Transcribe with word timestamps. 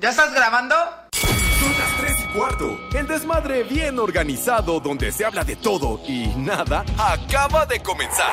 ¿Ya 0.00 0.10
estás 0.10 0.32
grabando? 0.32 0.76
Son 1.10 1.72
las 1.76 1.96
3 1.98 2.16
y 2.20 2.38
cuarto. 2.38 2.78
El 2.94 3.08
desmadre 3.08 3.64
bien 3.64 3.98
organizado 3.98 4.78
donde 4.78 5.10
se 5.10 5.24
habla 5.24 5.42
de 5.42 5.56
todo 5.56 6.00
y 6.06 6.28
nada 6.36 6.84
acaba 6.96 7.66
de 7.66 7.82
comenzar. 7.82 8.30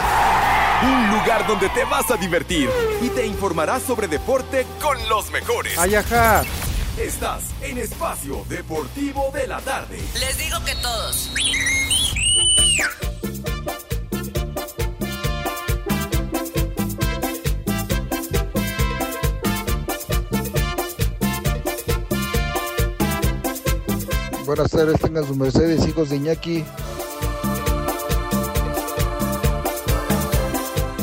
Un 0.84 1.10
lugar 1.10 1.48
donde 1.48 1.68
te 1.70 1.84
vas 1.86 2.12
a 2.12 2.18
divertir 2.18 2.70
y 3.02 3.10
te 3.10 3.26
informarás 3.26 3.82
sobre 3.82 4.08
deporte 4.08 4.68
con 4.80 4.96
los 5.10 5.32
mejores. 5.32 5.76
Ay, 5.80 5.96
ajá. 5.96 6.44
Estás 7.00 7.46
en 7.62 7.80
Espacio 7.80 8.46
Deportivo 8.48 9.32
de 9.34 9.48
la 9.48 9.60
Tarde. 9.60 9.98
Les 10.20 10.38
digo 10.38 10.64
que 10.64 10.76
todos. 10.76 11.32
Buenas 24.46 24.70
tardes, 24.70 25.02
tengan 25.02 25.26
sus 25.26 25.36
Mercedes, 25.36 25.88
hijos 25.88 26.10
de 26.10 26.18
Iñaki. 26.18 26.64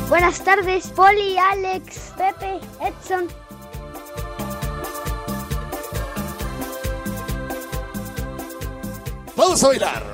Buenas 0.09 0.45
tardes, 0.45 0.87
Poli, 0.89 1.37
Alex, 1.37 2.13
Pepe, 2.17 2.61
Edson. 2.81 3.27
Vamos 9.35 9.65
a 9.65 9.69
bailar. 9.69 10.05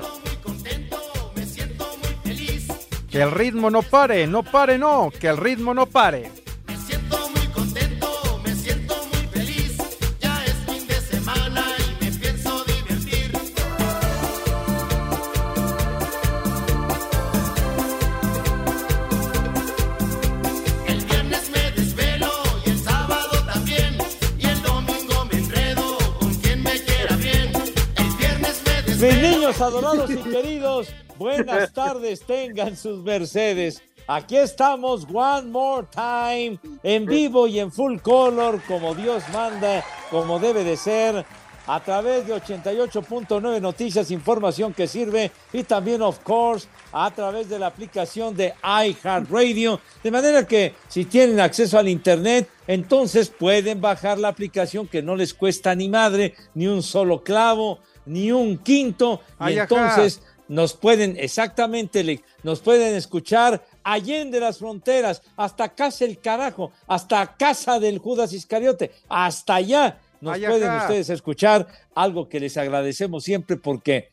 Que 3.11 3.21
el 3.21 3.31
ritmo 3.31 3.69
no 3.69 3.83
pare, 3.83 4.25
no 4.25 4.41
pare, 4.41 4.79
no, 4.79 5.11
que 5.19 5.27
el 5.27 5.37
ritmo 5.37 5.75
no 5.75 5.85
pare. 5.85 6.38
Adorados 29.61 30.09
y 30.09 30.17
queridos, 30.17 30.87
buenas 31.17 31.73
tardes, 31.73 32.21
tengan 32.21 32.77
sus 32.77 33.03
Mercedes. 33.03 33.81
Aquí 34.07 34.37
estamos, 34.37 35.05
one 35.11 35.49
more 35.49 35.85
time, 35.91 36.57
en 36.81 37.05
vivo 37.05 37.45
y 37.45 37.59
en 37.59 37.71
full 37.71 37.97
color, 37.99 38.61
como 38.67 38.95
Dios 38.95 39.23
manda, 39.33 39.83
como 40.09 40.39
debe 40.39 40.63
de 40.63 40.77
ser, 40.77 41.25
a 41.67 41.83
través 41.83 42.25
de 42.25 42.33
88.9 42.33 43.61
Noticias, 43.61 44.09
información 44.09 44.73
que 44.73 44.87
sirve, 44.87 45.31
y 45.53 45.63
también, 45.63 46.01
of 46.01 46.19
course, 46.19 46.67
a 46.91 47.11
través 47.11 47.49
de 47.49 47.59
la 47.59 47.67
aplicación 47.67 48.35
de 48.35 48.53
iHeartRadio. 48.63 49.79
De 50.01 50.09
manera 50.09 50.47
que 50.47 50.73
si 50.87 51.05
tienen 51.05 51.39
acceso 51.39 51.77
al 51.77 51.87
Internet, 51.87 52.49
entonces 52.65 53.29
pueden 53.29 53.81
bajar 53.81 54.17
la 54.17 54.29
aplicación 54.29 54.87
que 54.87 55.03
no 55.03 55.15
les 55.15 55.33
cuesta 55.33 55.75
ni 55.75 55.89
madre, 55.89 56.33
ni 56.55 56.65
un 56.65 56.81
solo 56.81 57.23
clavo, 57.23 57.79
ni 58.09 58.31
un 58.31 58.57
quinto, 58.57 59.21
y 59.39 59.43
ajá. 59.43 59.61
entonces 59.61 60.21
nos 60.47 60.73
pueden 60.73 61.15
exactamente, 61.17 62.21
nos 62.43 62.59
pueden 62.59 62.95
escuchar 62.95 63.63
allende 63.83 64.39
las 64.39 64.57
fronteras, 64.57 65.21
hasta 65.37 65.69
casa 65.75 66.05
el 66.05 66.19
carajo, 66.19 66.71
hasta 66.87 67.37
casa 67.37 67.79
del 67.79 67.99
Judas 67.99 68.33
Iscariote, 68.33 68.91
hasta 69.07 69.55
allá 69.55 69.99
nos 70.21 70.33
Ay, 70.33 70.45
pueden 70.45 70.75
ustedes 70.75 71.09
escuchar, 71.11 71.67
algo 71.95 72.27
que 72.27 72.39
les 72.39 72.57
agradecemos 72.57 73.23
siempre 73.23 73.57
porque 73.57 74.09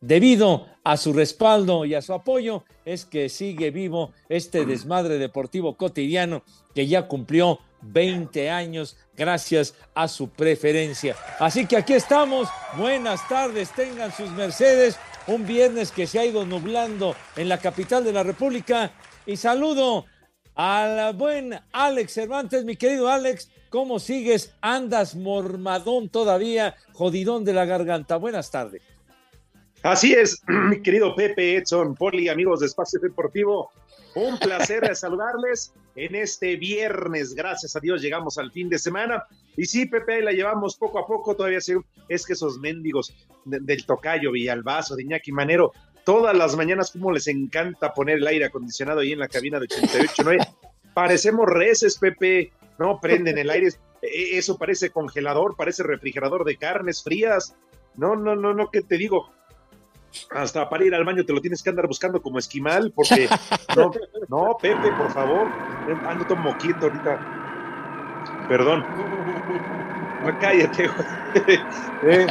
debido 0.00 0.66
a 0.84 0.96
su 0.96 1.12
respaldo 1.12 1.84
y 1.84 1.94
a 1.94 2.02
su 2.02 2.12
apoyo 2.12 2.64
es 2.84 3.04
que 3.06 3.28
sigue 3.28 3.70
vivo 3.70 4.12
este 4.28 4.66
desmadre 4.66 5.16
deportivo 5.18 5.76
cotidiano 5.76 6.42
que 6.74 6.86
ya 6.86 7.08
cumplió 7.08 7.60
20 7.82 8.50
años 8.50 8.96
gracias 9.16 9.74
a 9.94 10.08
su 10.08 10.30
preferencia. 10.30 11.16
Así 11.38 11.66
que 11.66 11.76
aquí 11.76 11.94
estamos, 11.94 12.48
buenas 12.76 13.26
tardes, 13.28 13.70
tengan 13.72 14.12
sus 14.12 14.30
Mercedes, 14.30 14.98
un 15.26 15.46
viernes 15.46 15.92
que 15.92 16.06
se 16.06 16.18
ha 16.18 16.24
ido 16.24 16.44
nublando 16.44 17.14
en 17.36 17.48
la 17.48 17.58
capital 17.58 18.04
de 18.04 18.12
la 18.12 18.22
República 18.22 18.92
y 19.26 19.36
saludo 19.36 20.06
al 20.54 21.14
buen 21.14 21.58
Alex 21.72 22.12
Cervantes, 22.12 22.64
mi 22.64 22.76
querido 22.76 23.08
Alex, 23.08 23.50
¿cómo 23.70 23.98
sigues? 23.98 24.52
Andas 24.60 25.14
mormadón 25.14 26.08
todavía, 26.08 26.76
jodidón 26.92 27.44
de 27.44 27.52
la 27.52 27.64
garganta. 27.64 28.16
Buenas 28.16 28.50
tardes. 28.50 28.82
Así 29.82 30.12
es, 30.12 30.42
mi 30.46 30.80
querido 30.82 31.14
Pepe, 31.14 31.56
Edson, 31.56 31.94
Poli, 31.94 32.28
amigos 32.28 32.60
de 32.60 32.66
Espacio 32.66 33.00
Deportivo. 33.00 33.70
Un 34.14 34.38
placer 34.38 34.94
saludarles 34.94 35.72
en 35.96 36.14
este 36.14 36.56
viernes. 36.56 37.34
Gracias 37.34 37.74
a 37.76 37.80
Dios 37.80 38.02
llegamos 38.02 38.38
al 38.38 38.50
fin 38.52 38.68
de 38.68 38.78
semana. 38.78 39.24
Y 39.56 39.66
sí, 39.66 39.86
Pepe, 39.86 40.22
la 40.22 40.32
llevamos 40.32 40.76
poco 40.76 40.98
a 40.98 41.06
poco. 41.06 41.34
Todavía 41.34 41.58
es 42.08 42.26
que 42.26 42.32
esos 42.32 42.58
mendigos 42.58 43.14
de- 43.44 43.60
del 43.60 43.86
Tocayo, 43.86 44.32
Villalbazo, 44.32 44.96
de 44.96 45.02
Iñaki 45.02 45.32
Manero, 45.32 45.72
todas 46.04 46.36
las 46.36 46.56
mañanas, 46.56 46.90
como 46.92 47.12
les 47.12 47.26
encanta 47.28 47.92
poner 47.94 48.18
el 48.18 48.26
aire 48.26 48.46
acondicionado 48.46 49.00
ahí 49.00 49.12
en 49.12 49.18
la 49.18 49.28
cabina 49.28 49.58
de 49.60 49.66
88.9. 49.68 50.46
Parecemos 50.94 51.46
reces, 51.48 51.98
Pepe. 51.98 52.52
No 52.78 52.98
prenden 53.00 53.38
el 53.38 53.50
aire. 53.50 53.68
E- 54.02 54.36
Eso 54.38 54.58
parece 54.58 54.90
congelador, 54.90 55.56
parece 55.56 55.82
refrigerador 55.82 56.44
de 56.44 56.56
carnes 56.56 57.02
frías. 57.02 57.54
No, 57.94 58.16
no, 58.16 58.34
no, 58.36 58.52
no, 58.54 58.70
¿qué 58.70 58.82
te 58.82 58.96
digo? 58.96 59.30
Hasta 60.30 60.68
para 60.68 60.84
ir 60.84 60.94
al 60.94 61.04
baño 61.04 61.24
te 61.24 61.32
lo 61.32 61.40
tienes 61.40 61.62
que 61.62 61.70
andar 61.70 61.86
buscando 61.86 62.20
como 62.22 62.38
esquimal, 62.38 62.92
porque 62.94 63.28
no, 63.76 63.90
no, 64.28 64.56
Pepe, 64.60 64.90
por 64.92 65.10
favor, 65.12 65.48
ando 66.06 66.24
todo 66.24 66.36
moquito 66.36 66.86
ahorita. 66.86 68.44
Perdón. 68.48 68.84
No, 70.24 70.38
cállate, 70.38 70.88
güey. 70.88 71.58
Eh, 72.04 72.26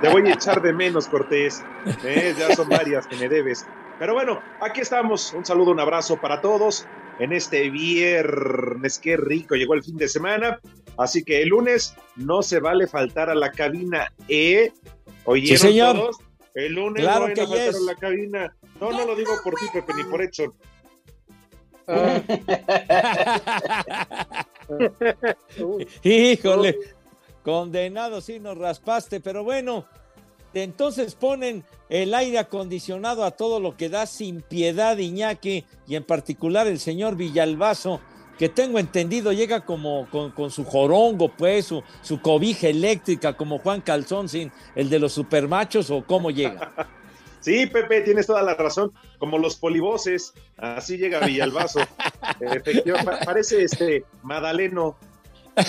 te 0.00 0.08
voy 0.08 0.28
a 0.28 0.34
echar 0.34 0.60
de 0.60 0.72
menos, 0.72 1.06
Cortés. 1.06 1.64
Eh, 2.04 2.34
ya 2.36 2.52
son 2.56 2.68
varias 2.68 3.06
que 3.06 3.14
me 3.14 3.28
debes. 3.28 3.64
Pero 3.96 4.12
bueno, 4.12 4.40
aquí 4.60 4.80
estamos. 4.80 5.32
Un 5.34 5.44
saludo, 5.44 5.70
un 5.70 5.78
abrazo 5.78 6.16
para 6.20 6.40
todos 6.40 6.84
en 7.20 7.32
este 7.32 7.70
viernes. 7.70 8.98
Qué 8.98 9.16
rico, 9.16 9.54
llegó 9.54 9.74
el 9.74 9.84
fin 9.84 9.96
de 9.96 10.08
semana. 10.08 10.58
Así 10.98 11.22
que 11.22 11.42
el 11.42 11.50
lunes 11.50 11.94
no 12.16 12.42
se 12.42 12.58
vale 12.58 12.88
faltar 12.88 13.30
a 13.30 13.36
la 13.36 13.52
cabina. 13.52 14.12
¿Eh? 14.28 14.72
¿Oyeron 15.24 15.58
Sí, 15.58 15.68
señor. 15.68 15.94
todos? 15.96 16.16
El 16.54 16.74
lunes 16.74 17.02
Claro 17.02 17.28
no 17.28 17.34
que 17.34 17.40
a 17.40 17.46
faltar 17.46 17.66
yes. 17.66 17.76
a 17.76 17.80
la 17.80 17.94
cabina. 17.96 18.56
No, 18.80 18.92
no 18.92 19.04
lo 19.04 19.16
digo 19.16 19.32
por 19.42 19.54
ti, 19.54 19.66
Pepe, 19.72 19.94
ni 19.94 20.04
por 20.04 20.22
Edson. 20.22 20.54
Híjole, 26.02 26.78
condenado, 27.42 28.22
sí 28.22 28.40
nos 28.40 28.56
raspaste, 28.56 29.20
pero 29.20 29.44
bueno, 29.44 29.84
entonces 30.54 31.14
ponen 31.14 31.62
el 31.88 32.14
aire 32.14 32.38
acondicionado 32.38 33.24
a 33.24 33.32
todo 33.32 33.60
lo 33.60 33.76
que 33.76 33.90
da 33.90 34.06
sin 34.06 34.40
piedad 34.40 34.96
Iñaki 34.96 35.66
y 35.86 35.96
en 35.96 36.04
particular 36.04 36.66
el 36.66 36.78
señor 36.78 37.16
Villalbazo, 37.16 38.00
que 38.38 38.48
tengo 38.48 38.78
entendido 38.78 39.32
llega 39.32 39.60
como 39.64 40.08
con, 40.10 40.30
con 40.32 40.50
su 40.50 40.64
jorongo, 40.64 41.28
pues, 41.28 41.66
su, 41.66 41.82
su 42.02 42.20
cobija 42.20 42.68
eléctrica, 42.68 43.36
como 43.36 43.58
Juan 43.58 43.80
Calzón, 43.80 44.28
sin 44.28 44.50
el 44.74 44.90
de 44.90 44.98
los 44.98 45.12
supermachos, 45.12 45.90
o 45.90 46.04
cómo 46.04 46.30
llega. 46.30 46.72
Sí, 47.40 47.66
Pepe, 47.66 48.00
tienes 48.00 48.26
toda 48.26 48.40
la 48.42 48.54
razón. 48.54 48.90
Como 49.18 49.36
los 49.36 49.56
polivoces, 49.56 50.32
así 50.56 50.96
llega 50.96 51.20
Villalbazo. 51.20 51.80
Pa- 53.04 53.20
parece 53.22 53.62
este 53.64 54.06
Madaleno. 54.22 54.96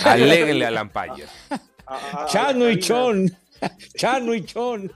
Aléguenle 0.06 0.64
a 0.64 0.70
Lampaya. 0.70 1.26
Chano 2.28 2.70
y. 2.70 2.78
Chon, 2.80 3.30
Chano 3.94 4.32
y 4.34 4.46
Chon. 4.46 4.90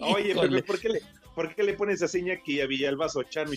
Oye. 0.00 0.34
Pepe, 0.34 0.62
¿por 0.64 0.80
qué 0.80 0.88
le, 0.88 1.02
por 1.34 1.54
qué 1.54 1.62
le 1.62 1.74
pones 1.74 2.02
a 2.02 2.08
seña 2.08 2.34
aquí 2.34 2.60
a 2.60 2.66
Villalbazo, 2.66 3.22
Chon? 3.24 3.48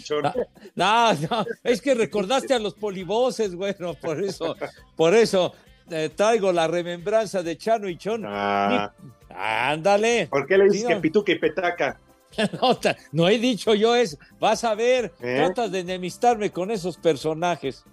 No, 0.76 1.14
no, 1.14 1.46
es 1.64 1.82
que 1.82 1.94
recordaste 1.96 2.54
a 2.54 2.60
los 2.60 2.74
polivoces, 2.74 3.56
bueno, 3.56 3.94
por 3.94 4.24
eso, 4.24 4.56
por 4.96 5.14
eso 5.14 5.54
eh, 5.90 6.10
traigo 6.16 6.52
la 6.52 6.68
remembranza 6.68 7.44
de 7.44 7.58
Chano 7.58 7.88
y 7.90 7.98
Chon. 7.98 8.24
Ah, 8.26 8.94
Ándale. 9.30 10.28
¿Por 10.32 10.48
qué 10.48 10.58
le 10.58 10.66
dices 10.66 10.82
Sí, 10.82 10.88
que 10.88 10.96
pituca 11.00 11.32
y 11.32 11.40
petaca? 11.40 12.00
No, 12.62 12.78
no 13.14 13.30
he 13.30 13.40
dicho 13.40 13.74
yo 13.74 13.96
eso. 13.96 14.18
Vas 14.40 14.64
a 14.64 14.76
ver, 14.76 15.14
¿Eh? 15.22 15.36
tratas 15.38 15.72
de 15.72 15.80
enemistarme 15.80 16.52
con 16.52 16.72
esos 16.72 16.98
personajes. 16.98 17.84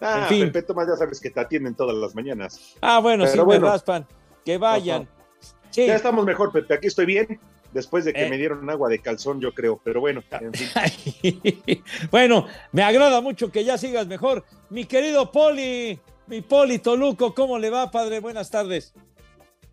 Ah, 0.00 0.20
En 0.22 0.28
fin. 0.28 0.46
Pepe, 0.46 0.62
Tomás, 0.62 0.88
ya 0.88 0.96
sabes 0.96 1.20
que 1.20 1.30
te 1.30 1.38
atienden 1.40 1.74
todas 1.74 1.94
las 1.96 2.14
mañanas. 2.14 2.74
Ah, 2.80 2.98
bueno, 3.00 3.24
Pero 3.24 3.34
sí 3.36 3.44
bueno. 3.44 3.66
me 3.66 3.72
raspan. 3.72 4.06
Que 4.44 4.56
vayan. 4.58 5.06
Sí. 5.70 5.86
Ya 5.86 5.96
estamos 5.96 6.24
mejor, 6.24 6.50
Pepe. 6.52 6.74
Aquí 6.74 6.86
estoy 6.88 7.06
bien. 7.06 7.38
Después 7.74 8.04
de 8.04 8.14
que 8.14 8.24
Eh. 8.26 8.30
me 8.30 8.38
dieron 8.38 8.70
agua 8.70 8.88
de 8.88 9.00
calzón, 9.00 9.40
yo 9.40 9.52
creo. 9.52 9.80
Pero 9.84 10.00
bueno, 10.00 10.22
en 10.40 10.54
fin. 10.54 10.70
bueno, 12.10 12.46
me 12.72 12.82
agrada 12.82 13.20
mucho 13.20 13.50
que 13.50 13.64
ya 13.64 13.76
sigas 13.76 14.06
mejor. 14.06 14.44
Mi 14.70 14.84
querido 14.86 15.30
Poli, 15.32 15.98
mi 16.28 16.40
Poli 16.40 16.78
Toluco, 16.78 17.34
¿cómo 17.34 17.58
le 17.58 17.70
va, 17.70 17.90
padre? 17.90 18.20
Buenas 18.20 18.50
tardes. 18.50 18.94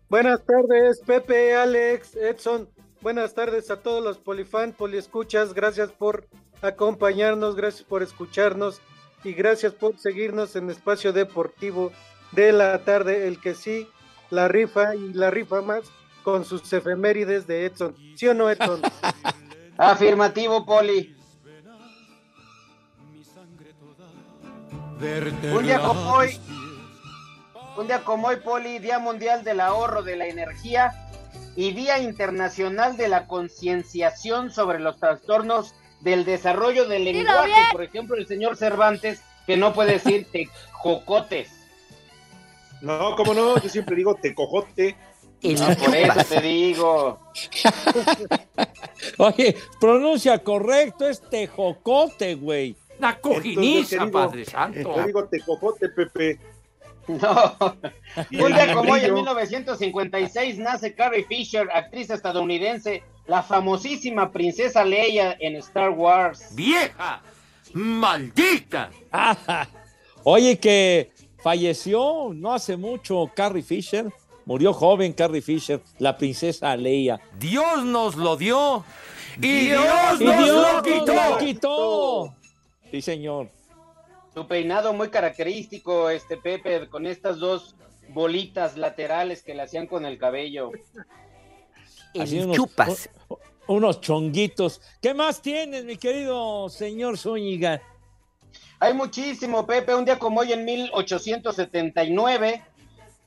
Buenas 0.08 0.44
tardes, 0.44 1.00
Pepe, 1.06 1.54
Alex, 1.54 2.16
Edson. 2.16 2.68
Buenas 3.00 3.34
tardes 3.34 3.70
a 3.70 3.76
todos 3.76 4.02
los 4.04 4.18
polifan, 4.18 4.72
poliescuchas. 4.72 5.54
Gracias 5.54 5.90
por 5.92 6.26
acompañarnos, 6.60 7.56
gracias 7.56 7.84
por 7.84 8.02
escucharnos 8.02 8.80
y 9.24 9.32
gracias 9.32 9.72
por 9.72 9.98
seguirnos 9.98 10.54
en 10.56 10.68
Espacio 10.70 11.12
Deportivo 11.12 11.92
de 12.32 12.52
la 12.52 12.84
tarde, 12.84 13.26
el 13.28 13.40
que 13.40 13.54
sí, 13.54 13.88
la 14.30 14.48
rifa 14.48 14.94
y 14.94 15.12
la 15.12 15.30
rifa 15.30 15.62
más 15.62 15.84
con 16.22 16.44
sus 16.44 16.72
efemérides 16.72 17.46
de 17.46 17.66
Edson. 17.66 17.96
¿Sí 18.16 18.28
o 18.28 18.34
no, 18.34 18.50
Edson? 18.50 18.80
Afirmativo, 19.76 20.64
Poli. 20.64 21.16
Un 25.52 25.64
día 25.64 25.80
como 25.80 26.12
hoy, 26.12 26.38
un 27.76 27.86
día 27.88 28.04
como 28.04 28.28
hoy, 28.28 28.36
Poli, 28.36 28.78
Día 28.78 29.00
Mundial 29.00 29.42
del 29.42 29.60
Ahorro 29.60 30.04
de 30.04 30.14
la 30.14 30.26
Energía 30.26 30.92
y 31.56 31.72
Día 31.72 31.98
Internacional 31.98 32.96
de 32.96 33.08
la 33.08 33.26
Concienciación 33.26 34.52
sobre 34.52 34.78
los 34.78 34.98
trastornos 34.98 35.74
del 36.02 36.24
desarrollo 36.24 36.86
del 36.86 37.04
lenguaje. 37.04 37.52
Por 37.72 37.82
ejemplo, 37.82 38.16
el 38.16 38.28
señor 38.28 38.56
Cervantes, 38.56 39.22
que 39.46 39.56
no 39.56 39.72
puede 39.72 39.94
decir 39.94 40.28
tejocotes. 40.32 41.50
No, 42.80 43.16
cómo 43.16 43.34
no, 43.34 43.60
yo 43.60 43.68
siempre 43.68 43.96
digo 43.96 44.14
tecojote. 44.14 44.96
Ah, 45.60 45.76
por 45.84 45.94
eso 45.96 46.24
te 46.28 46.40
digo. 46.40 47.18
Oye, 49.18 49.56
pronuncia 49.80 50.38
correcto, 50.38 51.08
es 51.08 51.20
tejocote, 51.20 52.34
güey. 52.36 52.76
Una 52.98 53.10
Entonces, 53.10 53.42
cojiniza. 53.42 54.10
Padre 54.10 54.44
Santo. 54.44 54.96
Yo 54.96 55.06
digo 55.06 55.24
tecojote, 55.24 55.88
Pepe. 55.88 56.38
No. 57.08 57.56
Un 58.30 58.52
día 58.52 58.72
como 58.74 58.92
hoy, 58.92 59.00
en 59.00 59.08
Yo- 59.08 59.14
1956, 59.14 60.58
nace 60.58 60.94
Carrie 60.94 61.24
Fisher, 61.24 61.68
actriz 61.72 62.10
estadounidense, 62.10 63.02
la 63.26 63.42
famosísima 63.42 64.30
princesa 64.30 64.84
Leia 64.84 65.36
en 65.40 65.56
Star 65.56 65.90
Wars. 65.90 66.54
¡Vieja! 66.54 67.20
¡Maldita! 67.72 68.90
Oye, 70.24 70.58
que 70.60 71.10
falleció 71.42 72.30
no 72.32 72.54
hace 72.54 72.76
mucho 72.76 73.28
Carrie 73.34 73.62
Fisher. 73.64 74.06
Murió 74.44 74.72
joven 74.72 75.12
Carrie 75.12 75.42
Fisher, 75.42 75.80
la 75.98 76.16
princesa 76.16 76.76
Leia. 76.76 77.20
Dios 77.38 77.84
nos 77.84 78.16
lo 78.16 78.36
dio 78.36 78.84
y 79.38 79.66
Dios 79.66 79.84
¡Y 80.20 80.24
nos 80.24 80.36
Dios 80.44 80.48
lo 80.48 80.72
nos 80.72 80.82
quitó. 80.82 81.14
lo 81.30 81.38
quitó! 81.38 82.34
Sí, 82.90 83.00
señor. 83.02 83.48
Su 84.34 84.46
peinado 84.46 84.92
muy 84.92 85.08
característico, 85.10 86.10
este 86.10 86.36
Pepe, 86.36 86.88
con 86.88 87.06
estas 87.06 87.38
dos 87.38 87.76
bolitas 88.08 88.76
laterales 88.76 89.42
que 89.42 89.54
le 89.54 89.62
hacían 89.62 89.86
con 89.86 90.04
el 90.06 90.18
cabello. 90.18 90.70
Así 92.18 92.40
unos, 92.40 92.58
u- 93.28 93.38
unos 93.68 94.00
chonguitos. 94.00 94.80
¿Qué 95.00 95.14
más 95.14 95.40
tienes, 95.40 95.84
mi 95.84 95.96
querido 95.96 96.68
señor 96.68 97.16
Zúñiga? 97.16 97.80
Hay 98.80 98.92
muchísimo, 98.94 99.64
Pepe. 99.66 99.94
Un 99.94 100.04
día 100.04 100.18
como 100.18 100.40
hoy, 100.40 100.52
en 100.52 100.64
1879, 100.64 102.62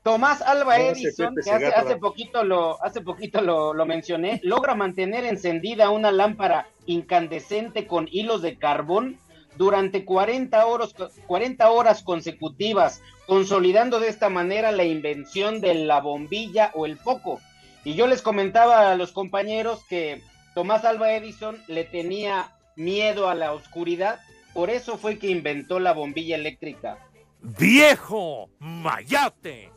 Tomás 0.05 0.43
Alba 0.43 0.77
No, 0.77 0.83
Edison, 0.83 1.33
que 1.43 1.49
hace 1.49 1.95
poquito, 1.97 2.43
lo, 2.43 2.79
hace 2.83 3.01
poquito 3.01 3.41
lo, 3.41 3.73
lo 3.73 3.87
mencioné, 3.87 4.39
logra 4.43 4.75
mantener 4.75 5.25
encendida 5.25 5.89
una 5.89 6.11
lámpara 6.11 6.67
incandescente 6.85 7.87
con 7.87 8.07
hilos 8.11 8.43
de 8.43 8.59
carbón 8.59 9.17
durante 9.57 10.05
40 10.05 10.63
horas, 10.67 10.93
40 11.25 11.71
horas 11.71 12.03
consecutivas, 12.03 13.01
consolidando 13.25 13.99
de 13.99 14.09
esta 14.09 14.29
manera 14.29 14.71
la 14.71 14.83
invención 14.83 15.59
de 15.59 15.73
la 15.73 16.01
bombilla 16.01 16.69
o 16.75 16.85
el 16.85 16.99
foco. 16.99 17.41
Y 17.83 17.95
yo 17.95 18.05
les 18.05 18.21
comentaba 18.21 18.91
a 18.91 18.95
los 18.95 19.11
compañeros 19.11 19.83
que 19.89 20.21
Tomás 20.53 20.85
Alba 20.85 21.13
Edison 21.13 21.57
le 21.67 21.83
tenía 21.83 22.51
miedo 22.75 23.27
a 23.27 23.33
la 23.33 23.53
oscuridad, 23.53 24.19
por 24.53 24.69
eso 24.69 24.99
fue 24.99 25.17
que 25.17 25.31
inventó 25.31 25.79
la 25.79 25.93
bombilla 25.93 26.35
eléctrica. 26.35 26.99
¡Viejo! 27.41 28.51
¡Mayate! 28.59 29.74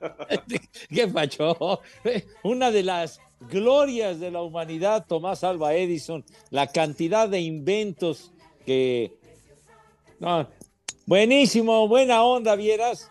¿Qué 0.88 1.08
pacho? 1.08 1.80
Una 2.42 2.70
de 2.70 2.82
las 2.82 3.20
glorias 3.50 4.20
de 4.20 4.30
la 4.30 4.42
humanidad, 4.42 5.06
Tomás 5.06 5.44
Alba 5.44 5.74
Edison, 5.74 6.24
la 6.50 6.66
cantidad 6.66 7.28
de 7.28 7.40
inventos 7.40 8.32
que... 8.64 9.18
No, 10.20 10.48
buenísimo, 11.06 11.88
buena 11.88 12.22
onda, 12.22 12.54
vieras. 12.54 13.10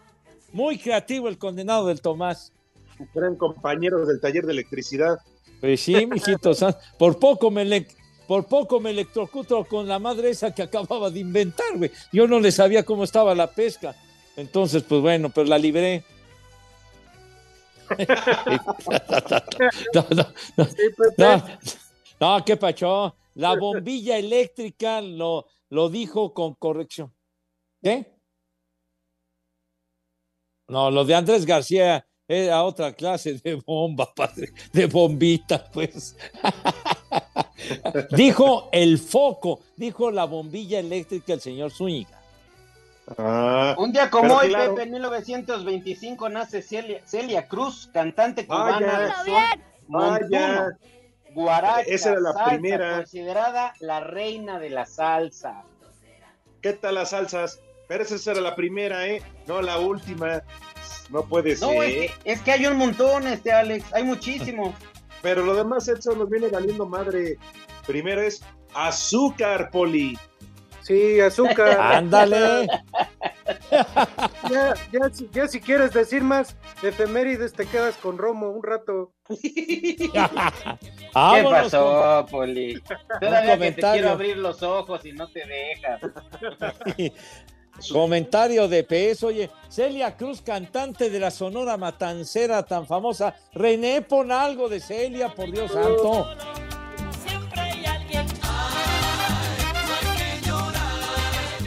Muy 0.54 0.78
creativo 0.78 1.28
el 1.28 1.38
condenado 1.38 1.88
del 1.88 2.02
Tomás. 2.02 2.54
Eran 3.16 3.36
compañeros 3.36 4.08
del 4.08 4.20
taller 4.22 4.46
de 4.46 4.54
electricidad. 4.54 5.18
Pues 5.60 5.82
sí, 5.82 6.06
mijito, 6.06 6.52
por 6.98 7.20
poco 7.20 7.52
me 7.52 7.66
le, 7.66 7.88
por 8.28 8.46
poco 8.46 8.80
me 8.80 8.92
electrocuto 8.92 9.64
con 9.66 9.88
la 9.88 10.00
madre 10.00 10.30
esa 10.30 10.54
que 10.54 10.64
acababa 10.64 11.10
de 11.10 11.20
inventar, 11.20 11.78
güey. 11.78 11.92
Yo 12.12 12.28
no 12.28 12.40
le 12.40 12.52
sabía 12.52 12.84
cómo 12.84 13.04
estaba 13.04 13.36
la 13.36 13.48
pesca. 13.48 13.96
Entonces, 14.36 14.84
pues 14.84 15.02
bueno, 15.02 15.30
pero 15.30 15.48
la 15.48 15.58
libré. 15.58 16.04
no, 19.94 20.06
no, 20.12 20.34
no, 20.58 20.68
no, 21.18 21.44
no, 22.20 22.46
qué 22.46 22.58
pacho. 22.58 23.16
La 23.36 23.56
bombilla 23.56 24.18
eléctrica 24.18 25.02
lo, 25.02 25.48
lo 25.70 25.90
dijo 25.90 26.34
con 26.34 26.56
corrección. 26.56 27.14
¿Qué? 27.82 28.14
No, 30.68 30.90
lo 30.90 31.04
de 31.04 31.16
Andrés 31.16 31.46
García 31.46 32.06
era 32.28 32.64
otra 32.64 32.94
clase 32.94 33.34
de 33.34 33.56
bomba, 33.56 34.14
padre, 34.14 34.54
de 34.72 34.86
bombita, 34.86 35.70
pues. 35.72 36.16
dijo 38.16 38.70
el 38.72 38.98
foco, 38.98 39.60
dijo 39.76 40.12
la 40.12 40.26
bombilla 40.26 40.80
eléctrica 40.80 41.34
el 41.34 41.42
señor 41.42 41.72
Zúñiga. 41.72 42.21
Ah, 43.18 43.76
Un 43.78 43.92
día 43.92 44.10
como 44.10 44.36
hoy, 44.36 44.50
claro. 44.50 44.76
Pepe, 44.76 44.84
en 44.88 44.92
1925 44.92 46.30
nace 46.30 46.62
Celia, 46.62 47.02
Celia 47.06 47.48
Cruz, 47.48 47.90
cantante 47.94 48.46
cubana 48.48 49.16
Vaya. 49.88 50.68
guaracha, 51.34 51.82
Esa 51.82 52.12
era 52.12 52.20
la 52.22 52.34
salsa, 52.34 52.50
primera. 52.50 52.96
considerada 52.98 53.74
la 53.80 54.00
reina 54.00 54.60
de 54.60 54.70
la 54.70 54.86
salsa. 54.86 55.64
¿Qué 56.62 56.74
tal 56.74 56.96
las 56.96 57.10
salsas? 57.12 57.60
Pero 57.88 58.04
esa 58.04 58.32
era 58.32 58.42
la 58.42 58.56
primera, 58.56 59.08
¿eh? 59.08 59.22
No 59.48 59.62
la 59.62 59.78
última. 59.80 60.42
No 61.10 61.24
puede 61.24 61.56
No, 61.58 61.70
ser. 61.72 61.84
es 61.84 61.94
que, 61.94 62.32
es 62.32 62.42
que 62.42 62.52
hay 62.52 62.66
un 62.68 62.78
montón, 62.78 63.28
este 63.28 63.52
Alex, 63.52 63.92
hay 63.94 64.04
muchísimo. 64.04 64.74
Pero 65.22 65.44
lo 65.44 65.54
demás, 65.56 65.88
Edson, 65.88 66.18
nos 66.18 66.30
viene 66.30 66.48
valiendo 66.48 66.86
madre. 66.86 67.38
Primero 67.86 68.22
es 68.22 68.42
azúcar, 68.74 69.70
Poli. 69.72 70.18
Sí, 70.84 71.20
azúcar. 71.20 71.80
Ándale. 71.80 72.68
Ya, 74.50 74.74
ya, 74.92 75.10
si- 75.12 75.30
ya 75.32 75.48
si 75.48 75.60
quieres 75.62 75.94
decir 75.94 76.24
más 76.24 76.56
efemérides, 76.82 77.54
te 77.54 77.66
quedas 77.66 77.96
con 77.98 78.18
Romo 78.18 78.50
un 78.50 78.64
rato. 78.64 79.14
¿Qué 79.30 80.10
Vámonos 81.14 81.52
pasó, 81.52 82.26
Poli? 82.30 82.82
Todavía 83.20 83.58
que 83.58 83.72
te 83.72 83.82
quiero 83.82 84.10
abrir 84.12 84.38
los 84.38 84.62
ojos 84.64 85.06
y 85.06 85.14
no 85.14 85.28
te 85.30 85.44
dejas. 85.46 86.02
Comentario 87.92 88.68
de 88.68 88.84
PS, 88.84 89.24
oye, 89.24 89.50
Celia 89.70 90.16
Cruz, 90.16 90.42
cantante 90.42 91.10
de 91.10 91.20
la 91.20 91.32
Sonora 91.32 91.78
Matancera 91.78 92.64
tan 92.64 92.86
famosa. 92.86 93.34
René, 93.54 94.02
pon 94.02 94.32
algo 94.32 94.68
de 94.70 94.80
Celia, 94.80 95.30
por 95.34 95.50
Dios 95.52 95.72
santo. 95.72 96.28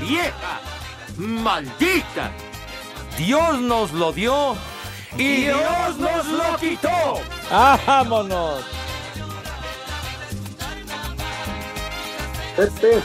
¡Vieja! 0.07 0.61
¡Maldita! 1.17 2.31
Dios 3.17 3.61
nos 3.61 3.93
lo 3.93 4.13
dio 4.13 4.57
y 5.17 5.43
Dios 5.45 5.99
nos 5.99 6.27
lo 6.27 6.57
quitó. 6.59 7.21
¡Vámonos! 7.51 8.65
Pepe. 12.57 13.03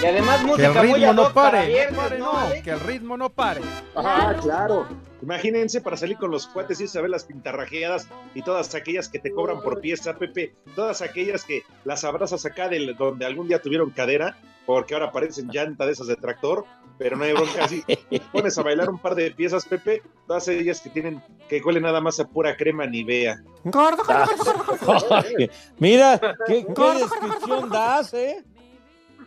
Y 0.00 0.06
además 0.06 0.36
Que 0.36 0.42
el 0.42 0.72
música 0.72 0.82
muy 0.82 0.92
ritmo 0.94 1.10
ad 1.10 1.14
no 1.14 1.32
para 1.32 1.50
pare, 1.58 1.90
no 1.90 1.96
pare, 1.96 2.18
¿no, 2.18 2.32
que 2.62 2.70
el 2.70 2.80
ritmo 2.80 3.16
no 3.16 3.30
pare. 3.30 3.60
Ah, 3.96 4.32
claro. 4.40 4.86
Imagínense 5.22 5.80
para 5.80 5.96
salir 5.96 6.16
con 6.16 6.30
los 6.30 6.46
cuates 6.46 6.78
y 6.80 6.84
irse 6.84 6.98
a 6.98 7.02
ver 7.02 7.10
las 7.10 7.24
pintarrajeadas 7.24 8.06
y 8.34 8.42
todas 8.42 8.74
aquellas 8.74 9.08
que 9.08 9.18
te 9.18 9.32
cobran 9.32 9.60
por 9.62 9.80
pieza, 9.80 10.14
Pepe, 10.16 10.54
todas 10.76 11.02
aquellas 11.02 11.44
que 11.44 11.62
las 11.84 12.04
abrazas 12.04 12.46
acá 12.46 12.68
del, 12.68 12.94
donde 12.96 13.26
algún 13.26 13.48
día 13.48 13.60
tuvieron 13.60 13.90
cadera, 13.90 14.36
porque 14.64 14.94
ahora 14.94 15.10
parecen 15.10 15.48
llanta 15.50 15.86
de 15.86 15.92
esas 15.92 16.06
de 16.06 16.16
tractor, 16.16 16.64
pero 16.98 17.16
no 17.16 17.24
hay 17.24 17.32
bronca 17.32 17.64
así. 17.64 17.82
Pones 18.32 18.56
a 18.58 18.62
bailar 18.62 18.88
un 18.90 18.98
par 18.98 19.14
de 19.16 19.30
piezas, 19.32 19.64
Pepe, 19.66 20.02
todas 20.26 20.46
ellas 20.48 20.80
que 20.80 20.90
tienen, 20.90 21.22
que 21.48 21.60
huelen 21.62 21.82
nada 21.84 22.00
más 22.00 22.20
a 22.20 22.24
pura 22.28 22.56
crema 22.56 22.86
Nivea. 22.86 23.42
Gordo, 23.64 24.02
Mira, 25.78 26.20
¿qué, 26.46 26.64
qué 26.74 26.94
descripción 26.98 27.68
das, 27.70 28.14
eh? 28.14 28.44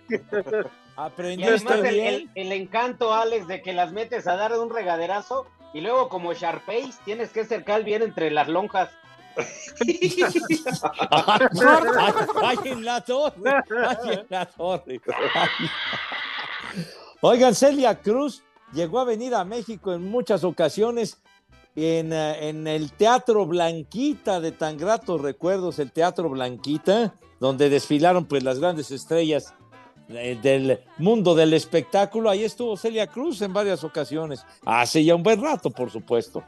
Y 0.10 0.15
además 0.15 0.65
Aprendiste 0.95 1.74
el, 1.74 1.81
bien. 1.95 2.07
el- 2.13 2.29
el 2.36 2.51
encanto, 2.51 3.13
Alex, 3.13 3.48
de 3.48 3.62
que 3.62 3.74
las 3.74 3.91
metes 3.91 4.27
a 4.27 4.36
dar 4.36 4.57
un 4.60 4.69
regaderazo 4.69 5.48
y 5.73 5.81
luego 5.81 6.09
como 6.09 6.33
Sharpays 6.33 6.99
tienes 7.05 7.31
que 7.31 7.45
cercar 7.45 7.83
bien 7.83 8.01
entre 8.01 8.31
las 8.31 8.47
lonjas. 8.47 8.89
Ay, 12.43 12.57
en 12.65 12.83
la 12.83 13.01
torre. 13.01 13.51
Ay, 13.87 14.11
en 14.11 14.25
la 14.29 14.45
torre. 14.45 15.01
Oigan, 17.21 17.55
Celia 17.55 17.95
Cruz 17.99 18.43
llegó 18.73 18.99
a 18.99 19.05
venir 19.05 19.33
a 19.33 19.45
México 19.45 19.93
en 19.93 20.09
muchas 20.09 20.43
ocasiones 20.43 21.21
en, 21.75 22.11
eh, 22.11 22.49
en 22.49 22.67
el 22.67 22.91
Teatro 22.91 23.45
Blanquita 23.45 24.41
de 24.41 24.51
tan 24.51 24.77
gratos 24.77 25.21
recuerdos, 25.21 25.79
el 25.79 25.93
Teatro 25.93 26.29
Blanquita, 26.29 27.13
donde 27.39 27.69
desfilaron 27.69 28.25
pues 28.25 28.43
las 28.43 28.59
grandes 28.59 28.91
estrellas 28.91 29.53
del 30.11 30.79
mundo 30.97 31.33
del 31.35 31.53
espectáculo. 31.53 32.29
Ahí 32.29 32.43
estuvo 32.43 32.77
Celia 32.77 33.07
Cruz 33.07 33.41
en 33.41 33.53
varias 33.53 33.83
ocasiones. 33.83 34.45
Hace 34.65 35.03
ya 35.03 35.15
un 35.15 35.23
buen 35.23 35.41
rato, 35.41 35.69
por 35.71 35.89
supuesto. 35.89 36.43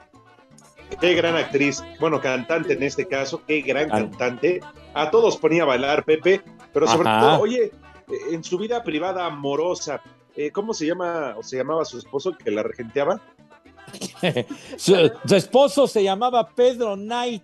Qué 1.01 1.15
gran 1.15 1.36
actriz, 1.36 1.84
bueno, 2.00 2.22
cantante 2.22 2.74
en 2.74 2.84
este 2.84 3.08
caso, 3.08 3.41
qué 3.48 3.62
gran 3.62 3.89
Can- 3.89 4.10
cantante. 4.10 4.60
A 4.93 5.10
todos 5.10 5.38
ponía 5.38 5.63
a 5.63 5.65
bailar, 5.65 6.03
Pepe, 6.05 6.41
pero 6.72 6.88
sobre 6.88 7.10
Ajá. 7.10 7.20
todo, 7.22 7.39
oye, 7.41 7.63
eh, 7.63 7.72
en 8.32 8.43
su 8.43 8.60
vida 8.60 8.84
privada 8.84 9.25
amorosa, 9.25 10.01
eh, 10.36 10.51
¿cómo 10.51 10.74
se 10.74 10.86
llama 10.86 11.34
o 11.38 11.41
se 11.41 11.58
llamaba 11.58 11.84
su 11.86 11.98
esposo 11.98 12.38
que 12.38 12.51
la 12.51 12.62
regenteaba? 12.63 13.20
Su, 14.77 15.12
su 15.27 15.36
esposo 15.36 15.88
se 15.88 16.03
llamaba 16.03 16.50
Pedro 16.50 16.96
Knight, 16.96 17.43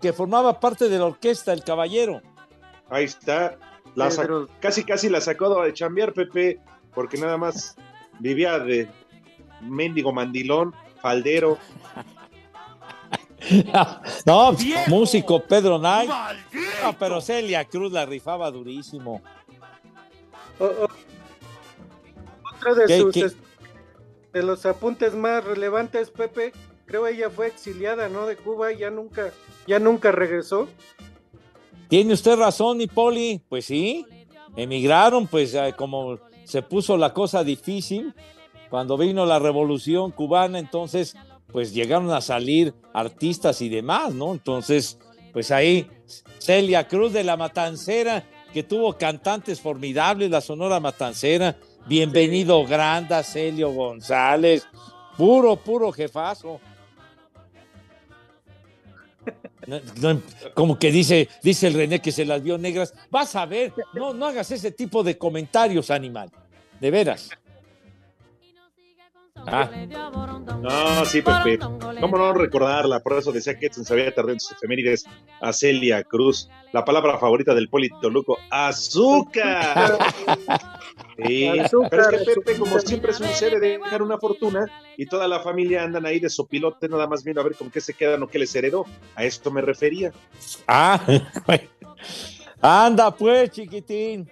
que 0.00 0.12
formaba 0.12 0.58
parte 0.60 0.88
de 0.88 0.98
la 0.98 1.06
orquesta 1.06 1.52
El 1.52 1.62
Caballero. 1.64 2.20
Ahí 2.90 3.04
está, 3.04 3.56
la 3.98 4.10
sa- 4.10 4.22
Pedro. 4.22 4.48
casi 4.60 4.84
casi 4.84 5.08
la 5.08 5.20
sacó 5.20 5.62
de 5.62 5.72
chambear, 5.72 6.12
Pepe, 6.12 6.60
porque 6.94 7.18
nada 7.18 7.36
más 7.36 7.76
vivía 8.18 8.58
de 8.58 8.88
mendigo 9.60 10.12
mandilón, 10.12 10.74
faldero. 11.02 11.58
no, 14.26 14.52
¡Viejo! 14.52 14.90
músico 14.90 15.42
Pedro 15.44 15.78
Knight. 15.78 16.10
No, 16.82 16.92
pero 16.98 17.20
Celia 17.20 17.64
Cruz 17.64 17.92
la 17.92 18.04
rifaba 18.06 18.50
durísimo. 18.50 19.22
O- 20.58 20.64
o- 20.64 20.88
otro 22.56 22.74
de 22.74 22.86
¿Qué- 22.86 22.98
sus 22.98 23.14
qué? 23.14 23.30
de 24.32 24.42
los 24.42 24.66
apuntes 24.66 25.14
más 25.14 25.44
relevantes, 25.44 26.10
Pepe, 26.10 26.52
creo 26.86 27.06
ella 27.06 27.30
fue 27.30 27.46
exiliada, 27.46 28.08
¿no? 28.08 28.26
De 28.26 28.36
Cuba 28.36 28.72
y 28.72 28.78
ya 28.78 28.90
nunca, 28.90 29.30
ya 29.66 29.78
nunca 29.78 30.10
regresó. 30.12 30.68
Tiene 31.88 32.14
usted 32.14 32.36
razón, 32.36 32.76
mi 32.76 32.86
Poli. 32.86 33.40
Pues 33.48 33.64
sí, 33.64 34.04
emigraron, 34.56 35.26
pues 35.26 35.54
eh, 35.54 35.74
como 35.76 36.18
se 36.44 36.62
puso 36.62 36.96
la 36.96 37.12
cosa 37.12 37.44
difícil 37.44 38.14
cuando 38.70 38.98
vino 38.98 39.24
la 39.24 39.38
revolución 39.38 40.10
cubana, 40.10 40.58
entonces 40.58 41.16
pues 41.52 41.72
llegaron 41.72 42.10
a 42.10 42.20
salir 42.20 42.74
artistas 42.92 43.62
y 43.62 43.70
demás, 43.70 44.14
¿no? 44.14 44.32
Entonces, 44.32 44.98
pues 45.32 45.50
ahí 45.50 45.88
Celia 46.38 46.86
Cruz 46.86 47.12
de 47.12 47.24
la 47.24 47.38
Matancera, 47.38 48.26
que 48.52 48.62
tuvo 48.62 48.98
cantantes 48.98 49.60
formidables, 49.60 50.30
la 50.30 50.42
Sonora 50.42 50.80
Matancera, 50.80 51.56
bienvenido 51.86 52.66
Granda, 52.66 53.22
Celio 53.22 53.72
González, 53.72 54.66
puro, 55.16 55.56
puro 55.56 55.90
jefazo. 55.92 56.60
No, 59.66 59.80
no, 60.00 60.22
como 60.54 60.78
que 60.78 60.90
dice, 60.90 61.28
dice 61.42 61.66
el 61.66 61.74
René 61.74 62.00
que 62.00 62.12
se 62.12 62.24
las 62.24 62.42
vio 62.42 62.58
negras. 62.58 62.94
Vas 63.10 63.36
a 63.36 63.46
ver, 63.46 63.72
no, 63.94 64.14
no 64.14 64.26
hagas 64.26 64.50
ese 64.50 64.70
tipo 64.72 65.02
de 65.02 65.18
comentarios, 65.18 65.90
animal. 65.90 66.30
De 66.80 66.90
veras. 66.90 67.30
Ah. 69.46 69.70
No, 70.60 71.04
sí, 71.04 71.22
Pepe. 71.22 71.58
¿Cómo 71.58 72.18
no 72.18 72.32
recordarla? 72.32 73.00
Por 73.00 73.18
eso 73.18 73.32
decía 73.32 73.58
que 73.58 73.66
Edson 73.66 73.84
sabía 73.84 74.14
tardar 74.14 74.34
en 74.34 74.40
sus 74.40 74.52
efemérides 74.52 75.06
a 75.40 75.52
Celia 75.52 76.02
Cruz. 76.02 76.48
La 76.72 76.84
palabra 76.84 77.18
favorita 77.18 77.54
del 77.54 77.68
Polito 77.68 78.10
Luco, 78.10 78.38
azúcar. 78.50 79.98
Sí, 81.26 81.50
pero 81.90 82.02
es 82.02 82.08
que 82.08 82.34
Pepe, 82.34 82.58
como 82.58 82.78
siempre 82.78 83.12
sucede, 83.12 83.58
dejar 83.58 84.02
una 84.02 84.18
fortuna 84.18 84.66
y 84.96 85.06
toda 85.06 85.26
la 85.26 85.40
familia 85.40 85.82
andan 85.82 86.06
ahí 86.06 86.20
de 86.20 86.30
sopilote, 86.30 86.88
nada 86.88 87.08
más 87.08 87.24
viendo 87.24 87.40
a 87.40 87.44
ver 87.44 87.56
con 87.56 87.70
qué 87.70 87.80
se 87.80 87.92
quedan 87.92 88.22
o 88.22 88.28
qué 88.28 88.38
les 88.38 88.54
heredó. 88.54 88.84
A 89.16 89.24
esto 89.24 89.50
me 89.50 89.60
refería. 89.60 90.12
Ah, 90.68 91.04
anda 92.62 93.10
pues, 93.10 93.50
chiquitín. 93.50 94.30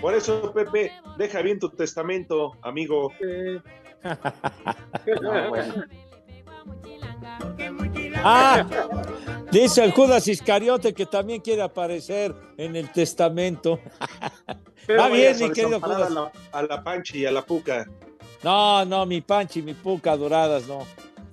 Por 0.00 0.14
eso, 0.14 0.52
Pepe, 0.52 0.90
deja 1.16 1.40
bien 1.40 1.60
tu 1.60 1.68
testamento, 1.70 2.52
amigo. 2.60 3.12
Eh, 3.20 3.60
No, 5.22 5.48
bueno. 5.50 5.84
Ah, 8.26 8.66
dice 9.50 9.84
el 9.84 9.92
Judas 9.92 10.26
Iscariote 10.28 10.94
que 10.94 11.04
también 11.06 11.40
quiere 11.42 11.62
aparecer 11.62 12.34
en 12.56 12.74
el 12.76 12.90
testamento. 12.90 13.78
pero 14.86 15.02
Va 15.02 15.08
bien, 15.08 15.38
mi 15.38 15.50
querido 15.50 15.76
a 15.76 15.80
Judas. 15.80 16.10
la, 16.10 16.32
a 16.52 16.62
la 16.62 16.82
Panchi 16.82 17.18
y 17.18 17.26
a 17.26 17.30
la 17.32 17.42
Puca. 17.44 17.86
No, 18.42 18.84
no, 18.84 19.04
mi 19.06 19.20
Panchi, 19.20 19.62
mi 19.62 19.74
Puca 19.74 20.16
doradas, 20.16 20.66
no. 20.66 20.86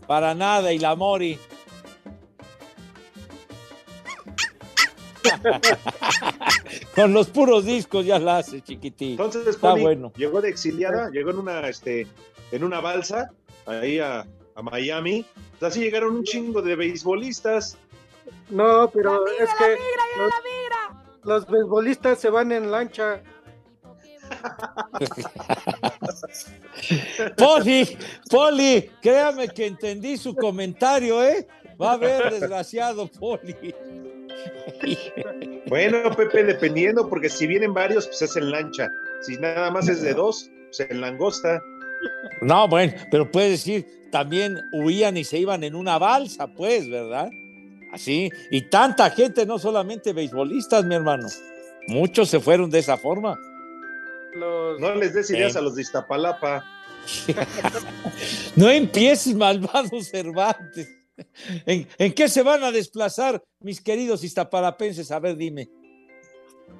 Para 0.08 0.36
nada, 0.36 0.74
y 0.74 0.80
la 0.80 0.96
Mori. 0.96 1.40
Con 6.96 7.14
los 7.14 7.30
puros 7.30 7.66
discos 7.66 8.06
ya 8.06 8.20
la 8.20 8.38
hace, 8.40 8.62
chiquitín. 8.62 9.12
Entonces, 9.12 9.48
Está 9.48 9.74
bueno. 9.76 10.12
llegó 10.16 10.42
de 10.42 10.50
exiliada, 10.50 11.10
llegó 11.10 11.32
en 11.32 11.40
una, 11.40 11.68
este, 11.68 12.08
en 12.52 12.64
una 12.64 12.80
balsa, 12.82 13.32
ahí 13.66 14.00
a, 14.00 14.26
a 14.56 14.62
Miami. 14.62 15.26
Así 15.60 15.82
llegaron 15.82 16.18
un 16.18 16.24
chingo 16.24 16.62
de 16.62 16.76
beisbolistas. 16.76 17.78
no, 18.50 18.90
pero 18.92 19.26
es 19.28 19.50
que 19.58 19.78
los, 20.18 20.32
los 21.24 21.48
beisbolistas 21.48 22.20
se 22.20 22.30
van 22.30 22.52
en 22.52 22.70
lancha. 22.72 23.24
Poli, 27.38 27.98
Poli, 28.30 28.90
créame 29.02 29.48
que 29.50 29.66
entendí 29.68 30.18
su 30.18 30.36
comentario, 30.36 31.24
¿eh? 31.24 31.48
Va 31.82 31.94
a 31.94 31.98
ver, 31.98 32.32
desgraciado 32.32 33.08
Poli. 33.08 33.74
Bueno, 35.68 36.12
Pepe, 36.16 36.44
dependiendo, 36.44 37.08
porque 37.08 37.30
si 37.30 37.46
vienen 37.48 37.74
varios, 37.74 38.08
pues 38.08 38.24
es 38.24 38.36
en 38.36 38.52
lancha. 38.52 38.90
Si 39.22 39.38
nada 39.38 39.70
más 39.70 39.88
es 39.88 40.02
de 40.02 40.14
dos, 40.14 40.50
pues 40.66 40.80
en 40.90 41.00
langosta. 41.00 41.62
No, 42.42 42.68
bueno, 42.68 42.94
pero 43.12 43.30
puedes 43.30 43.52
decir, 43.52 43.86
también 44.12 44.58
huían 44.74 45.16
y 45.18 45.24
se 45.24 45.38
iban 45.38 45.64
en 45.64 45.76
una 45.76 45.98
balsa, 45.98 46.48
pues, 46.48 46.90
¿verdad? 46.90 47.30
Así. 47.94 48.30
Y 48.50 48.64
tanta 48.70 49.10
gente, 49.12 49.46
no 49.46 49.60
solamente 49.60 50.14
beisbolistas, 50.14 50.84
mi 50.86 50.96
hermano. 50.96 51.28
Muchos 51.88 52.30
se 52.30 52.40
fueron 52.40 52.70
de 52.70 52.80
esa 52.80 52.98
forma. 52.98 53.38
Los, 54.34 54.80
No 54.80 54.96
les 54.96 55.14
des 55.14 55.30
ideas 55.30 55.56
Eh. 55.56 55.60
a 55.60 55.62
los 55.62 55.76
de 55.76 55.82
Iztapalapa. 55.84 56.64
No 58.56 58.70
empieces, 58.70 59.34
malvado 59.36 60.02
Cervantes. 60.02 60.88
¿En, 61.66 61.88
en 61.98 62.14
qué 62.14 62.28
se 62.28 62.42
van 62.44 62.64
a 62.64 62.72
desplazar 62.72 63.44
mis 63.60 63.82
queridos 63.82 64.24
iztapalapenses? 64.24 65.12
A 65.12 65.20
ver, 65.20 65.36
dime. 65.36 65.70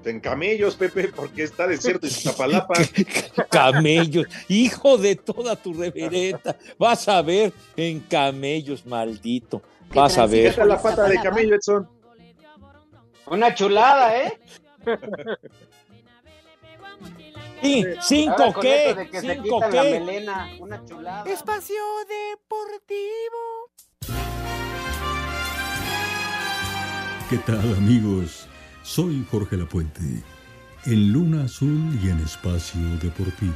En 0.04 0.20
camellos, 0.20 0.76
Pepe, 0.76 1.10
porque 1.10 1.44
está 1.44 1.68
desierto 1.68 2.08
Iztapalapa. 2.08 2.74
Camellos, 3.52 4.26
hijo 4.48 4.98
de 4.98 5.16
toda 5.16 5.56
tu 5.56 5.74
reverenda. 5.74 6.58
Vas 6.78 7.08
a 7.08 7.22
ver 7.22 7.54
en 7.76 8.00
camellos, 8.00 8.86
maldito. 8.86 9.62
Vas 9.94 10.18
a 10.18 10.26
ver. 10.26 10.58
La 10.66 10.82
pata 10.82 11.08
de 11.08 11.22
camello, 11.22 11.56
Edson. 11.56 11.88
Una 13.28 13.54
chulada, 13.54 14.18
¿eh? 14.18 14.40
Sí, 17.62 17.86
¿Cinco 18.02 18.56
qué? 18.60 19.08
¿Cinco 19.22 19.60
qué? 19.70 20.00
melena, 20.00 20.50
una 20.60 20.84
chulada. 20.84 21.32
Espacio 21.32 21.76
Deportivo. 22.10 23.70
¿Qué 27.30 27.38
tal 27.38 27.76
amigos? 27.76 28.48
Soy 28.84 29.26
Jorge 29.30 29.58
Lapuente. 29.58 30.24
En 30.86 31.14
Luna 31.14 31.44
Azul 31.44 32.00
y 32.04 32.10
en 32.10 32.20
Espacio 32.20 32.82
Deportivo 33.02 33.54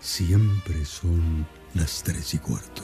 siempre 0.00 0.84
son 0.84 1.46
las 1.74 2.02
tres 2.02 2.32
y 2.34 2.38
cuarto. 2.38 2.82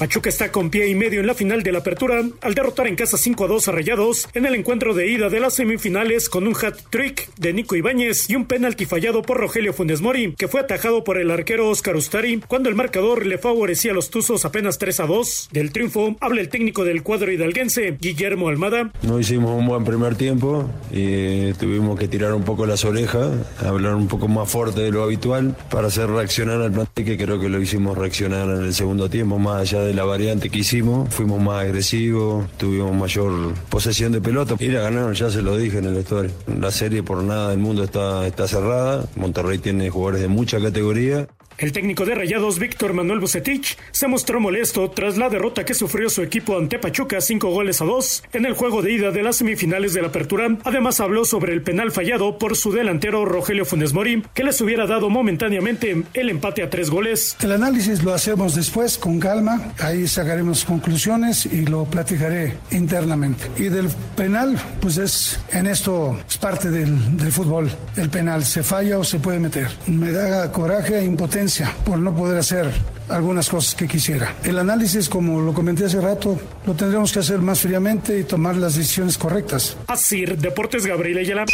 Pachuca 0.00 0.30
está 0.30 0.50
con 0.50 0.70
pie 0.70 0.88
y 0.88 0.94
medio 0.94 1.20
en 1.20 1.26
la 1.26 1.34
final 1.34 1.62
de 1.62 1.72
la 1.72 1.80
apertura 1.80 2.22
al 2.40 2.54
derrotar 2.54 2.86
en 2.86 2.96
casa 2.96 3.18
5 3.18 3.44
a 3.44 3.48
2 3.48 3.68
a 3.68 3.72
Rayados 3.72 4.30
en 4.32 4.46
el 4.46 4.54
encuentro 4.54 4.94
de 4.94 5.08
ida 5.08 5.28
de 5.28 5.40
las 5.40 5.52
semifinales 5.52 6.30
con 6.30 6.46
un 6.46 6.54
hat-trick 6.54 7.28
de 7.36 7.52
Nico 7.52 7.76
Ibáñez 7.76 8.30
y 8.30 8.34
un 8.34 8.46
penalti 8.46 8.86
fallado 8.86 9.20
por 9.20 9.36
Rogelio 9.36 9.74
Funes 9.74 10.00
Mori, 10.00 10.34
que 10.38 10.48
fue 10.48 10.60
atajado 10.60 11.04
por 11.04 11.18
el 11.18 11.30
arquero 11.30 11.68
Oscar 11.68 11.96
Ustari 11.96 12.40
cuando 12.48 12.70
el 12.70 12.76
marcador 12.76 13.26
le 13.26 13.36
favorecía 13.36 13.92
a 13.92 13.94
los 13.94 14.08
Tuzos 14.08 14.46
apenas 14.46 14.78
3 14.78 15.00
a 15.00 15.06
2. 15.06 15.50
Del 15.52 15.70
triunfo 15.70 16.16
habla 16.20 16.40
el 16.40 16.48
técnico 16.48 16.86
del 16.86 17.02
cuadro 17.02 17.30
hidalguense, 17.30 17.98
Guillermo 18.00 18.48
Almada. 18.48 18.90
No 19.02 19.20
hicimos 19.20 19.50
un 19.50 19.66
buen 19.66 19.84
primer 19.84 20.14
tiempo 20.14 20.66
y 20.90 21.52
tuvimos 21.52 21.98
que 21.98 22.08
tirar 22.08 22.32
un 22.32 22.44
poco 22.44 22.64
las 22.64 22.86
orejas, 22.86 23.32
hablar 23.58 23.96
un 23.96 24.08
poco 24.08 24.28
más 24.28 24.50
fuerte 24.50 24.80
de 24.80 24.92
lo 24.92 25.02
habitual 25.02 25.54
para 25.70 25.88
hacer 25.88 26.08
reaccionar 26.08 26.62
al 26.62 26.72
plantel 26.72 27.04
que 27.04 27.18
creo 27.18 27.38
que 27.38 27.50
lo 27.50 27.60
hicimos 27.60 27.98
reaccionar 27.98 28.48
en 28.48 28.64
el 28.64 28.72
segundo 28.72 29.10
tiempo, 29.10 29.38
más 29.38 29.60
allá 29.60 29.82
de 29.82 29.89
la 29.94 30.04
variante 30.04 30.50
que 30.50 30.58
hicimos, 30.58 31.12
fuimos 31.12 31.40
más 31.40 31.62
agresivos, 31.62 32.46
tuvimos 32.56 32.94
mayor 32.94 33.54
posesión 33.68 34.12
de 34.12 34.20
pelota. 34.20 34.56
Ir 34.58 34.76
a 34.76 34.82
ganar, 34.82 35.12
ya 35.12 35.30
se 35.30 35.42
lo 35.42 35.56
dije 35.56 35.78
en 35.78 35.86
el 35.86 35.94
vestuario. 35.94 36.30
La 36.60 36.70
serie 36.70 37.02
por 37.02 37.22
nada 37.22 37.50
del 37.50 37.58
mundo 37.58 37.84
está, 37.84 38.26
está 38.26 38.46
cerrada, 38.48 39.04
Monterrey 39.16 39.58
tiene 39.58 39.90
jugadores 39.90 40.22
de 40.22 40.28
mucha 40.28 40.60
categoría. 40.60 41.28
El 41.60 41.72
técnico 41.72 42.06
de 42.06 42.14
Rayados, 42.14 42.58
Víctor 42.58 42.94
Manuel 42.94 43.20
Bucetich, 43.20 43.76
se 43.90 44.08
mostró 44.08 44.40
molesto 44.40 44.90
tras 44.92 45.18
la 45.18 45.28
derrota 45.28 45.62
que 45.62 45.74
sufrió 45.74 46.08
su 46.08 46.22
equipo 46.22 46.56
ante 46.56 46.78
Pachuca 46.78 47.20
5 47.20 47.50
goles 47.50 47.82
a 47.82 47.84
2 47.84 48.22
en 48.32 48.46
el 48.46 48.54
juego 48.54 48.80
de 48.80 48.92
ida 48.92 49.10
de 49.10 49.22
las 49.22 49.36
semifinales 49.36 49.92
de 49.92 50.00
la 50.00 50.08
apertura. 50.08 50.56
Además 50.64 51.00
habló 51.00 51.26
sobre 51.26 51.52
el 51.52 51.60
penal 51.60 51.92
fallado 51.92 52.38
por 52.38 52.56
su 52.56 52.72
delantero 52.72 53.26
Rogelio 53.26 53.66
Funes 53.66 53.92
Mori, 53.92 54.22
que 54.32 54.42
les 54.42 54.58
hubiera 54.62 54.86
dado 54.86 55.10
momentáneamente 55.10 56.02
el 56.14 56.30
empate 56.30 56.62
a 56.62 56.70
tres 56.70 56.88
goles. 56.88 57.36
El 57.42 57.52
análisis 57.52 58.02
lo 58.02 58.14
hacemos 58.14 58.54
después 58.54 58.96
con 58.96 59.20
calma, 59.20 59.74
ahí 59.80 60.08
sacaremos 60.08 60.64
conclusiones 60.64 61.44
y 61.44 61.66
lo 61.66 61.84
platicaré 61.84 62.54
internamente. 62.70 63.50
Y 63.58 63.64
del 63.64 63.88
penal, 64.16 64.58
pues 64.80 64.96
es 64.96 65.38
en 65.52 65.66
esto 65.66 66.18
es 66.26 66.38
parte 66.38 66.70
del, 66.70 67.18
del 67.18 67.30
fútbol. 67.30 67.70
El 67.96 68.08
penal 68.08 68.46
se 68.46 68.62
falla 68.62 68.98
o 68.98 69.04
se 69.04 69.18
puede 69.18 69.38
meter. 69.38 69.68
Me 69.86 70.10
da 70.10 70.50
coraje 70.50 71.00
e 71.00 71.04
impotencia 71.04 71.49
por 71.84 71.98
no 71.98 72.14
poder 72.14 72.38
hacer 72.38 72.70
algunas 73.08 73.48
cosas 73.48 73.74
que 73.74 73.88
quisiera. 73.88 74.34
El 74.44 74.58
análisis, 74.58 75.08
como 75.08 75.40
lo 75.40 75.52
comenté 75.52 75.84
hace 75.84 76.00
rato, 76.00 76.38
lo 76.64 76.74
tendremos 76.74 77.12
que 77.12 77.18
hacer 77.18 77.38
más 77.38 77.60
fríamente 77.60 78.18
y 78.18 78.24
tomar 78.24 78.56
las 78.56 78.76
decisiones 78.76 79.18
correctas. 79.18 79.76
Así, 79.88 80.24
Deportes 80.24 80.86
Gabriel 80.86 81.18
Ayala. 81.18 81.44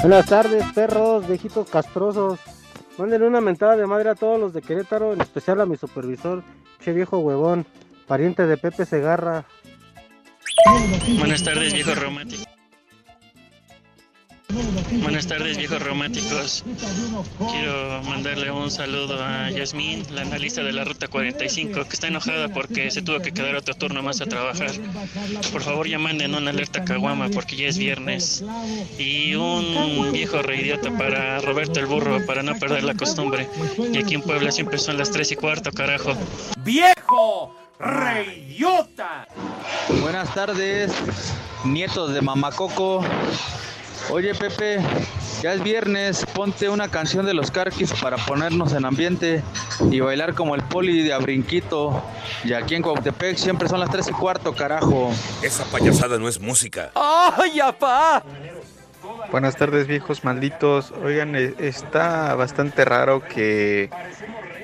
Buenas 0.00 0.26
tardes, 0.26 0.64
perros, 0.74 1.28
viejitos 1.28 1.68
castrosos. 1.68 2.38
Mándenle 2.96 3.26
una 3.26 3.40
mentada 3.40 3.76
de 3.76 3.86
madre 3.86 4.10
a 4.10 4.14
todos 4.14 4.40
los 4.40 4.52
de 4.52 4.62
Querétaro, 4.62 5.12
en 5.12 5.20
especial 5.20 5.60
a 5.60 5.66
mi 5.66 5.76
supervisor, 5.76 6.42
che 6.82 6.92
viejo 6.92 7.18
huevón, 7.18 7.66
pariente 8.06 8.46
de 8.46 8.56
Pepe 8.56 8.86
Segarra. 8.86 9.44
Buenas 11.18 11.42
tardes, 11.42 11.74
románticos. 11.96 12.57
Buenas 15.02 15.26
tardes, 15.26 15.58
viejos 15.58 15.82
románticos. 15.82 16.64
Quiero 17.50 18.02
mandarle 18.04 18.50
un 18.50 18.70
saludo 18.70 19.22
a 19.22 19.50
Yasmín, 19.50 20.04
la 20.10 20.22
analista 20.22 20.62
de 20.62 20.72
la 20.72 20.84
Ruta 20.84 21.06
45, 21.06 21.84
que 21.84 21.92
está 21.92 22.08
enojada 22.08 22.48
porque 22.48 22.90
se 22.90 23.02
tuvo 23.02 23.20
que 23.20 23.32
quedar 23.32 23.56
otro 23.56 23.74
turno 23.74 24.02
más 24.02 24.22
a 24.22 24.26
trabajar. 24.26 24.70
Por 25.52 25.62
favor, 25.62 25.86
ya 25.86 25.98
manden 25.98 26.34
una 26.34 26.50
alerta 26.50 26.80
a 26.80 26.84
Caguama 26.84 27.28
porque 27.28 27.56
ya 27.56 27.68
es 27.68 27.76
viernes. 27.76 28.42
Y 28.98 29.34
un 29.34 30.12
viejo 30.12 30.40
reidiota 30.40 30.96
para 30.96 31.40
Roberto 31.40 31.80
el 31.80 31.86
Burro, 31.86 32.24
para 32.24 32.42
no 32.42 32.58
perder 32.58 32.84
la 32.84 32.94
costumbre. 32.94 33.48
Y 33.92 33.98
aquí 33.98 34.14
en 34.14 34.22
Puebla 34.22 34.50
siempre 34.50 34.78
son 34.78 34.96
las 34.96 35.10
3 35.10 35.32
y 35.32 35.36
cuarto, 35.36 35.70
carajo. 35.72 36.14
¡Viejo! 36.64 37.54
¡Reyota! 37.78 39.28
Buenas 40.00 40.34
tardes, 40.34 40.90
nietos 41.64 42.12
de 42.14 42.22
Mamacoco. 42.22 43.04
Oye 44.10 44.34
Pepe, 44.34 44.78
ya 45.42 45.52
es 45.52 45.62
viernes, 45.62 46.24
ponte 46.32 46.70
una 46.70 46.88
canción 46.88 47.26
de 47.26 47.34
los 47.34 47.50
Carquis 47.50 47.92
para 47.92 48.16
ponernos 48.16 48.72
en 48.72 48.86
ambiente 48.86 49.42
y 49.90 50.00
bailar 50.00 50.34
como 50.34 50.54
el 50.54 50.62
poli 50.62 51.02
de 51.02 51.12
Abrinquito. 51.12 52.02
Y 52.42 52.54
aquí 52.54 52.74
en 52.74 52.82
Cuautepec 52.82 53.36
siempre 53.36 53.68
son 53.68 53.80
las 53.80 53.90
3 53.90 54.08
y 54.08 54.12
cuarto, 54.12 54.54
carajo. 54.54 55.10
Esa 55.42 55.64
payasada 55.64 56.18
no 56.18 56.26
es 56.26 56.40
música. 56.40 56.90
¡Ay, 56.94 57.60
apá! 57.60 58.22
Buenas 59.30 59.56
tardes 59.56 59.86
viejos 59.86 60.24
malditos. 60.24 60.92
Oigan, 61.04 61.36
eh, 61.36 61.54
está 61.58 62.34
bastante 62.34 62.86
raro 62.86 63.22
que 63.22 63.90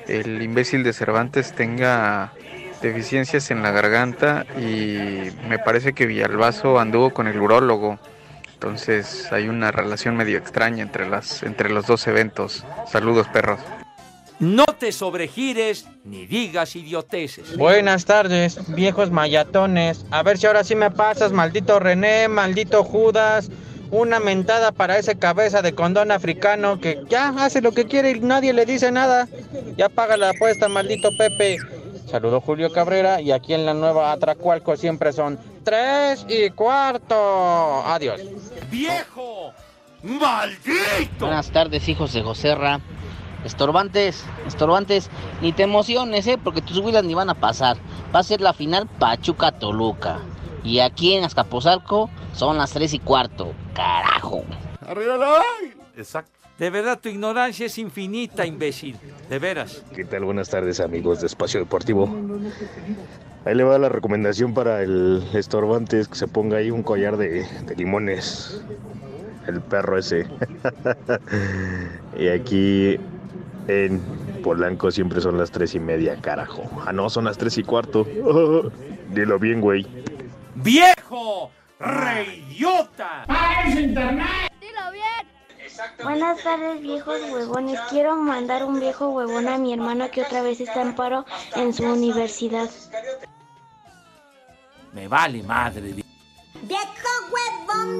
el 0.07 0.41
imbécil 0.41 0.83
de 0.83 0.91
Cervantes 0.91 1.53
tenga 1.53 2.33
deficiencias 2.81 3.51
en 3.51 3.61
la 3.61 3.69
garganta 3.69 4.45
y 4.57 5.29
me 5.47 5.59
parece 5.59 5.93
que 5.93 6.07
Villalbazo 6.07 6.79
anduvo 6.79 7.11
con 7.11 7.27
el 7.27 7.39
urólogo. 7.39 7.99
Entonces 8.55 9.31
hay 9.31 9.47
una 9.47 9.71
relación 9.71 10.15
medio 10.15 10.37
extraña 10.37 10.81
entre, 10.81 11.07
las, 11.07 11.43
entre 11.43 11.69
los 11.69 11.85
dos 11.85 12.07
eventos. 12.07 12.63
Saludos 12.87 13.27
perros. 13.27 13.59
No 14.39 14.65
te 14.65 14.91
sobregires 14.91 15.87
ni 16.03 16.25
digas 16.25 16.75
idioteces. 16.75 17.55
Buenas 17.57 18.05
tardes, 18.05 18.59
viejos 18.73 19.11
mayatones. 19.11 20.05
A 20.11 20.23
ver 20.23 20.37
si 20.37 20.47
ahora 20.47 20.63
sí 20.63 20.75
me 20.75 20.91
pasas, 20.91 21.31
maldito 21.31 21.79
René, 21.79 22.27
maldito 22.27 22.83
Judas. 22.83 23.49
Una 23.91 24.19
mentada 24.19 24.71
para 24.71 24.97
ese 24.97 25.17
cabeza 25.17 25.61
de 25.61 25.73
condón 25.73 26.11
africano 26.11 26.81
que 26.81 27.01
ya 27.07 27.29
hace 27.37 27.61
lo 27.61 27.71
que 27.71 27.85
quiere 27.85 28.11
y 28.11 28.19
nadie 28.19 28.51
le 28.51 28.65
dice 28.65 28.91
nada. 28.91 29.27
Ya 29.77 29.89
paga 29.89 30.17
la 30.17 30.31
apuesta, 30.31 30.67
maldito 30.67 31.09
Pepe. 31.17 31.57
Saludo 32.15 32.39
Julio 32.39 32.71
Cabrera 32.71 33.19
y 33.19 33.33
aquí 33.33 33.53
en 33.53 33.65
la 33.65 33.73
nueva 33.73 34.13
Atracualco 34.13 34.77
siempre 34.77 35.11
son 35.11 35.37
tres 35.65 36.25
y 36.29 36.49
cuarto. 36.51 37.83
Adiós. 37.85 38.21
¡Viejo! 38.71 39.51
¡Maldito! 40.01 41.25
Buenas 41.25 41.51
tardes, 41.51 41.89
hijos 41.89 42.13
de 42.13 42.21
Joserra. 42.21 42.79
Estorbantes, 43.43 44.23
estorbantes, 44.47 45.09
ni 45.41 45.51
te 45.51 45.63
emociones, 45.63 46.25
¿eh? 46.27 46.39
Porque 46.41 46.61
tus 46.61 46.77
huilas 46.77 47.03
ni 47.03 47.13
van 47.13 47.29
a 47.29 47.33
pasar. 47.33 47.75
Va 48.15 48.19
a 48.19 48.23
ser 48.23 48.39
la 48.39 48.53
final 48.53 48.87
Pachuca-Toluca. 48.87 50.19
Y 50.63 50.79
aquí 50.79 51.15
en 51.15 51.25
Azcapotzalco 51.25 52.09
son 52.31 52.57
las 52.57 52.71
3 52.71 52.93
y 52.93 52.99
cuarto. 52.99 53.51
¡Carajo! 53.73 54.45
¡Arriba 54.87 55.17
la 55.17 55.41
Exacto. 55.97 56.34
De 56.57 56.69
verdad, 56.69 56.99
tu 57.01 57.09
ignorancia 57.09 57.65
es 57.65 57.77
infinita, 57.77 58.45
imbécil. 58.45 58.95
De 59.29 59.39
veras. 59.39 59.83
¿Qué 59.93 60.05
tal? 60.05 60.23
Buenas 60.23 60.49
tardes, 60.49 60.79
amigos 60.79 61.19
de 61.19 61.27
Espacio 61.27 61.59
Deportivo. 61.59 62.09
Ahí 63.43 63.55
le 63.55 63.63
va 63.63 63.77
la 63.77 63.89
recomendación 63.89 64.53
para 64.53 64.81
el 64.81 65.21
estorbantes 65.33 66.07
que 66.07 66.15
se 66.15 66.27
ponga 66.27 66.57
ahí 66.57 66.71
un 66.71 66.81
collar 66.81 67.17
de, 67.17 67.45
de 67.65 67.75
limones. 67.75 68.63
El 69.47 69.61
perro 69.61 69.97
ese. 69.97 70.27
y 72.17 72.29
aquí 72.29 72.97
en 73.67 73.99
Polanco 74.41 74.91
siempre 74.91 75.19
son 75.19 75.37
las 75.37 75.51
tres 75.51 75.75
y 75.75 75.79
media, 75.79 76.15
carajo. 76.21 76.63
Ah, 76.85 76.93
no, 76.93 77.09
son 77.09 77.25
las 77.25 77.37
tres 77.37 77.57
y 77.57 77.63
cuarto. 77.63 78.05
Dilo 79.13 79.39
bien, 79.39 79.59
güey. 79.59 79.85
¡Viejo! 80.55 81.51
¡Reyota! 81.79 83.25
¡Páguense 83.27 83.81
internet! 83.81 84.49
Dilo 84.61 84.91
bien. 84.93 85.34
Buenas 86.03 86.43
tardes, 86.43 86.81
viejos 86.81 87.19
huevones. 87.31 87.79
Quiero 87.89 88.15
mandar 88.15 88.63
un 88.63 88.79
viejo 88.79 89.09
huevón 89.09 89.47
a 89.47 89.57
mi 89.57 89.73
hermano 89.73 90.09
que 90.11 90.21
otra 90.21 90.41
vez 90.41 90.61
está 90.61 90.81
en 90.81 90.95
paro 90.95 91.25
en 91.55 91.73
su 91.73 91.83
universidad. 91.83 92.69
Me 94.93 95.07
vale 95.07 95.43
madre. 95.43 95.93
¡Viejo 96.63 97.09
huevón! 97.31 97.99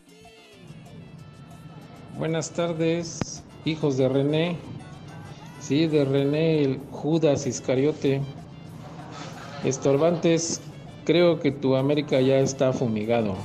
Buenas 2.18 2.52
tardes, 2.52 3.44
hijos 3.66 3.98
de 3.98 4.08
René. 4.08 4.58
Sí, 5.60 5.88
de 5.88 6.06
René, 6.06 6.62
el 6.64 6.80
Judas 6.92 7.46
Iscariote. 7.46 8.22
Estorbantes, 9.64 10.62
creo 11.06 11.40
que 11.40 11.52
tu 11.52 11.76
América 11.76 12.22
ya 12.22 12.38
está 12.38 12.72
fumigado. 12.72 13.36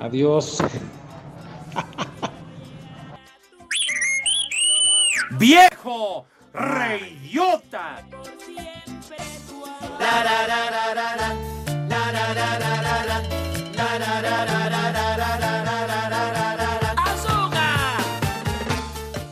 Adiós. 0.00 0.58
¡Viejo! 5.44 6.24
¡Reyota! 6.54 7.98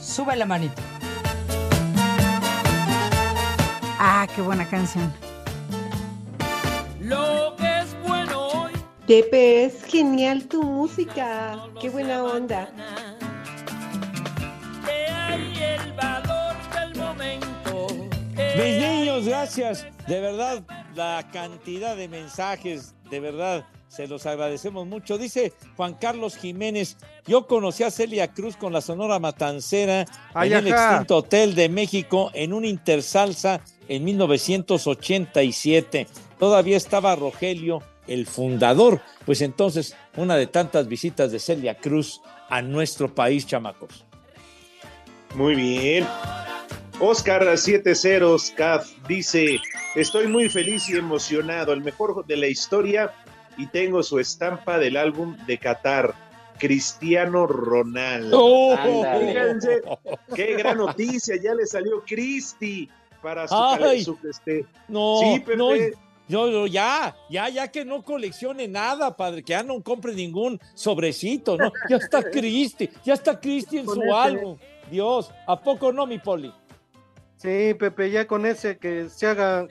Sube 0.02 0.36
la 0.36 0.44
manito. 0.44 0.82
Ah, 3.98 4.26
qué 4.36 4.42
buena 4.42 4.68
canción. 4.68 5.10
Lo 7.00 7.56
que 7.56 7.78
es 7.78 7.96
bueno 8.02 8.48
hoy. 8.48 8.72
Pepe, 9.06 9.64
es 9.64 9.82
genial 9.84 10.44
tu 10.46 10.62
música. 10.62 11.58
Qué 11.80 11.88
buena 11.88 12.22
onda. 12.22 12.68
Mis 18.56 18.78
niños, 18.78 19.26
gracias. 19.26 19.86
De 20.06 20.20
verdad, 20.20 20.62
la 20.94 21.28
cantidad 21.32 21.96
de 21.96 22.08
mensajes, 22.08 22.94
de 23.10 23.20
verdad, 23.20 23.64
se 23.88 24.06
los 24.06 24.26
agradecemos 24.26 24.86
mucho. 24.86 25.18
Dice 25.18 25.52
Juan 25.76 25.94
Carlos 25.94 26.36
Jiménez, 26.36 26.96
yo 27.26 27.46
conocí 27.46 27.82
a 27.82 27.90
Celia 27.90 28.28
Cruz 28.28 28.56
con 28.56 28.72
la 28.72 28.80
Sonora 28.80 29.18
Matancera 29.18 30.06
Ay, 30.34 30.52
en 30.52 30.66
el 30.66 30.72
ajá. 30.72 30.90
extinto 30.92 31.16
Hotel 31.18 31.54
de 31.54 31.68
México 31.68 32.30
en 32.34 32.52
un 32.52 32.64
intersalsa 32.64 33.60
en 33.88 34.04
1987. 34.04 36.06
Todavía 36.38 36.76
estaba 36.76 37.16
Rogelio, 37.16 37.82
el 38.06 38.26
fundador. 38.26 39.00
Pues 39.24 39.40
entonces, 39.42 39.96
una 40.16 40.36
de 40.36 40.46
tantas 40.46 40.88
visitas 40.88 41.32
de 41.32 41.38
Celia 41.38 41.76
Cruz 41.76 42.20
a 42.48 42.62
nuestro 42.62 43.14
país, 43.14 43.46
chamacos. 43.46 44.04
Muy 45.34 45.54
bien. 45.54 46.06
Oscar 47.04 47.58
70 47.58 48.54
CAF 48.56 48.88
dice, 49.08 49.58
estoy 49.96 50.28
muy 50.28 50.48
feliz 50.48 50.88
y 50.88 50.96
emocionado, 50.96 51.72
el 51.72 51.82
mejor 51.82 52.24
de 52.26 52.36
la 52.36 52.46
historia 52.46 53.12
y 53.58 53.66
tengo 53.66 54.04
su 54.04 54.20
estampa 54.20 54.78
del 54.78 54.96
álbum 54.96 55.36
de 55.46 55.58
Qatar, 55.58 56.14
Cristiano 56.60 57.48
Ronaldo. 57.48 58.38
Oh. 58.40 58.76
Fíjense, 59.18 59.82
qué 60.36 60.54
gran 60.54 60.76
noticia, 60.78 61.34
ya 61.42 61.54
le 61.54 61.66
salió 61.66 62.04
Cristi 62.06 62.88
para 63.20 63.48
su, 63.48 63.54
Ay. 63.56 64.04
su- 64.04 64.16
este, 64.30 64.64
No, 64.86 65.18
Sí, 65.20 65.40
Pepe. 65.40 65.56
no, 65.56 65.74
yo, 66.28 66.48
yo 66.48 66.66
ya, 66.68 67.16
ya, 67.28 67.48
ya 67.48 67.66
que 67.72 67.84
no 67.84 68.04
coleccione 68.04 68.68
nada, 68.68 69.16
padre, 69.16 69.42
que 69.42 69.50
ya 69.54 69.64
no 69.64 69.82
compre 69.82 70.14
ningún 70.14 70.60
sobrecito, 70.74 71.56
¿no? 71.56 71.72
Ya 71.90 71.96
está 71.96 72.22
Cristi, 72.30 72.88
ya 73.04 73.14
está 73.14 73.40
Cristi 73.40 73.78
en 73.78 73.86
su 73.86 74.00
ese. 74.00 74.12
álbum. 74.12 74.56
Dios, 74.90 75.30
¿a 75.46 75.58
poco 75.60 75.90
no, 75.90 76.06
mi 76.06 76.18
Poli? 76.18 76.52
Sí, 77.42 77.74
Pepe, 77.74 78.08
ya 78.12 78.28
con 78.28 78.46
ese 78.46 78.78
que 78.78 79.08
se 79.08 79.26
haga, 79.26 79.66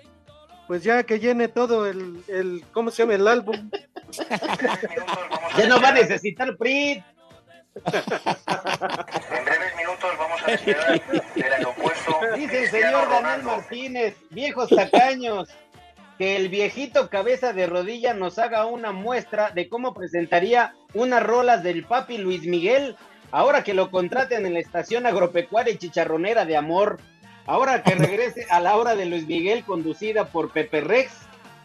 pues 0.67 0.83
ya 0.83 1.03
que 1.03 1.21
llene 1.21 1.47
todo 1.47 1.87
el, 1.87 2.21
el 2.27 2.65
¿cómo 2.73 2.91
se 2.91 3.03
llama? 3.03 3.15
El 3.15 3.27
álbum. 3.27 3.71
Ya 5.57 5.67
no 5.67 5.81
va 5.81 5.89
a 5.89 5.93
necesitar 5.93 6.55
PRIT. 6.57 7.03
Dice 12.35 12.63
el 12.63 12.69
señor 12.69 13.09
Daniel 13.09 13.43
Martínez, 13.43 14.15
viejos 14.29 14.69
tacaños, 14.69 15.49
que 16.17 16.35
el 16.35 16.49
viejito 16.49 17.09
cabeza 17.09 17.53
de 17.53 17.67
rodilla 17.67 18.13
nos 18.13 18.37
haga 18.37 18.65
una 18.65 18.91
muestra 18.91 19.51
de 19.51 19.69
cómo 19.69 19.93
presentaría 19.93 20.73
unas 20.93 21.23
rolas 21.23 21.63
del 21.63 21.85
papi 21.85 22.17
Luis 22.17 22.45
Miguel, 22.45 22.97
ahora 23.31 23.63
que 23.63 23.73
lo 23.73 23.91
contraten 23.91 24.45
en 24.45 24.53
la 24.53 24.59
estación 24.59 25.05
agropecuaria 25.05 25.73
y 25.73 25.77
chicharronera 25.77 26.45
de 26.45 26.57
amor, 26.57 26.99
ahora 27.45 27.83
que 27.83 27.95
regrese 27.95 28.45
a 28.49 28.59
la 28.59 28.75
hora 28.77 28.95
de 28.95 29.05
Luis 29.05 29.27
Miguel 29.27 29.63
conducida 29.63 30.25
por 30.25 30.51
Pepe 30.51 30.81
Rex. 30.81 31.11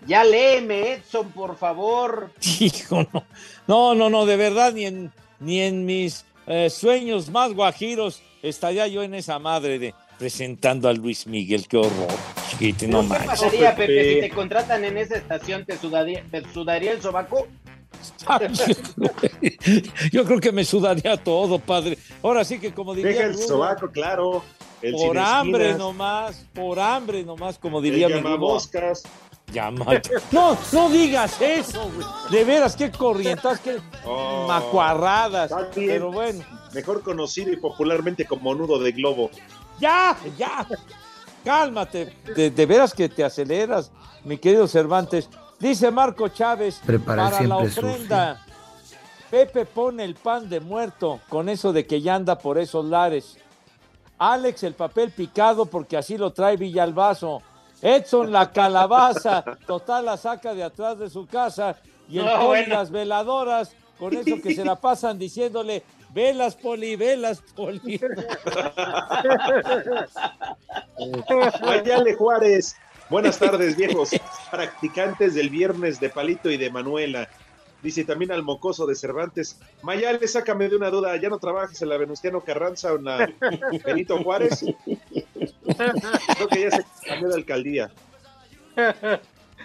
Ya 0.07 0.23
léeme, 0.23 0.93
Edson, 0.93 1.31
por 1.33 1.57
favor. 1.57 2.31
Hijo, 2.61 3.07
no, 3.13 3.25
no, 3.67 3.95
no, 3.95 4.11
no, 4.11 4.27
de 4.27 4.37
verdad, 4.37 4.73
ni 4.73 4.87
en, 4.87 5.13
ni 5.41 5.61
en 5.61 5.85
mis 5.85 6.25
eh, 6.47 6.71
sueños 6.71 7.29
más 7.31 7.53
guajiros 7.53 8.23
estaría 8.43 8.87
yo 8.87 9.03
en 9.03 9.15
esa 9.15 9.39
madre 9.39 9.79
de 9.81 9.95
presentando 10.19 10.89
a 10.89 10.93
Luis 10.93 11.27
Miguel, 11.27 11.67
qué 11.69 11.77
horror, 11.77 12.09
chiquito, 12.49 12.87
no 12.87 13.03
¿Qué 13.03 13.07
manches. 13.09 13.27
pasaría, 13.27 13.75
Pepe, 13.77 14.15
si 14.15 14.21
te 14.21 14.31
contratan 14.31 14.85
en 14.85 14.97
esa 14.97 15.17
estación? 15.17 15.65
¿Te 15.67 15.77
sudaría, 15.77 16.25
te 16.31 16.43
sudaría 16.53 16.93
el 16.93 17.03
sobaco? 17.03 17.47
Yo 20.13 20.25
creo 20.25 20.41
que 20.41 20.53
me 20.53 20.65
sudaría 20.65 21.17
todo, 21.17 21.59
padre. 21.59 21.99
Ahora 22.23 22.45
sí 22.45 22.59
que 22.59 22.73
como 22.73 22.95
diría 22.95 23.13
Deja 23.13 23.25
el 23.25 23.35
Rudo, 23.35 23.49
sobaco, 23.49 23.91
claro. 23.91 24.45
El 24.83 24.93
por 24.95 25.19
hambre 25.19 25.71
esquinas, 25.71 25.79
nomás, 25.79 26.47
por 26.55 26.79
hambre 26.79 27.25
nomás, 27.25 27.59
como 27.59 27.79
el 27.79 27.85
diría 27.85 28.09
mi 28.09 28.15
llamamoscas. 28.15 29.03
Llama- 29.53 29.87
No, 30.33 30.57
no 30.73 30.89
digas 30.91 31.41
eso, 31.41 31.89
güey. 31.95 32.07
De 32.31 32.45
veras, 32.45 32.75
qué 32.77 32.91
corrientas, 32.91 33.61
qué 33.61 33.79
Oh, 34.05 34.45
macuarradas. 34.49 35.51
está 35.51 35.63
bien. 35.75 35.89
Pero 35.89 36.11
bueno, 36.13 36.45
Mejor 36.75 37.03
conocido 37.03 37.51
y 37.53 37.57
popularmente 37.57 38.27
como 38.27 38.55
nudo 38.55 38.79
de 38.79 38.93
globo. 38.93 39.31
ya, 39.81 40.17
ya. 40.37 40.67
Cálmate. 41.45 42.13
De, 42.35 42.51
de 42.51 42.67
veras 42.67 42.93
que 42.93 43.09
te 43.09 43.23
aceleras, 43.25 43.93
mi 44.25 44.37
querido 44.37 44.67
Cervantes. 44.67 45.29
Dice 45.61 45.91
Marco 45.91 46.29
Chávez, 46.29 46.81
Preparar 46.85 47.33
para 47.33 47.47
la 47.47 47.57
ofrenda, 47.59 48.45
Pepe 49.31 49.65
pone 49.65 50.05
el 50.05 50.17
pan 50.17 50.49
de 50.49 50.61
muerto 50.61 51.21
con 51.29 51.49
eso 51.49 51.73
de 51.73 51.87
que 51.87 52.03
ya 52.03 52.15
anda 52.17 52.37
por 52.39 52.59
esos 52.59 52.85
lares. 52.85 53.39
Alex 54.19 54.63
el 54.63 54.75
papel 54.75 55.11
picado 55.11 55.67
porque 55.67 55.97
así 55.97 56.17
lo 56.17 56.33
trae 56.33 56.57
Villalbazo. 56.57 57.43
Edson 57.83 58.33
la 58.33 58.51
calabaza, 58.53 59.45
total 59.67 60.07
la 60.07 60.17
saca 60.17 60.55
de 60.55 60.65
atrás 60.65 60.99
de 60.99 61.11
su 61.11 61.27
casa. 61.27 61.77
Y 62.09 62.19
el 62.19 62.25
No, 62.25 62.33
Poli 62.33 62.47
bueno. 62.47 62.75
las 62.77 62.91
veladoras, 62.91 63.73
con 63.99 64.17
eso 64.17 64.41
que 64.43 64.55
se 64.55 64.65
la 64.65 64.77
pasan 64.77 65.19
diciéndole, 65.19 65.83
velas 66.15 66.55
Poli, 66.57 66.97
velas 66.97 67.43
Poli. 67.55 68.01
Mayale 71.63 72.15
Juárez. 72.15 72.77
Buenas 73.09 73.39
tardes, 73.39 73.77
viejos 73.77 74.11
practicantes 74.51 75.35
del 75.35 75.49
viernes 75.51 76.01
de 76.01 76.09
Palito 76.09 76.51
y 76.51 76.57
de 76.57 76.71
Manuela. 76.71 77.29
Dice 77.87 78.03
también 78.03 78.33
al 78.33 78.43
mocoso 78.43 78.85
de 78.85 78.97
Cervantes. 78.97 79.61
Mayale, 79.83 80.27
sácame 80.27 80.69
de 80.69 80.75
una 80.75 80.91
duda. 80.91 81.15
¿Ya 81.21 81.29
no 81.29 81.39
trabajas 81.39 81.81
en 81.83 81.89
la 81.89 81.97
Venustiano 81.97 82.41
Carranza 82.41 82.93
o 82.93 82.97
en 82.97 83.05
la 83.05 83.33
Benito 83.85 84.21
Juárez? 84.25 84.65
Creo 84.85 86.49
que 86.51 86.63
ya 86.63 86.71
se 86.73 86.85
cambió 87.07 87.29
de 87.29 87.37
alcaldía. 87.37 87.93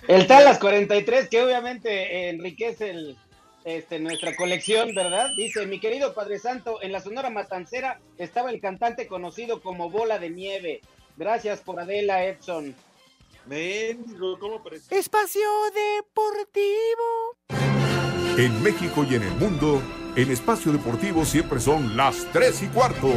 El 0.08 0.28
Talas 0.28 0.60
43, 0.60 1.30
que 1.30 1.42
obviamente 1.42 2.30
enriquece 2.30 2.92
el, 2.92 3.18
este, 3.66 3.98
nuestra 3.98 4.36
colección, 4.36 4.94
¿verdad? 4.94 5.32
Dice, 5.36 5.66
mi 5.66 5.80
querido 5.80 6.14
Padre 6.14 6.38
Santo, 6.38 6.80
en 6.84 6.92
la 6.92 7.02
Sonora 7.02 7.32
Matancera 7.32 8.02
estaba 8.20 8.52
el 8.52 8.62
cantante 8.62 9.08
conocido 9.08 9.64
como 9.64 9.90
Bola 9.90 10.20
de 10.20 10.30
Nieve. 10.30 10.82
Gracias 11.18 11.62
por 11.62 11.80
Adela 11.80 12.24
Edson. 12.24 12.76
Mendigo, 13.48 14.38
¿cómo 14.38 14.62
parece? 14.62 14.96
Espacio 14.96 15.42
Deportivo. 15.74 17.81
En 18.38 18.64
México 18.64 19.06
y 19.10 19.16
en 19.16 19.24
el 19.24 19.34
mundo, 19.36 19.82
en 20.16 20.32
Espacio 20.32 20.72
Deportivo 20.72 21.26
siempre 21.26 21.60
son 21.60 21.98
las 21.98 22.26
3 22.32 22.64
y 22.64 22.68
cuarto. 22.68 23.10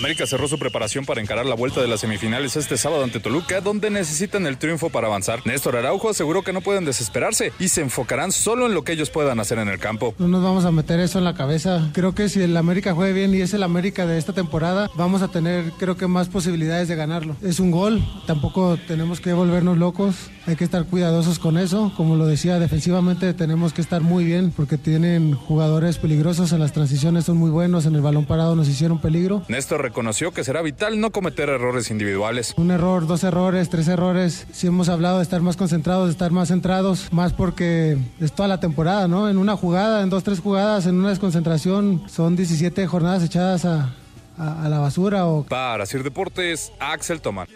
América 0.00 0.26
cerró 0.26 0.48
su 0.48 0.58
preparación 0.58 1.04
para 1.04 1.20
encarar 1.20 1.44
la 1.44 1.54
vuelta 1.54 1.82
de 1.82 1.86
las 1.86 2.00
semifinales 2.00 2.56
este 2.56 2.78
sábado 2.78 3.04
ante 3.04 3.20
Toluca, 3.20 3.60
donde 3.60 3.90
necesitan 3.90 4.46
el 4.46 4.56
triunfo 4.56 4.88
para 4.88 5.08
avanzar. 5.08 5.46
Néstor 5.46 5.76
Araujo 5.76 6.08
aseguró 6.08 6.40
que 6.40 6.54
no 6.54 6.62
pueden 6.62 6.86
desesperarse 6.86 7.52
y 7.58 7.68
se 7.68 7.82
enfocarán 7.82 8.32
solo 8.32 8.64
en 8.64 8.72
lo 8.72 8.82
que 8.82 8.92
ellos 8.92 9.10
puedan 9.10 9.40
hacer 9.40 9.58
en 9.58 9.68
el 9.68 9.78
campo. 9.78 10.14
No 10.18 10.26
nos 10.26 10.42
vamos 10.42 10.64
a 10.64 10.70
meter 10.70 11.00
eso 11.00 11.18
en 11.18 11.24
la 11.24 11.34
cabeza. 11.34 11.90
Creo 11.92 12.14
que 12.14 12.30
si 12.30 12.40
el 12.40 12.56
América 12.56 12.94
juegue 12.94 13.12
bien 13.12 13.34
y 13.34 13.42
es 13.42 13.52
el 13.52 13.62
América 13.62 14.06
de 14.06 14.16
esta 14.16 14.32
temporada, 14.32 14.90
vamos 14.94 15.20
a 15.20 15.28
tener 15.28 15.70
creo 15.78 15.98
que 15.98 16.06
más 16.06 16.28
posibilidades 16.28 16.88
de 16.88 16.96
ganarlo. 16.96 17.36
Es 17.42 17.60
un 17.60 17.70
gol, 17.70 18.02
tampoco 18.26 18.78
tenemos 18.88 19.20
que 19.20 19.34
volvernos 19.34 19.76
locos, 19.76 20.30
hay 20.50 20.56
que 20.56 20.64
estar 20.64 20.84
cuidadosos 20.84 21.38
con 21.38 21.56
eso. 21.58 21.92
Como 21.96 22.16
lo 22.16 22.26
decía, 22.26 22.58
defensivamente 22.58 23.32
tenemos 23.34 23.72
que 23.72 23.80
estar 23.80 24.00
muy 24.02 24.24
bien 24.24 24.52
porque 24.54 24.78
tienen 24.78 25.34
jugadores 25.34 25.98
peligrosos, 25.98 26.52
en 26.52 26.60
las 26.60 26.72
transiciones 26.72 27.24
son 27.24 27.36
muy 27.36 27.50
buenos, 27.50 27.86
en 27.86 27.94
el 27.94 28.00
balón 28.02 28.24
parado 28.26 28.56
nos 28.56 28.68
hicieron 28.68 29.00
peligro. 29.00 29.42
Néstor 29.48 29.82
reconoció 29.82 30.32
que 30.32 30.44
será 30.44 30.62
vital 30.62 31.00
no 31.00 31.10
cometer 31.10 31.48
errores 31.48 31.90
individuales. 31.90 32.54
Un 32.56 32.70
error, 32.70 33.06
dos 33.06 33.24
errores, 33.24 33.68
tres 33.70 33.88
errores. 33.88 34.46
Sí 34.52 34.66
hemos 34.66 34.88
hablado 34.88 35.18
de 35.18 35.22
estar 35.22 35.40
más 35.40 35.56
concentrados, 35.56 36.06
de 36.06 36.12
estar 36.12 36.30
más 36.30 36.48
centrados, 36.48 37.08
más 37.12 37.32
porque 37.32 37.96
es 38.20 38.32
toda 38.32 38.48
la 38.48 38.60
temporada, 38.60 39.08
¿no? 39.08 39.28
En 39.28 39.38
una 39.38 39.56
jugada, 39.56 40.02
en 40.02 40.10
dos, 40.10 40.24
tres 40.24 40.40
jugadas, 40.40 40.86
en 40.86 40.96
una 40.96 41.10
desconcentración, 41.10 42.02
son 42.08 42.36
17 42.36 42.86
jornadas 42.86 43.22
echadas 43.22 43.64
a, 43.64 43.94
a- 44.38 44.64
a 44.64 44.68
la 44.68 44.78
basura 44.78 45.26
o... 45.26 45.44
Para 45.44 45.84
Sir 45.86 46.02
Deportes, 46.02 46.72
Axel 46.78 47.20
Tomán. 47.20 47.46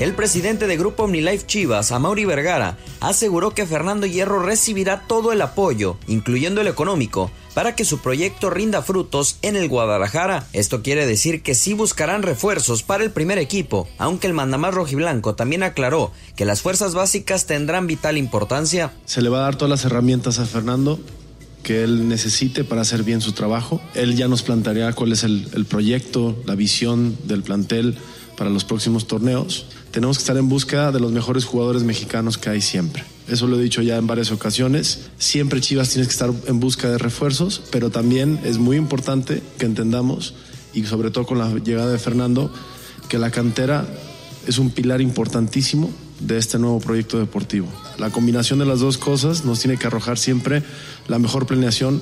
El 0.00 0.14
presidente 0.14 0.66
de 0.66 0.78
Grupo 0.78 1.02
OmniLife 1.02 1.46
Chivas, 1.46 1.92
Amaury 1.92 2.24
Vergara, 2.24 2.78
aseguró 3.00 3.50
que 3.50 3.66
Fernando 3.66 4.06
Hierro 4.06 4.42
recibirá 4.42 5.02
todo 5.06 5.30
el 5.30 5.42
apoyo, 5.42 5.98
incluyendo 6.06 6.62
el 6.62 6.68
económico, 6.68 7.30
para 7.52 7.76
que 7.76 7.84
su 7.84 7.98
proyecto 7.98 8.48
rinda 8.48 8.80
frutos 8.80 9.36
en 9.42 9.56
el 9.56 9.68
Guadalajara. 9.68 10.46
Esto 10.54 10.80
quiere 10.82 11.04
decir 11.04 11.42
que 11.42 11.54
sí 11.54 11.74
buscarán 11.74 12.22
refuerzos 12.22 12.82
para 12.82 13.04
el 13.04 13.10
primer 13.10 13.36
equipo, 13.36 13.88
aunque 13.98 14.26
el 14.26 14.32
mandamás 14.32 14.72
rojiblanco 14.72 15.34
también 15.34 15.62
aclaró 15.62 16.12
que 16.34 16.46
las 16.46 16.62
fuerzas 16.62 16.94
básicas 16.94 17.44
tendrán 17.44 17.86
vital 17.86 18.16
importancia. 18.16 18.94
Se 19.04 19.20
le 19.20 19.28
va 19.28 19.40
a 19.40 19.42
dar 19.42 19.56
todas 19.56 19.68
las 19.68 19.84
herramientas 19.84 20.38
a 20.38 20.46
Fernando 20.46 20.98
que 21.62 21.84
él 21.84 22.08
necesite 22.08 22.64
para 22.64 22.80
hacer 22.80 23.02
bien 23.02 23.20
su 23.20 23.32
trabajo. 23.32 23.82
Él 23.94 24.16
ya 24.16 24.28
nos 24.28 24.42
plantearía 24.42 24.94
cuál 24.94 25.12
es 25.12 25.24
el 25.24 25.66
proyecto, 25.68 26.34
la 26.46 26.54
visión 26.54 27.18
del 27.24 27.42
plantel 27.42 27.98
para 28.40 28.48
los 28.48 28.64
próximos 28.64 29.06
torneos. 29.06 29.66
Tenemos 29.90 30.16
que 30.16 30.22
estar 30.22 30.38
en 30.38 30.48
busca 30.48 30.92
de 30.92 30.98
los 30.98 31.12
mejores 31.12 31.44
jugadores 31.44 31.82
mexicanos 31.82 32.38
que 32.38 32.48
hay 32.48 32.62
siempre. 32.62 33.04
Eso 33.28 33.46
lo 33.46 33.60
he 33.60 33.62
dicho 33.62 33.82
ya 33.82 33.98
en 33.98 34.06
varias 34.06 34.30
ocasiones. 34.30 35.10
Siempre 35.18 35.60
Chivas 35.60 35.90
tienes 35.90 36.08
que 36.08 36.12
estar 36.12 36.30
en 36.46 36.58
busca 36.58 36.88
de 36.88 36.96
refuerzos, 36.96 37.60
pero 37.70 37.90
también 37.90 38.40
es 38.42 38.56
muy 38.56 38.78
importante 38.78 39.42
que 39.58 39.66
entendamos, 39.66 40.32
y 40.72 40.86
sobre 40.86 41.10
todo 41.10 41.26
con 41.26 41.36
la 41.36 41.50
llegada 41.50 41.92
de 41.92 41.98
Fernando, 41.98 42.50
que 43.10 43.18
la 43.18 43.30
cantera 43.30 43.86
es 44.46 44.56
un 44.56 44.70
pilar 44.70 45.02
importantísimo 45.02 45.90
de 46.20 46.38
este 46.38 46.58
nuevo 46.58 46.80
proyecto 46.80 47.18
deportivo. 47.18 47.68
La 47.98 48.08
combinación 48.08 48.58
de 48.58 48.64
las 48.64 48.80
dos 48.80 48.96
cosas 48.96 49.44
nos 49.44 49.60
tiene 49.60 49.76
que 49.76 49.86
arrojar 49.86 50.16
siempre 50.16 50.62
la 51.08 51.18
mejor 51.18 51.44
planeación 51.44 52.00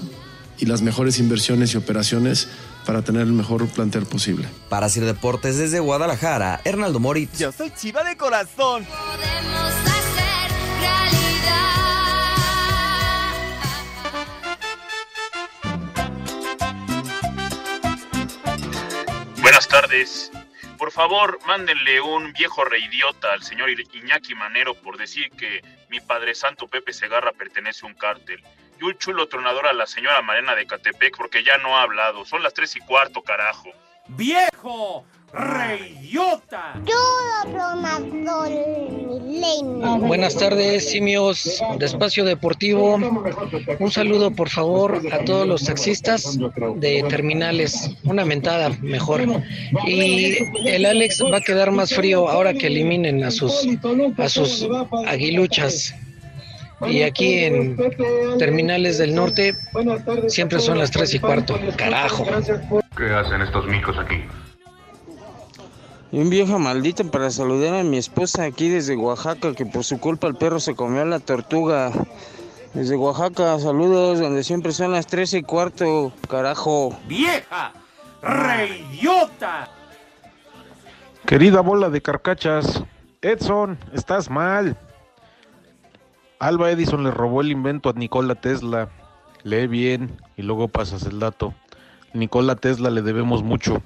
y 0.60 0.66
las 0.66 0.82
mejores 0.82 1.18
inversiones 1.18 1.74
y 1.74 1.78
operaciones 1.78 2.46
para 2.88 3.02
tener 3.02 3.20
el 3.20 3.34
mejor 3.34 3.68
plantel 3.68 4.06
posible. 4.06 4.48
Para 4.70 4.86
hacer 4.86 5.04
deportes 5.04 5.58
desde 5.58 5.78
Guadalajara, 5.78 6.62
Hernaldo 6.64 6.98
Moritz. 6.98 7.38
Yo 7.38 7.52
soy 7.52 7.70
chiva 7.70 8.02
de 8.02 8.16
corazón. 8.16 8.86
Buenas 19.42 19.68
tardes. 19.68 20.32
Por 20.78 20.90
favor, 20.90 21.38
mándenle 21.46 22.00
un 22.00 22.32
viejo 22.32 22.64
reidiota 22.64 23.34
al 23.34 23.42
señor 23.42 23.68
Iñaki 23.68 24.34
Manero 24.34 24.72
por 24.72 24.96
decir 24.96 25.28
que 25.32 25.62
mi 25.90 26.00
padre 26.00 26.34
santo 26.34 26.66
Pepe 26.66 26.94
Segarra 26.94 27.32
pertenece 27.32 27.84
a 27.84 27.90
un 27.90 27.94
cártel. 27.96 28.42
Y 28.80 28.84
un 28.84 28.96
chulo 28.98 29.26
tronador 29.28 29.66
a 29.66 29.72
la 29.72 29.86
señora 29.86 30.22
Marena 30.22 30.54
de 30.54 30.66
Catepec 30.66 31.16
porque 31.16 31.42
ya 31.42 31.58
no 31.58 31.76
ha 31.76 31.82
hablado. 31.82 32.24
Son 32.24 32.42
las 32.42 32.54
tres 32.54 32.76
y 32.76 32.80
cuarto, 32.80 33.22
carajo. 33.22 33.70
¡Viejo! 34.08 35.04
¡Reyota! 35.32 36.80
Buenas 40.00 40.36
tardes, 40.36 40.90
simios 40.90 41.62
de 41.78 41.84
Espacio 41.84 42.24
Deportivo. 42.24 42.94
Un 43.78 43.90
saludo, 43.90 44.30
por 44.30 44.48
favor, 44.48 45.02
a 45.12 45.24
todos 45.24 45.46
los 45.46 45.64
taxistas 45.64 46.38
de 46.76 47.04
terminales. 47.10 47.90
Una 48.04 48.24
mentada, 48.24 48.70
mejor. 48.80 49.26
Y 49.86 50.38
el 50.66 50.86
Alex 50.86 51.22
va 51.30 51.38
a 51.38 51.42
quedar 51.42 51.70
más 51.72 51.94
frío 51.94 52.28
ahora 52.28 52.54
que 52.54 52.68
eliminen 52.68 53.22
a 53.24 53.30
sus, 53.30 53.66
a 54.16 54.28
sus 54.30 54.66
aguiluchas. 55.06 55.94
Y 56.86 57.02
aquí 57.02 57.44
en 57.44 57.76
Terminales 58.38 58.98
del 58.98 59.14
Norte 59.14 59.56
siempre 60.28 60.60
son 60.60 60.78
las 60.78 60.90
tres 60.90 61.14
y 61.14 61.18
cuarto. 61.18 61.58
Carajo. 61.76 62.24
¿Qué 62.96 63.10
hacen 63.10 63.42
estos 63.42 63.66
micos 63.66 63.96
aquí? 63.98 64.24
Y 66.10 66.20
un 66.20 66.30
viejo 66.30 66.58
maldito 66.58 67.10
para 67.10 67.30
saludar 67.30 67.74
a 67.74 67.82
mi 67.82 67.98
esposa 67.98 68.44
aquí 68.44 68.68
desde 68.68 68.96
Oaxaca, 68.96 69.52
que 69.54 69.66
por 69.66 69.84
su 69.84 70.00
culpa 70.00 70.26
el 70.26 70.36
perro 70.36 70.58
se 70.58 70.74
comió 70.74 71.02
a 71.02 71.04
la 71.04 71.18
tortuga. 71.18 71.92
Desde 72.72 72.96
Oaxaca, 72.96 73.58
saludos, 73.58 74.20
donde 74.20 74.42
siempre 74.42 74.72
son 74.72 74.92
las 74.92 75.06
tres 75.06 75.34
y 75.34 75.42
cuarto, 75.42 76.12
carajo. 76.28 76.96
¡Vieja! 77.06 77.72
¡Reyota! 78.22 79.68
Querida 81.26 81.60
bola 81.60 81.90
de 81.90 82.00
carcachas, 82.00 82.82
Edson, 83.20 83.78
estás 83.92 84.30
mal. 84.30 84.76
Alba 86.40 86.70
Edison 86.70 87.02
le 87.02 87.10
robó 87.10 87.40
el 87.40 87.50
invento 87.50 87.88
a 87.88 87.92
Nikola 87.92 88.34
Tesla. 88.36 88.88
Lee 89.42 89.66
bien 89.66 90.20
y 90.36 90.42
luego 90.42 90.68
pasas 90.68 91.04
el 91.04 91.18
dato. 91.18 91.54
Nikola 92.12 92.56
Tesla 92.56 92.90
le 92.90 93.02
debemos 93.02 93.42
mucho, 93.42 93.82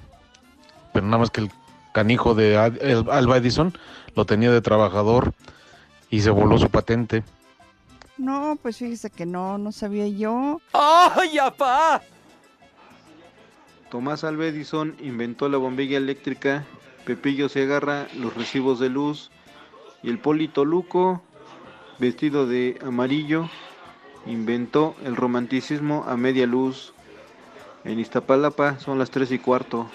pero 0.93 1.05
nada 1.05 1.19
más 1.19 1.29
que 1.29 1.41
el 1.41 1.51
canijo 1.93 2.35
de 2.35 2.57
Alba 2.57 3.37
Edison 3.37 3.73
lo 4.15 4.25
tenía 4.25 4.51
de 4.51 4.61
trabajador 4.61 5.33
y 6.09 6.21
se 6.21 6.29
voló 6.29 6.57
su 6.57 6.69
patente. 6.69 7.23
No, 8.17 8.57
pues 8.61 8.77
fíjese 8.77 9.09
que 9.09 9.25
no, 9.25 9.57
no 9.57 9.71
sabía 9.71 10.07
yo. 10.07 10.61
¡Ay, 10.73 11.37
apá! 11.39 12.01
Tomás 13.89 14.23
Alva 14.23 14.45
Edison 14.45 14.95
inventó 15.01 15.49
la 15.49 15.57
bombilla 15.57 15.97
eléctrica, 15.97 16.65
Pepillo 17.05 17.49
Segarra 17.49 18.07
los 18.15 18.35
recibos 18.35 18.79
de 18.79 18.89
luz 18.89 19.29
y 20.01 20.09
el 20.09 20.19
Polito 20.19 20.65
Luco, 20.65 21.21
vestido 22.03 22.45
de 22.45 22.77
amarillo, 22.85 23.49
inventó 24.25 24.93
el 25.05 25.15
romanticismo 25.15 26.03
a 26.05 26.17
media 26.17 26.45
luz. 26.45 26.93
En 27.85 27.99
Iztapalapa 27.99 28.77
son 28.79 28.99
las 28.99 29.09
tres 29.09 29.31
y 29.31 29.39
cuarto. 29.39 29.89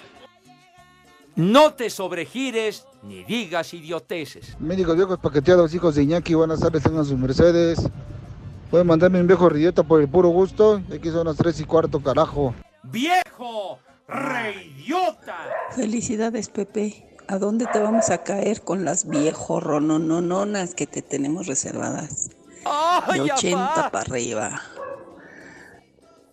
No 1.35 1.73
te 1.73 1.89
sobregires 1.91 2.85
ni 3.03 3.23
digas 3.23 3.73
idioteces. 3.73 4.59
Médicos 4.59 4.95
viejos 4.95 5.19
paqueteados, 5.19 5.73
hijos 5.73 5.95
de 5.95 6.03
Iñaki, 6.03 6.33
buenas 6.33 6.59
tardes, 6.59 6.83
tengan 6.83 7.05
sus 7.05 7.17
mercedes. 7.17 7.87
Pueden 8.71 8.87
mandarme 8.87 9.21
un 9.21 9.27
viejo 9.27 9.47
ridiota 9.47 9.83
por 9.83 10.01
el 10.01 10.09
puro 10.09 10.29
gusto. 10.29 10.81
Aquí 10.93 11.09
son 11.09 11.27
las 11.27 11.37
tres 11.37 11.59
y 11.59 11.63
cuarto, 11.63 12.01
carajo. 12.01 12.55
¡Viejo! 12.83 13.79
¡Reyota! 14.07 15.37
Felicidades, 15.75 16.49
Pepe. 16.49 17.08
¿A 17.29 17.37
dónde 17.37 17.67
te 17.67 17.79
vamos 17.79 18.09
a 18.09 18.23
caer 18.23 18.63
con 18.63 18.85
las 18.85 19.07
viejo 19.07 19.59
rononononas 19.59 20.73
que 20.73 20.87
te 20.87 21.03
tenemos 21.03 21.45
reservadas? 21.45 22.31
¡Ay, 22.65 23.19
De 23.19 23.31
80 23.31 23.71
apá! 23.71 23.91
para 23.91 24.01
arriba. 24.01 24.61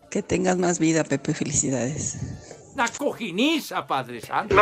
Que 0.09 0.23
tengas 0.23 0.57
más 0.57 0.79
vida, 0.79 1.05
Pepe. 1.05 1.35
Felicidades. 1.35 2.17
Una 2.73 2.89
cojiniza, 2.89 3.87
Padre 3.87 4.23
Santo. 4.23 4.57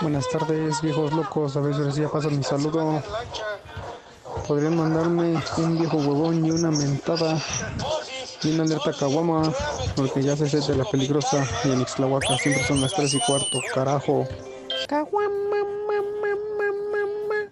Buenas 0.00 0.28
tardes, 0.28 0.82
viejos 0.82 1.12
locos. 1.12 1.56
A 1.56 1.60
ver 1.60 1.72
si 1.72 1.80
ahora 1.82 1.92
sí 1.92 2.00
ya 2.00 2.08
pasan 2.08 2.36
mi 2.36 2.42
saludo. 2.42 3.00
Podrían 4.48 4.76
mandarme 4.76 5.40
un 5.58 5.78
viejo 5.78 5.98
huevón 5.98 6.44
y 6.44 6.50
una 6.50 6.72
mentada 6.72 7.40
y 8.42 8.54
una 8.54 8.64
alerta 8.64 8.92
caguama, 8.92 9.52
porque 9.94 10.20
ya 10.20 10.36
se 10.36 10.46
de 10.46 10.76
la 10.76 10.84
peligrosa 10.84 11.46
y 11.62 11.70
en 11.70 11.80
Ixtlahuaca 11.82 12.36
siempre 12.38 12.64
son 12.64 12.80
las 12.80 12.92
3 12.92 13.14
y 13.14 13.20
cuarto, 13.20 13.60
carajo. 13.72 14.26
Caguama, 14.88 15.28
mamá, 15.86 16.00
mamá, 16.22 16.68
mamá. 16.92 17.50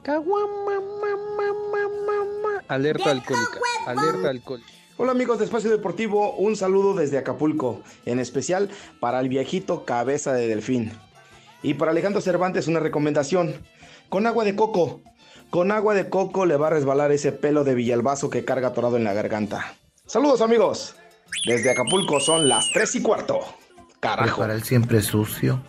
Caguama, 0.00 0.78
mamá, 0.78 1.10
mamá, 1.36 1.82
mamá. 2.06 2.62
Alerta 2.68 3.10
alcohólica, 3.10 3.58
alerta 3.84 4.28
alcohólica. 4.28 4.70
Hola 4.96 5.10
amigos 5.10 5.40
de 5.40 5.46
Espacio 5.46 5.70
Deportivo, 5.70 6.36
un 6.36 6.54
saludo 6.54 6.94
desde 6.94 7.18
Acapulco, 7.18 7.82
en 8.06 8.20
especial 8.20 8.70
para 9.00 9.18
el 9.18 9.28
viejito 9.28 9.84
cabeza 9.84 10.32
de 10.32 10.46
delfín. 10.46 10.92
Y 11.64 11.74
para 11.74 11.90
Alejandro 11.90 12.20
Cervantes 12.20 12.68
una 12.68 12.78
recomendación, 12.78 13.56
con 14.08 14.28
agua 14.28 14.44
de 14.44 14.54
coco. 14.54 15.00
Con 15.50 15.72
agua 15.72 15.94
de 15.94 16.08
coco 16.08 16.46
le 16.46 16.56
va 16.56 16.68
a 16.68 16.70
resbalar 16.70 17.10
ese 17.10 17.32
pelo 17.32 17.64
de 17.64 17.74
Villalbazo 17.74 18.30
que 18.30 18.44
carga 18.44 18.68
atorado 18.68 18.96
en 18.96 19.02
la 19.02 19.14
garganta. 19.14 19.74
Saludos 20.06 20.42
amigos, 20.42 20.94
desde 21.44 21.72
Acapulco 21.72 22.20
son 22.20 22.48
las 22.48 22.70
3 22.72 22.94
y 22.94 23.02
cuarto. 23.02 23.40
Carajo. 23.98 24.42
Para 24.42 24.54
el 24.54 24.62
siempre 24.62 25.02
sucio. 25.02 25.60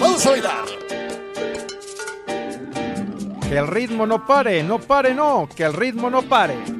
Vamos 0.00 0.26
a 0.26 0.30
bailar. 0.30 0.64
Que 3.48 3.58
el 3.58 3.66
ritmo 3.66 4.06
no 4.06 4.26
pare, 4.26 4.62
no 4.62 4.78
pare, 4.78 5.14
no, 5.14 5.48
que 5.54 5.64
el 5.64 5.72
ritmo 5.72 6.10
no 6.10 6.22
pare. 6.22 6.77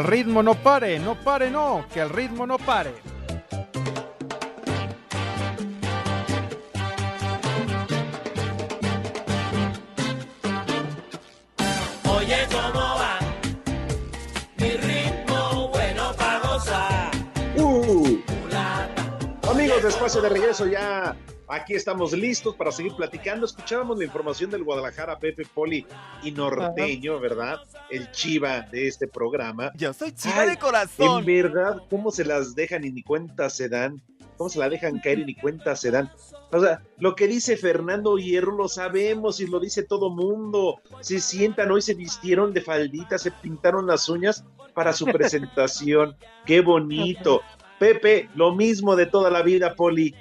El 0.00 0.06
ritmo 0.06 0.42
no 0.42 0.54
pare, 0.54 0.98
no 0.98 1.14
pare, 1.14 1.50
no, 1.50 1.84
que 1.92 2.00
el 2.00 2.08
ritmo 2.08 2.46
no 2.46 2.56
pare. 2.56 2.94
Oye, 12.08 12.38
¿cómo 12.50 12.80
va? 12.80 13.18
Mi 14.56 14.70
ritmo 14.70 15.68
bueno 15.68 16.12
para 16.16 16.38
gozar. 16.38 17.10
Uh. 17.56 18.18
Amigos, 19.50 19.82
de 19.82 19.88
espacio 19.90 20.22
de 20.22 20.28
regreso 20.30 20.66
ya. 20.66 21.14
Aquí 21.50 21.74
estamos 21.74 22.12
listos 22.12 22.54
para 22.54 22.70
seguir 22.70 22.94
platicando. 22.94 23.44
Escuchábamos 23.44 23.98
la 23.98 24.04
información 24.04 24.50
del 24.50 24.62
Guadalajara, 24.62 25.18
Pepe 25.18 25.42
Poli 25.52 25.84
y 26.22 26.30
Norteño, 26.30 27.18
¿verdad? 27.18 27.58
El 27.90 28.12
chiva 28.12 28.60
de 28.60 28.86
este 28.86 29.08
programa. 29.08 29.72
Yo 29.74 29.92
soy 29.92 30.12
chiva 30.12 30.46
de 30.46 30.56
corazón. 30.56 31.18
En 31.18 31.26
verdad, 31.26 31.82
¿cómo 31.90 32.12
se 32.12 32.24
las 32.24 32.54
dejan 32.54 32.84
y 32.84 32.92
ni 32.92 33.02
cuenta 33.02 33.50
se 33.50 33.68
dan? 33.68 34.00
¿Cómo 34.36 34.48
se 34.48 34.60
la 34.60 34.68
dejan 34.68 35.00
caer 35.00 35.18
y 35.18 35.24
ni 35.24 35.34
cuenta 35.34 35.74
se 35.74 35.90
dan? 35.90 36.12
O 36.52 36.60
sea, 36.60 36.82
lo 36.98 37.16
que 37.16 37.26
dice 37.26 37.56
Fernando 37.56 38.16
Hierro 38.16 38.56
lo 38.56 38.68
sabemos 38.68 39.40
y 39.40 39.48
lo 39.48 39.58
dice 39.58 39.82
todo 39.82 40.08
mundo. 40.08 40.80
Se 41.00 41.18
sientan 41.18 41.72
hoy, 41.72 41.82
se 41.82 41.94
vistieron 41.94 42.52
de 42.52 42.60
faldita, 42.60 43.18
se 43.18 43.32
pintaron 43.32 43.88
las 43.88 44.08
uñas 44.08 44.44
para 44.72 44.92
su 44.92 45.04
presentación. 45.04 46.16
Qué 46.46 46.60
bonito. 46.60 47.40
Pepe, 47.80 48.28
lo 48.34 48.54
mismo 48.54 48.94
de 48.94 49.06
toda 49.06 49.30
la 49.30 49.42
vida, 49.42 49.74
Poli. 49.74 50.14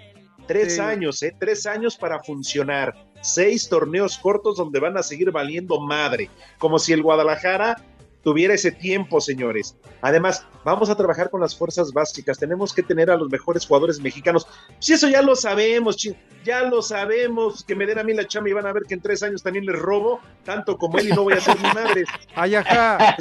Tres 0.50 0.76
Sí. 0.76 0.82
años, 0.82 1.22
¿eh? 1.22 1.36
Tres 1.40 1.66
años 1.68 1.96
para 1.96 2.22
funcionar. 2.24 2.96
Seis 3.22 3.70
torneos 3.70 4.18
cortos 4.18 4.58
donde 4.58 4.80
van 4.80 4.98
a 4.98 5.04
seguir 5.04 5.30
valiendo 5.32 5.80
madre. 5.80 6.28
Como 6.58 6.80
si 6.80 6.92
el 6.92 7.04
Guadalajara 7.04 7.82
tuviera 8.24 8.56
ese 8.56 8.72
tiempo, 8.72 9.22
señores. 9.22 9.78
Además, 10.02 10.44
vamos 10.66 10.90
a 10.90 10.96
trabajar 10.98 11.30
con 11.30 11.40
las 11.40 11.56
fuerzas 11.56 11.94
básicas. 11.94 12.40
Tenemos 12.40 12.74
que 12.74 12.82
tener 12.82 13.12
a 13.12 13.16
los 13.16 13.30
mejores 13.30 13.66
jugadores 13.68 14.00
mexicanos. 14.02 14.48
Si 14.80 14.94
eso 14.94 15.08
ya 15.08 15.22
lo 15.22 15.36
sabemos, 15.36 15.96
ya 16.44 16.64
lo 16.64 16.82
sabemos. 16.82 17.64
Que 17.64 17.76
me 17.76 17.86
den 17.86 18.00
a 18.00 18.04
mí 18.04 18.14
la 18.14 18.28
chamba 18.28 18.50
y 18.50 18.54
van 18.54 18.66
a 18.66 18.74
ver 18.74 18.84
que 18.88 18.96
en 18.96 19.02
tres 19.02 19.22
años 19.22 19.44
también 19.44 19.66
les 19.68 19.78
robo, 19.78 20.20
tanto 20.44 20.78
como 20.78 20.98
él 20.98 21.10
y 21.10 21.12
no 21.12 21.24
voy 21.24 21.34
a 21.34 21.42
ser 21.42 21.58
mi 21.58 21.64
madre. 21.74 22.04
Ay, 22.36 22.56
ajá. 22.56 23.16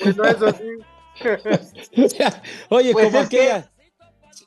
Bueno, 0.00 0.24
eso 0.24 0.50
sí. 0.52 0.64
Oye, 2.70 2.92
Pues 2.92 3.06
como 3.06 3.20
es 3.20 3.28
que-. 3.28 3.64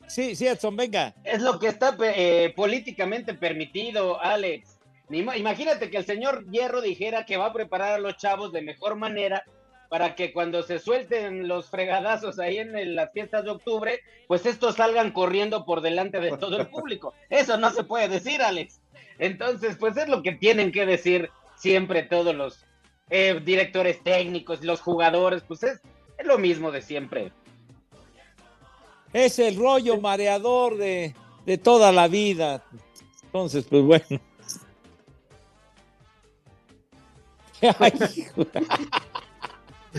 Sí, 0.08 0.36
sí, 0.36 0.48
Edson, 0.48 0.76
venga. 0.76 1.13
Es 1.24 1.41
lo 1.41 1.60
que 1.60 1.67
está 1.67 1.96
eh, 2.02 2.54
políticamente 2.56 3.34
permitido, 3.34 4.22
Alex. 4.22 4.80
Imagínate 5.10 5.89
que 5.89 5.98
el 5.98 6.06
señor 6.06 6.46
Hierro 6.52 6.82
dijera 6.82 7.26
que 7.26 7.38
va 7.38 7.48
a 7.48 7.54
preparar 7.54 7.93
a 7.93 8.00
los 8.00 8.17
chavos 8.17 8.52
de 8.52 8.62
mejor 8.62 8.96
manera 8.96 9.43
para 9.89 10.15
que 10.15 10.34
cuando 10.34 10.63
se 10.63 10.80
suelten 10.80 11.48
los 11.48 11.70
fregadazos 11.70 12.39
ahí 12.39 12.58
en 12.58 12.76
el- 12.78 12.96
las 12.96 13.12
fiestas 13.13 13.46
de 13.46 13.52
octubre, 13.52 14.02
pues 14.28 14.46
estos 14.46 14.76
salgan 14.76 15.12
corriendo 15.12 15.63
por 15.65 15.80
delante 15.80 16.20
de 16.20 16.36
todo 16.38 16.58
el 16.60 16.67
público. 16.70 17.13
Eso 17.30 17.58
no 17.58 17.70
se 17.72 17.86
puede 17.86 18.10
decir, 18.10 18.41
Alex. 18.41 18.82
Entonces, 19.17 19.78
pues 19.80 19.96
es 19.96 20.10
lo 20.10 20.22
que 20.24 20.34
tienen 20.34 20.72
que 20.74 20.86
decir 20.86 21.30
siempre 21.56 22.04
todos 22.04 22.36
los 22.36 22.65
eh, 23.10 23.39
directores 23.43 24.04
técnicos, 24.04 24.63
los 24.65 24.82
jugadores, 24.82 25.41
pues 25.48 25.63
es, 25.63 25.82
es 26.17 26.26
lo 26.28 26.38
mismo 26.38 26.72
de 26.72 26.82
siempre. 26.82 27.32
Es 29.13 29.39
el 29.39 29.56
rollo 29.56 30.00
mareador 30.00 30.78
de, 30.78 31.15
de 31.46 31.58
toda 31.58 31.91
la 31.91 32.08
vida. 32.08 32.63
Entonces, 33.24 33.65
pues 33.70 33.84
bueno. 33.84 34.22
Ay. 37.80 37.93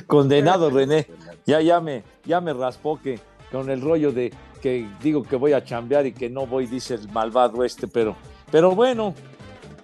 Condenado 0.07 0.71
René. 0.71 1.07
Ya, 1.47 1.61
ya 1.61 1.81
me, 1.81 2.05
ya 2.25 2.41
me 2.41 2.53
raspó 2.53 3.01
que 3.01 3.21
con 3.51 3.71
el 3.71 3.81
rollo 3.81 4.13
de 4.13 4.33
que 4.61 4.89
digo 5.03 5.23
que 5.23 5.37
voy 5.37 5.53
a 5.53 5.65
chambear 5.65 6.07
y 6.07 6.13
que 6.13 6.29
no 6.29 6.47
voy, 6.47 6.67
dice 6.67 6.95
el 6.95 7.09
malvado 7.09 7.65
este, 7.65 7.87
pero, 7.87 8.17
pero 8.51 8.75
bueno, 8.75 9.15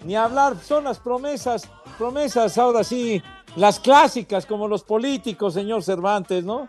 ni 0.04 0.16
hablar, 0.16 0.56
son 0.60 0.84
las 0.84 0.98
promesas, 0.98 1.68
promesas, 1.96 2.58
ahora 2.58 2.84
sí, 2.84 3.22
las 3.56 3.80
clásicas, 3.80 4.46
como 4.46 4.68
los 4.68 4.82
políticos, 4.82 5.54
señor 5.54 5.82
Cervantes, 5.82 6.44
¿no? 6.44 6.68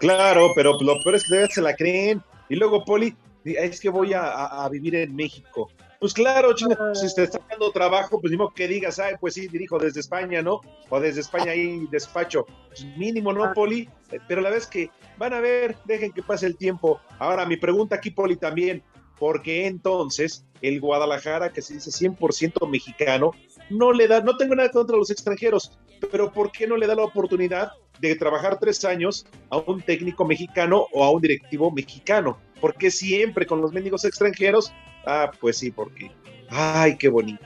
Claro, 0.00 0.52
pero 0.54 0.76
lo 0.80 1.00
peor 1.02 1.14
es 1.14 1.22
que 1.24 1.28
todavía 1.28 1.48
se 1.54 1.62
la 1.62 1.76
creen. 1.76 2.22
Y 2.48 2.56
luego, 2.56 2.84
Poli, 2.84 3.14
es 3.44 3.78
que 3.80 3.88
voy 3.90 4.12
a, 4.12 4.22
a- 4.22 4.64
a 4.64 4.68
vivir 4.68 4.94
en 4.96 5.14
México. 5.14 5.70
Pues 6.00 6.14
claro, 6.14 6.54
chino, 6.54 6.74
si 6.94 7.14
te 7.14 7.24
está 7.24 7.38
dando 7.50 7.70
trabajo, 7.72 8.18
pues 8.20 8.32
modo 8.32 8.54
que 8.54 8.66
digas, 8.66 8.98
ay, 8.98 9.14
pues 9.20 9.34
sí, 9.34 9.48
dirijo 9.48 9.78
desde 9.78 10.00
España, 10.00 10.40
¿no? 10.40 10.60
O 10.88 10.98
desde 10.98 11.20
España 11.20 11.52
ahí 11.52 11.86
despacho. 11.90 12.46
Pues 12.68 12.84
mínimo, 12.96 13.32
¿no, 13.34 13.52
Poli? 13.52 13.86
Eh, 14.10 14.18
Pero 14.26 14.40
la 14.40 14.48
vez 14.48 14.66
que 14.66 14.88
van 15.18 15.34
a 15.34 15.40
ver, 15.40 15.76
dejen 15.84 16.10
que 16.12 16.22
pase 16.22 16.46
el 16.46 16.56
tiempo. 16.56 16.98
Ahora, 17.18 17.44
mi 17.44 17.58
pregunta 17.58 17.96
aquí, 17.96 18.10
Poli, 18.10 18.36
también, 18.36 18.82
¿por 19.18 19.42
qué 19.42 19.66
entonces 19.66 20.46
el 20.62 20.80
Guadalajara, 20.80 21.52
que 21.52 21.60
se 21.60 21.74
dice 21.74 21.90
100% 21.90 22.66
mexicano, 22.66 23.32
no 23.68 23.92
le 23.92 24.08
da, 24.08 24.22
no 24.22 24.38
tengo 24.38 24.54
nada 24.54 24.70
contra 24.70 24.96
los 24.96 25.10
extranjeros, 25.10 25.78
pero 26.10 26.32
¿por 26.32 26.50
qué 26.50 26.66
no 26.66 26.78
le 26.78 26.86
da 26.86 26.94
la 26.94 27.04
oportunidad 27.04 27.72
de 28.00 28.16
trabajar 28.16 28.58
tres 28.58 28.84
años 28.84 29.26
a 29.50 29.58
un 29.58 29.80
técnico 29.82 30.24
mexicano 30.24 30.86
o 30.92 31.04
a 31.04 31.10
un 31.10 31.20
directivo 31.20 31.70
mexicano? 31.70 32.38
¿Por 32.60 32.74
qué 32.74 32.90
siempre 32.90 33.46
con 33.46 33.60
los 33.60 33.72
mendigos 33.72 34.04
extranjeros? 34.04 34.72
Ah, 35.06 35.30
pues 35.40 35.58
sí, 35.58 35.70
porque. 35.70 36.10
Ay, 36.48 36.96
qué 36.96 37.08
bonito. 37.08 37.44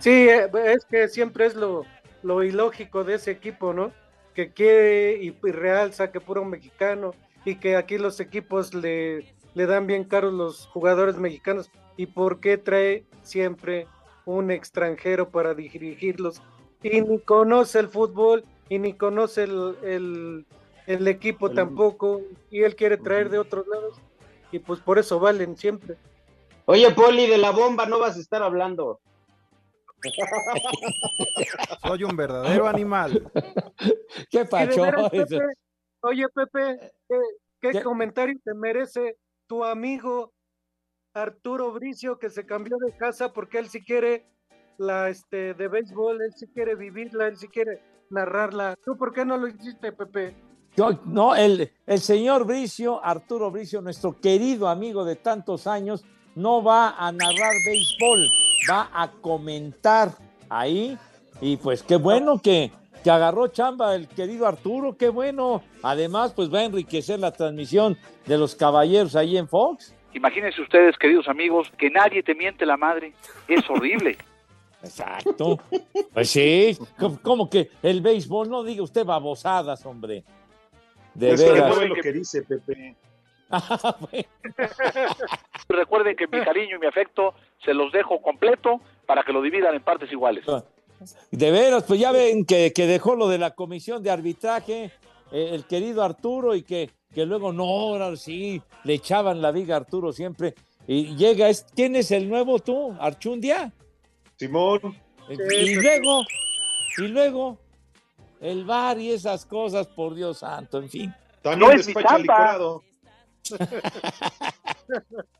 Sí, 0.00 0.28
eh, 0.28 0.48
es 0.66 0.84
que 0.84 1.08
siempre 1.08 1.46
es 1.46 1.54
lo, 1.54 1.84
lo 2.22 2.42
ilógico 2.42 3.04
de 3.04 3.14
ese 3.14 3.30
equipo, 3.30 3.72
¿no? 3.72 3.92
Que 4.34 4.52
quiere 4.52 5.22
y, 5.22 5.28
y 5.28 5.50
realza 5.50 6.10
que 6.10 6.20
puro 6.20 6.44
mexicano 6.44 7.14
y 7.44 7.56
que 7.56 7.76
aquí 7.76 7.98
los 7.98 8.20
equipos 8.20 8.74
le, 8.74 9.34
le 9.54 9.66
dan 9.66 9.86
bien 9.86 10.04
caros 10.04 10.32
los 10.32 10.66
jugadores 10.66 11.16
mexicanos. 11.16 11.70
¿Y 11.96 12.06
por 12.06 12.40
qué 12.40 12.58
trae 12.58 13.04
siempre 13.22 13.86
un 14.24 14.50
extranjero 14.50 15.30
para 15.30 15.54
dirigirlos? 15.54 16.42
Y 16.82 17.00
ni 17.00 17.18
conoce 17.20 17.78
el 17.78 17.88
fútbol 17.88 18.44
y 18.68 18.78
ni 18.78 18.94
conoce 18.94 19.44
el, 19.44 19.76
el, 19.82 20.46
el 20.86 21.08
equipo 21.08 21.50
tampoco. 21.50 22.22
Y 22.50 22.62
él 22.62 22.76
quiere 22.76 22.96
traer 22.96 23.30
de 23.30 23.38
otros 23.38 23.66
lados. 23.66 24.00
Y 24.52 24.58
pues 24.58 24.80
por 24.80 24.98
eso 24.98 25.18
valen 25.18 25.56
siempre. 25.56 25.96
Oye, 26.66 26.90
Poli, 26.92 27.26
de 27.26 27.38
la 27.38 27.50
bomba 27.50 27.86
no 27.86 27.98
vas 27.98 28.16
a 28.16 28.20
estar 28.20 28.42
hablando. 28.42 29.00
Soy 31.82 32.04
un 32.04 32.16
verdadero 32.16 32.66
animal. 32.66 33.30
¿Qué 34.30 34.44
pacho? 34.44 34.82
veras, 34.82 35.10
Pepe, 35.10 35.38
oye, 36.00 36.26
Pepe, 36.28 36.92
¿qué, 37.08 37.70
qué 37.72 37.82
comentario 37.82 38.38
te 38.44 38.54
merece 38.54 39.16
tu 39.46 39.64
amigo 39.64 40.32
Arturo 41.14 41.72
Bricio 41.72 42.18
que 42.18 42.30
se 42.30 42.44
cambió 42.44 42.76
de 42.78 42.96
casa 42.96 43.32
porque 43.32 43.58
él 43.58 43.68
sí 43.68 43.82
quiere 43.82 44.26
la 44.78 45.08
este 45.08 45.54
de 45.54 45.68
béisbol, 45.68 46.22
él 46.22 46.32
sí 46.34 46.46
quiere 46.48 46.74
vivirla, 46.74 47.28
él 47.28 47.36
sí 47.36 47.48
quiere 47.48 47.80
narrarla. 48.10 48.76
¿Tú 48.84 48.96
por 48.96 49.12
qué 49.12 49.24
no 49.24 49.36
lo 49.36 49.48
hiciste, 49.48 49.92
Pepe? 49.92 50.34
Yo- 50.76 51.00
no, 51.04 51.36
el, 51.36 51.70
el 51.86 51.98
señor 52.00 52.44
Bricio, 52.46 53.04
Arturo 53.04 53.50
Bricio, 53.50 53.80
nuestro 53.80 54.20
querido 54.20 54.68
amigo 54.68 55.04
de 55.04 55.16
tantos 55.16 55.66
años, 55.66 56.04
no 56.34 56.62
va 56.64 56.96
a 56.98 57.12
narrar 57.12 57.52
béisbol, 57.64 58.28
va 58.70 58.90
a 58.92 59.10
comentar 59.20 60.10
ahí. 60.48 60.98
Y 61.40 61.56
pues 61.58 61.82
qué 61.82 61.96
bueno 61.96 62.40
que, 62.42 62.72
que 63.04 63.10
agarró 63.10 63.48
chamba 63.48 63.94
el 63.94 64.08
querido 64.08 64.46
Arturo, 64.48 64.96
qué 64.96 65.08
bueno. 65.10 65.62
Además, 65.82 66.32
pues 66.34 66.52
va 66.52 66.60
a 66.60 66.64
enriquecer 66.64 67.20
la 67.20 67.30
transmisión 67.32 67.96
de 68.26 68.38
los 68.38 68.54
caballeros 68.56 69.14
ahí 69.14 69.36
en 69.36 69.48
Fox. 69.48 69.94
Imagínense 70.12 70.60
ustedes, 70.62 70.96
queridos 70.96 71.28
amigos, 71.28 71.70
que 71.76 71.90
nadie 71.90 72.22
te 72.22 72.34
miente 72.34 72.64
la 72.66 72.76
madre. 72.76 73.12
Es 73.48 73.68
horrible. 73.70 74.16
Exacto. 74.84 75.58
Pues 76.12 76.30
sí, 76.30 76.76
como, 77.22 77.48
que 77.48 77.70
el 77.82 78.00
béisbol, 78.00 78.48
no 78.48 78.62
diga 78.62 78.82
usted 78.82 79.04
babosadas, 79.04 79.84
hombre. 79.86 80.24
De 81.14 81.36
veras. 81.36 81.76
lo 81.76 81.94
que 81.94 82.12
dice 82.12 82.42
Pepe. 82.42 82.96
Recuerden 85.68 86.16
que 86.16 86.26
mi 86.26 86.42
cariño 86.44 86.76
y 86.76 86.78
mi 86.80 86.86
afecto 86.86 87.34
se 87.64 87.72
los 87.72 87.92
dejo 87.92 88.20
completo 88.20 88.80
para 89.06 89.22
que 89.22 89.32
lo 89.32 89.42
dividan 89.42 89.74
en 89.74 89.82
partes 89.82 90.10
iguales. 90.10 90.44
De 91.30 91.50
veras, 91.50 91.84
pues 91.84 92.00
ya 92.00 92.12
ven 92.12 92.44
que, 92.44 92.72
que 92.72 92.86
dejó 92.86 93.14
lo 93.14 93.28
de 93.28 93.38
la 93.38 93.52
comisión 93.52 94.02
de 94.02 94.10
arbitraje 94.10 94.92
eh, 95.32 95.50
el 95.52 95.64
querido 95.66 96.02
Arturo 96.02 96.54
y 96.54 96.62
que, 96.62 96.90
que 97.12 97.26
luego 97.26 97.52
no, 97.52 97.64
ahora 97.64 98.16
sí, 98.16 98.62
le 98.84 98.94
echaban 98.94 99.42
la 99.42 99.50
viga 99.50 99.74
a 99.74 99.78
Arturo 99.78 100.12
siempre. 100.12 100.54
Y 100.86 101.16
llega, 101.16 101.48
es, 101.48 101.66
¿quién 101.74 101.96
es 101.96 102.10
el 102.10 102.28
nuevo 102.28 102.58
tú? 102.58 102.94
¿Archundia? 103.00 103.72
Simón. 104.36 104.80
Y 105.28 105.74
luego, 105.76 106.24
y 106.98 107.08
luego, 107.08 107.58
el 108.40 108.64
bar 108.64 108.98
y 108.98 109.12
esas 109.12 109.46
cosas, 109.46 109.86
por 109.86 110.14
Dios 110.14 110.38
santo, 110.38 110.78
en 110.78 110.88
fin. 110.88 111.14
También 111.42 111.70
No 111.70 111.74
es 111.74 111.86
mi 111.86 111.94
despacha. 111.94 112.58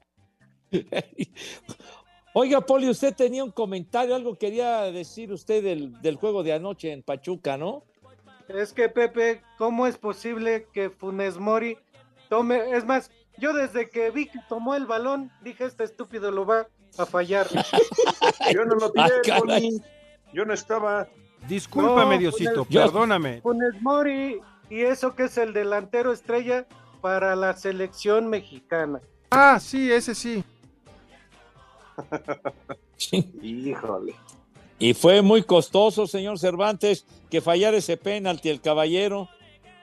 Oiga, 2.36 2.61
Poli, 2.61 2.88
usted 2.88 3.14
tenía 3.14 3.45
un 3.45 3.53
comentario, 3.53 4.14
algo 4.14 4.36
quería 4.36 4.82
decir 4.90 5.32
usted 5.32 5.62
del, 5.62 6.01
del 6.03 6.16
juego 6.16 6.42
de 6.42 6.53
anoche 6.53 6.92
en 6.92 7.03
Pachuca, 7.03 7.57
¿no? 7.57 7.84
Es 8.49 8.72
que 8.72 8.88
Pepe, 8.88 9.42
¿cómo 9.57 9.86
es 9.86 9.97
posible 9.97 10.66
que 10.72 10.90
Funes 10.90 11.38
Mori 11.38 11.78
tome? 12.28 12.72
Es 12.72 12.84
más, 12.84 13.11
yo 13.38 13.53
desde 13.53 13.88
que 13.88 14.11
vi 14.11 14.26
que 14.26 14.40
tomó 14.49 14.74
el 14.74 14.86
balón, 14.86 15.30
dije, 15.42 15.64
este 15.64 15.84
estúpido 15.84 16.30
lo 16.30 16.45
va 16.45 16.68
a 16.99 17.07
fallar. 17.07 17.47
Yo 18.55 18.64
no 18.64 18.74
lo 18.76 18.92
Ah, 18.97 19.09
tiré. 19.22 19.70
Yo 20.32 20.45
no 20.45 20.53
estaba. 20.55 21.09
Discúlpame, 21.49 22.14
No, 22.14 22.20
Diosito, 22.20 22.64
Funes- 22.64 22.82
perdóname. 22.84 23.40
Funes 23.42 23.80
Mori, 23.82 24.40
y 24.70 24.80
eso 24.80 25.14
que 25.14 25.24
es 25.24 25.36
el 25.38 25.53
delantero 25.53 26.12
estrella 26.12 26.66
para 27.01 27.36
la 27.36 27.55
selección 27.57 28.28
mexicana. 28.28 29.01
Ah, 29.30 29.59
sí, 29.61 29.92
ese 29.92 30.14
sí. 30.14 30.42
Híjole. 33.42 34.14
Y 34.78 34.95
fue 34.95 35.22
muy 35.22 35.42
costoso, 35.42 36.07
señor 36.07 36.38
Cervantes, 36.38 37.07
que 37.30 37.40
fallar 37.40 37.74
ese 37.74 37.97
penalti 37.97 38.49
el 38.49 38.61
caballero. 38.61 39.28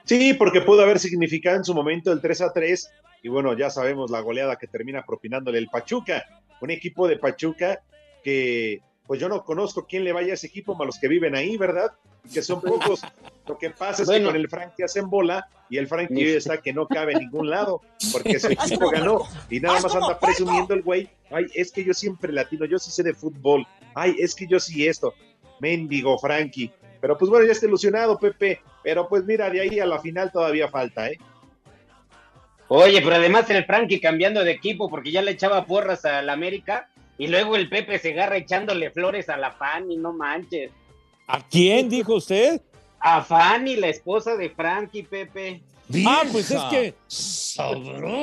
Sí, 0.04 0.34
porque 0.34 0.60
pudo 0.60 0.82
haber 0.82 0.98
significado 0.98 1.56
en 1.56 1.64
su 1.64 1.74
momento 1.74 2.12
el 2.12 2.20
3 2.20 2.40
a 2.42 2.52
3. 2.52 2.90
Y 3.22 3.28
bueno, 3.28 3.56
ya 3.56 3.70
sabemos 3.70 4.10
la 4.10 4.20
goleada 4.20 4.56
que 4.56 4.66
termina 4.66 5.04
propinándole 5.06 5.58
el 5.58 5.68
Pachuca. 5.68 6.24
Un 6.62 6.70
equipo 6.70 7.06
de 7.08 7.16
Pachuca 7.18 7.82
que, 8.24 8.80
pues 9.06 9.20
yo 9.20 9.28
no 9.28 9.44
conozco 9.44 9.84
quién 9.86 10.04
le 10.04 10.12
vaya 10.12 10.30
a 10.30 10.34
ese 10.34 10.46
equipo, 10.46 10.74
más 10.74 10.86
los 10.86 10.98
que 10.98 11.08
viven 11.08 11.34
ahí, 11.34 11.56
¿verdad? 11.58 11.90
Que 12.32 12.40
son 12.40 12.60
pocos. 12.62 13.02
Lo 13.46 13.58
que 13.58 13.70
pasa 13.70 14.02
es 14.02 14.08
Bueno. 14.08 14.26
que 14.28 14.32
con 14.32 14.40
el 14.40 14.48
Frankie 14.48 14.84
hacen 14.84 15.10
bola 15.10 15.46
y 15.68 15.76
el 15.78 15.88
Frankie 15.88 16.14
hoy 16.24 16.30
está 16.36 16.58
que 16.62 16.72
no 16.72 16.86
cabe 16.86 17.12
en 17.14 17.18
ningún 17.18 17.50
lado 17.50 17.80
porque 18.12 18.38
su 18.38 18.46
equipo 18.52 18.88
ganó 18.90 19.22
y 19.50 19.58
nada 19.58 19.80
más 19.80 19.94
anda 19.94 20.18
presumiendo 20.18 20.72
el 20.74 20.82
güey. 20.82 21.08
Ay, 21.30 21.46
es 21.54 21.72
que 21.72 21.84
yo 21.84 21.92
siempre 21.92 22.32
latino, 22.32 22.64
yo 22.64 22.78
sí 22.78 22.90
sé 22.92 23.02
de 23.02 23.12
fútbol. 23.14 23.66
Ay, 23.94 24.14
es 24.20 24.34
que 24.34 24.46
yo 24.46 24.60
sí 24.60 24.86
esto. 24.86 25.12
Mendigo 25.60 26.16
Frankie. 26.18 26.72
Pero 27.00 27.18
pues 27.18 27.28
bueno, 27.28 27.44
ya 27.44 27.52
está 27.52 27.66
ilusionado, 27.66 28.16
Pepe. 28.18 28.60
Pero 28.84 29.08
pues 29.08 29.24
mira, 29.24 29.50
de 29.50 29.60
ahí 29.62 29.80
a 29.80 29.86
la 29.86 29.98
final 30.00 30.30
todavía 30.30 30.68
falta, 30.68 31.08
¿eh? 31.10 31.18
Oye, 32.74 33.02
pero 33.02 33.16
además 33.16 33.50
el 33.50 33.66
Frankie 33.66 34.00
cambiando 34.00 34.42
de 34.42 34.52
equipo 34.52 34.88
porque 34.88 35.12
ya 35.12 35.20
le 35.20 35.32
echaba 35.32 35.66
porras 35.66 36.06
al 36.06 36.30
América 36.30 36.88
y 37.18 37.26
luego 37.26 37.54
el 37.54 37.68
Pepe 37.68 37.98
se 37.98 38.12
agarra 38.12 38.38
echándole 38.38 38.90
flores 38.90 39.28
a 39.28 39.36
la 39.36 39.50
Fanny, 39.50 39.98
no 39.98 40.14
manches. 40.14 40.70
¿A 41.26 41.46
quién 41.46 41.90
dijo 41.90 42.14
usted? 42.14 42.62
A 42.98 43.20
Fanny, 43.20 43.76
la 43.76 43.88
esposa 43.88 44.36
de 44.36 44.48
Frankie, 44.48 45.02
Pepe. 45.02 45.60
Ah, 46.06 46.22
pues 46.32 46.50
es 46.50 46.62
que 46.70 46.94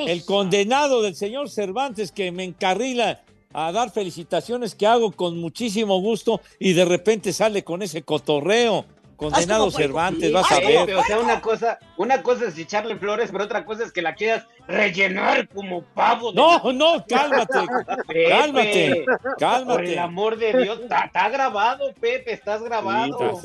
el 0.07 0.25
condenado 0.25 1.03
del 1.03 1.15
señor 1.15 1.51
Cervantes 1.51 2.11
que 2.11 2.31
me 2.31 2.43
encarrila 2.43 3.21
a 3.53 3.71
dar 3.71 3.91
felicitaciones 3.91 4.73
que 4.73 4.87
hago 4.87 5.11
con 5.11 5.37
muchísimo 5.37 6.01
gusto 6.01 6.41
y 6.57 6.73
de 6.73 6.85
repente 6.85 7.33
sale 7.33 7.63
con 7.63 7.83
ese 7.83 8.01
cotorreo. 8.01 8.83
Condenado 9.19 9.69
Cervantes, 9.69 10.31
vas 10.31 10.49
a 10.49 10.59
ver. 10.61 10.95
O 10.95 11.03
sea, 11.03 11.19
una 11.19 11.41
cosa, 11.41 11.77
una 11.97 12.23
cosa 12.23 12.45
es 12.47 12.57
echarle 12.57 12.95
flores, 12.95 13.29
pero 13.31 13.43
otra 13.43 13.65
cosa 13.65 13.83
es 13.83 13.91
que 13.91 14.01
la 14.01 14.15
quieras 14.15 14.45
rellenar 14.65 15.49
como 15.49 15.81
pavo. 15.83 16.31
de- 16.31 16.37
No, 16.37 16.71
no, 16.71 17.03
cálmate, 17.05 17.59
Pepe, 18.07 18.29
cálmate, 18.29 19.05
Por 19.05 19.37
cálmate. 19.37 19.91
el 19.93 19.99
amor 19.99 20.37
de 20.37 20.53
Dios, 20.63 20.79
está, 20.79 21.27
grabado, 21.29 21.93
Pepe, 21.99 22.31
estás 22.31 22.63
grabado. 22.63 23.41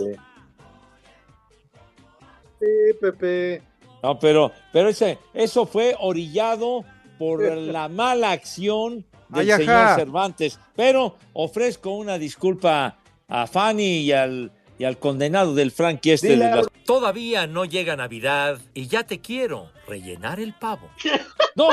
Sí, 2.61 2.67
Pepe. 3.01 3.63
No, 4.03 4.19
pero, 4.19 4.53
pero 4.73 4.89
ese, 4.91 5.19
eso 5.33 5.67
fue 5.67 5.97
orillado 5.99 6.85
por 7.19 7.43
la 7.43 7.89
mala 7.89 8.31
acción 8.33 9.05
del 9.29 9.51
Ay, 9.51 9.57
señor. 9.59 9.95
Cervantes. 9.97 10.61
Pero 10.77 11.17
ofrezco 11.33 11.91
una 11.91 12.19
disculpa 12.19 12.97
a 13.29 13.47
Fanny 13.47 13.99
y 14.03 14.13
al, 14.13 14.53
y 14.79 14.85
al 14.85 14.99
condenado 14.99 15.55
del 15.55 15.71
Frankie 15.71 16.13
este 16.13 16.29
de 16.29 16.37
las... 16.37 16.67
Todavía 16.85 17.47
no 17.47 17.65
llega 17.65 17.97
Navidad 17.97 18.59
y 18.75 18.89
ya 18.89 19.05
te 19.05 19.21
quiero 19.21 19.71
rellenar 19.87 20.41
el 20.41 20.53
pavo. 20.55 20.89
No, 21.57 21.69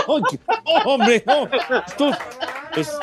hombre, 0.85 1.23
no. 1.25 1.49
Tú- 1.97 2.11
es- 2.75 2.99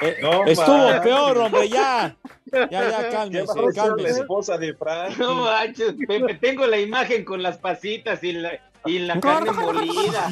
eh, 0.00 0.16
No, 0.22 0.46
estuvo 0.46 0.78
man. 0.78 1.02
peor, 1.02 1.36
hombre, 1.36 1.68
ya. 1.68 2.16
Ya, 2.50 2.68
ya, 2.70 3.02
¿Qué 3.04 3.08
cálmese, 3.10 3.46
la 3.62 3.72
cálmese. 3.74 4.20
esposa 4.20 4.56
de 4.56 4.72
Frankie? 4.74 5.18
No 5.20 5.34
manches, 5.34 5.94
Pepe, 6.08 6.34
tengo 6.36 6.66
la 6.66 6.78
imagen 6.78 7.22
con 7.22 7.42
las 7.42 7.58
pasitas 7.58 8.24
y 8.24 8.32
la, 8.32 8.52
y 8.86 9.00
la 9.00 9.20
carne 9.20 9.52
molida. 9.52 10.30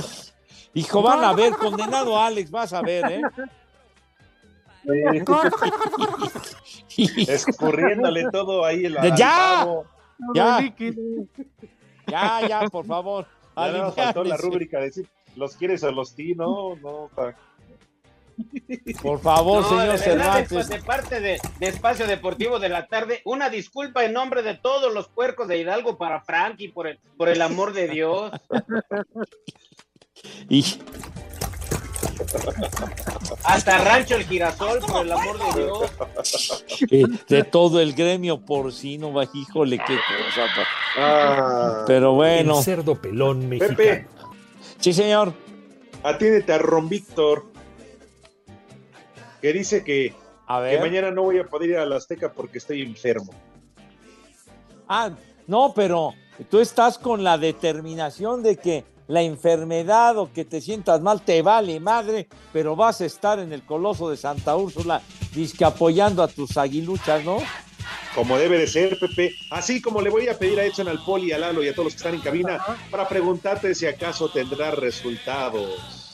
Hijo, 0.72 1.02
van 1.02 1.22
a 1.22 1.34
ver, 1.34 1.52
condenado 1.52 2.18
Alex, 2.18 2.50
vas 2.50 2.72
a 2.72 2.80
ver, 2.80 3.04
¿eh? 3.12 3.20
Escurriéndole 6.96 8.30
todo 8.30 8.64
ahí 8.64 8.86
el 8.86 8.96
¡Ya! 9.16 9.66
Ya, 10.34 10.60
ya, 12.06 12.48
ya, 12.48 12.60
por 12.68 12.86
favor. 12.86 13.26
Ya 13.56 13.72
más 13.82 13.94
faltó 13.94 14.24
la 14.24 14.36
rúbrica 14.36 14.78
de 14.78 14.84
decir, 14.86 15.08
¿los 15.36 15.56
quieres 15.56 15.84
a 15.84 15.90
los 15.90 16.14
ti? 16.14 16.34
No, 16.34 16.76
no. 16.76 17.10
pa- 17.14 17.34
Por 19.02 19.20
favor, 19.20 19.62
No, 19.62 19.68
señor 19.68 19.92
de 19.92 19.98
Cervantes. 19.98 20.68
de, 20.68 20.76
de 20.78 20.82
parte 20.82 21.20
de, 21.20 21.38
de 21.58 21.66
Espacio 21.66 22.06
Deportivo 22.06 22.58
de 22.60 22.68
la 22.68 22.86
Tarde, 22.86 23.20
una 23.24 23.50
disculpa 23.50 24.04
en 24.04 24.12
nombre 24.12 24.42
de 24.42 24.54
todos 24.54 24.94
los 24.94 25.08
puercos 25.08 25.48
de 25.48 25.58
Hidalgo 25.58 25.98
para 25.98 26.20
Frankie, 26.22 26.68
por 26.68 26.86
el, 26.86 26.98
por 27.16 27.28
el 27.28 27.42
amor 27.42 27.72
de 27.72 27.88
Dios. 27.88 28.30
Y 30.48 30.64
Hasta 33.44 33.78
Rancho 33.78 34.16
el 34.16 34.24
Girasol, 34.24 34.80
por 34.80 35.04
el 35.04 35.12
amor 35.12 35.38
de 35.54 35.62
Dios. 35.62 35.90
eh, 36.90 37.04
de 37.28 37.44
todo 37.44 37.80
el 37.80 37.94
gremio 37.94 38.40
porcino, 38.40 39.12
va, 39.12 39.24
híjole, 39.32 39.78
qué 39.78 39.94
cosa. 39.96 40.46
Ah, 40.96 41.84
Pero 41.86 42.14
bueno. 42.14 42.58
El 42.58 42.64
cerdo 42.64 42.94
pelón 43.00 43.48
mexicano. 43.48 43.76
Pepe, 43.76 44.06
Sí, 44.80 44.92
señor. 44.92 45.32
atiéndete 46.02 46.52
a 46.52 46.58
Ron 46.58 46.88
Víctor, 46.88 47.46
que 49.42 49.52
dice 49.52 49.82
que, 49.84 50.14
A 50.46 50.58
que 50.58 50.62
ver. 50.64 50.80
mañana 50.80 51.10
no 51.10 51.22
voy 51.22 51.38
a 51.38 51.44
poder 51.44 51.70
ir 51.70 51.76
a 51.78 51.86
la 51.86 51.96
Azteca 51.96 52.32
porque 52.32 52.58
estoy 52.58 52.82
enfermo. 52.82 53.32
Ah, 54.88 55.10
no, 55.46 55.72
pero 55.74 56.14
tú 56.50 56.60
estás 56.60 56.98
con 56.98 57.22
la 57.24 57.36
determinación 57.38 58.42
de 58.42 58.56
que 58.56 58.84
la 59.08 59.22
enfermedad 59.22 60.16
o 60.18 60.32
que 60.32 60.44
te 60.44 60.60
sientas 60.60 61.00
mal 61.00 61.22
te 61.22 61.42
vale 61.42 61.80
madre, 61.80 62.28
pero 62.52 62.76
vas 62.76 63.00
a 63.00 63.06
estar 63.06 63.38
en 63.40 63.52
el 63.52 63.62
Coloso 63.62 64.08
de 64.08 64.16
Santa 64.16 64.56
Úrsula 64.56 65.02
disque 65.34 65.64
apoyando 65.64 66.22
a 66.22 66.28
tus 66.28 66.56
aguiluchas, 66.56 67.24
¿no? 67.24 67.38
Como 68.14 68.36
debe 68.36 68.58
de 68.58 68.66
ser, 68.66 68.98
Pepe. 68.98 69.34
Así 69.50 69.80
como 69.80 70.00
le 70.00 70.10
voy 70.10 70.28
a 70.28 70.38
pedir 70.38 70.58
a 70.60 70.64
Edson, 70.64 70.88
al 70.88 71.02
Poli, 71.04 71.32
a 71.32 71.38
Lalo 71.38 71.62
y 71.62 71.68
a 71.68 71.72
todos 71.72 71.84
los 71.86 71.92
que 71.94 71.98
están 71.98 72.14
en 72.14 72.20
cabina 72.20 72.58
para 72.90 73.08
preguntarte 73.08 73.74
si 73.74 73.86
acaso 73.86 74.28
tendrá 74.28 74.70
resultados. 74.72 76.07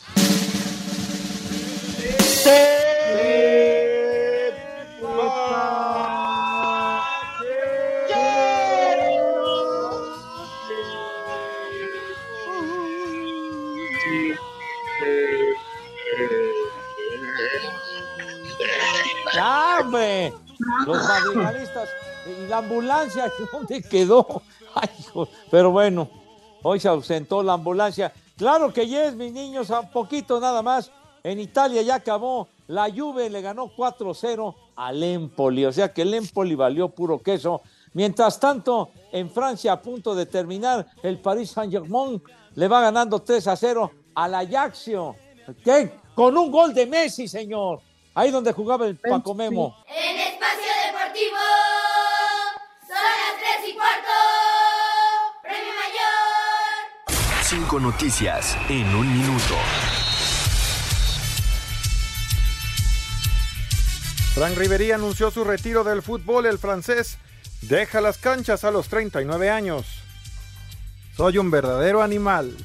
Ambulancia, 22.64 23.30
¿dónde 23.52 23.82
quedó? 23.82 24.42
Ay, 24.74 24.88
hijo, 24.98 25.28
pero 25.50 25.70
bueno, 25.70 26.08
hoy 26.62 26.80
se 26.80 26.88
ausentó 26.88 27.42
la 27.42 27.54
ambulancia. 27.54 28.12
Claro 28.36 28.72
que 28.72 28.86
yes, 28.86 29.14
mis 29.14 29.32
niños, 29.32 29.70
a 29.70 29.82
poquito 29.82 30.40
nada 30.40 30.62
más. 30.62 30.90
En 31.22 31.40
Italia 31.40 31.82
ya 31.82 31.96
acabó. 31.96 32.48
La 32.66 32.90
Juve 32.90 33.28
le 33.28 33.42
ganó 33.42 33.68
4-0 33.68 34.54
al 34.76 35.02
Empoli, 35.02 35.66
o 35.66 35.72
sea 35.72 35.92
que 35.92 36.02
el 36.02 36.14
Empoli 36.14 36.54
valió 36.54 36.88
puro 36.88 37.22
queso. 37.22 37.60
Mientras 37.92 38.40
tanto, 38.40 38.90
en 39.12 39.30
Francia, 39.30 39.72
a 39.72 39.80
punto 39.80 40.14
de 40.14 40.26
terminar, 40.26 40.86
el 41.02 41.20
Paris 41.20 41.50
Saint-Germain 41.50 42.20
le 42.54 42.68
va 42.68 42.80
ganando 42.80 43.20
3 43.20 43.46
a 43.48 43.56
0 43.56 43.90
al 44.14 44.34
Ajaxio. 44.34 45.14
¿Qué? 45.62 45.92
Con 46.14 46.36
un 46.36 46.50
gol 46.50 46.72
de 46.72 46.86
Messi, 46.86 47.28
señor. 47.28 47.80
Ahí 48.14 48.30
donde 48.30 48.52
jugaba 48.52 48.86
el 48.86 48.96
Paco 48.96 49.34
Memo. 49.34 49.76
En 49.86 50.18
Espacio 50.18 50.70
Deportivo 50.86 51.73
Cinco 57.54 57.78
noticias 57.78 58.56
en 58.68 58.84
un 58.96 59.12
minuto. 59.16 59.54
Frank 64.34 64.56
Ribery 64.56 64.90
anunció 64.90 65.30
su 65.30 65.44
retiro 65.44 65.84
del 65.84 66.02
fútbol. 66.02 66.46
El 66.46 66.58
francés 66.58 67.16
deja 67.62 68.00
las 68.00 68.18
canchas 68.18 68.64
a 68.64 68.72
los 68.72 68.88
39 68.88 69.50
años. 69.50 69.86
Soy 71.16 71.38
un 71.38 71.52
verdadero 71.52 72.02
animal. 72.02 72.56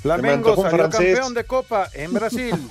Flamengo 0.00 0.54
salió 0.54 0.70
francés. 0.90 1.14
campeón 1.16 1.34
de 1.34 1.44
Copa 1.44 1.88
en 1.92 2.12
Brasil. 2.12 2.54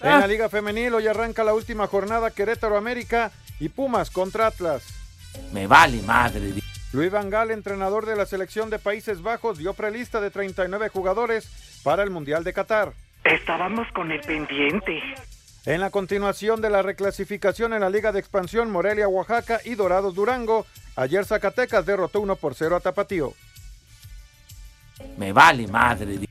En 0.00 0.12
Ah. 0.12 0.18
la 0.20 0.26
Liga 0.28 0.48
Femenil 0.48 0.94
hoy 0.94 1.08
arranca 1.08 1.42
la 1.42 1.54
última 1.54 1.88
jornada 1.88 2.30
Querétaro 2.30 2.76
América 2.76 3.32
y 3.58 3.68
Pumas 3.68 4.10
contra 4.10 4.46
Atlas. 4.46 4.84
Me 5.52 5.66
vale 5.66 6.00
madre. 6.02 6.52
Luis 6.92 7.10
Van 7.10 7.28
Gaal, 7.28 7.50
entrenador 7.50 8.06
de 8.06 8.16
la 8.16 8.24
selección 8.24 8.70
de 8.70 8.78
Países 8.78 9.20
Bajos, 9.20 9.58
dio 9.58 9.74
prelista 9.74 10.20
de 10.20 10.30
39 10.30 10.88
jugadores 10.88 11.80
para 11.82 12.02
el 12.02 12.10
Mundial 12.10 12.44
de 12.44 12.54
Qatar. 12.54 12.94
Estábamos 13.24 13.86
con 13.94 14.10
el 14.10 14.20
pendiente. 14.20 15.02
En 15.66 15.80
la 15.80 15.90
continuación 15.90 16.62
de 16.62 16.70
la 16.70 16.80
reclasificación 16.80 17.74
en 17.74 17.80
la 17.80 17.90
Liga 17.90 18.10
de 18.10 18.20
Expansión, 18.20 18.70
Morelia, 18.70 19.06
Oaxaca 19.06 19.60
y 19.66 19.74
Dorados 19.74 20.14
Durango, 20.14 20.64
ayer 20.96 21.26
Zacatecas 21.26 21.84
derrotó 21.84 22.22
1 22.22 22.36
por 22.36 22.54
0 22.54 22.76
a 22.76 22.80
Tapatío. 22.80 23.34
Me 25.18 25.32
vale 25.32 25.66
madre. 25.68 26.27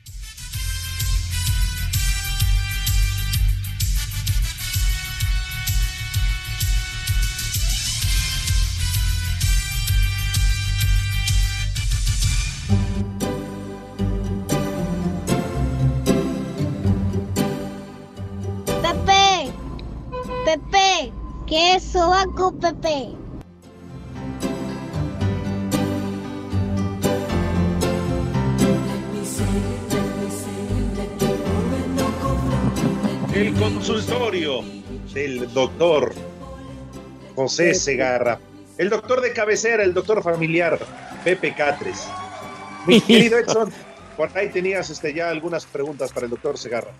El 33.34 33.54
consultorio 33.54 34.62
del 35.12 35.52
doctor 35.52 36.14
José 37.34 37.74
Segarra. 37.74 38.38
El 38.76 38.90
doctor 38.90 39.20
de 39.22 39.32
cabecera, 39.32 39.82
el 39.82 39.92
doctor 39.92 40.22
familiar, 40.22 40.78
Pepe 41.24 41.54
Catres. 41.54 42.08
Mi 42.86 43.00
querido 43.00 43.38
Edson, 43.40 43.72
por 44.16 44.30
ahí 44.36 44.50
tenías 44.50 44.88
este, 44.90 45.12
ya 45.12 45.30
algunas 45.30 45.66
preguntas 45.66 46.12
para 46.12 46.26
el 46.26 46.30
doctor 46.30 46.56
Segarra. 46.56 46.92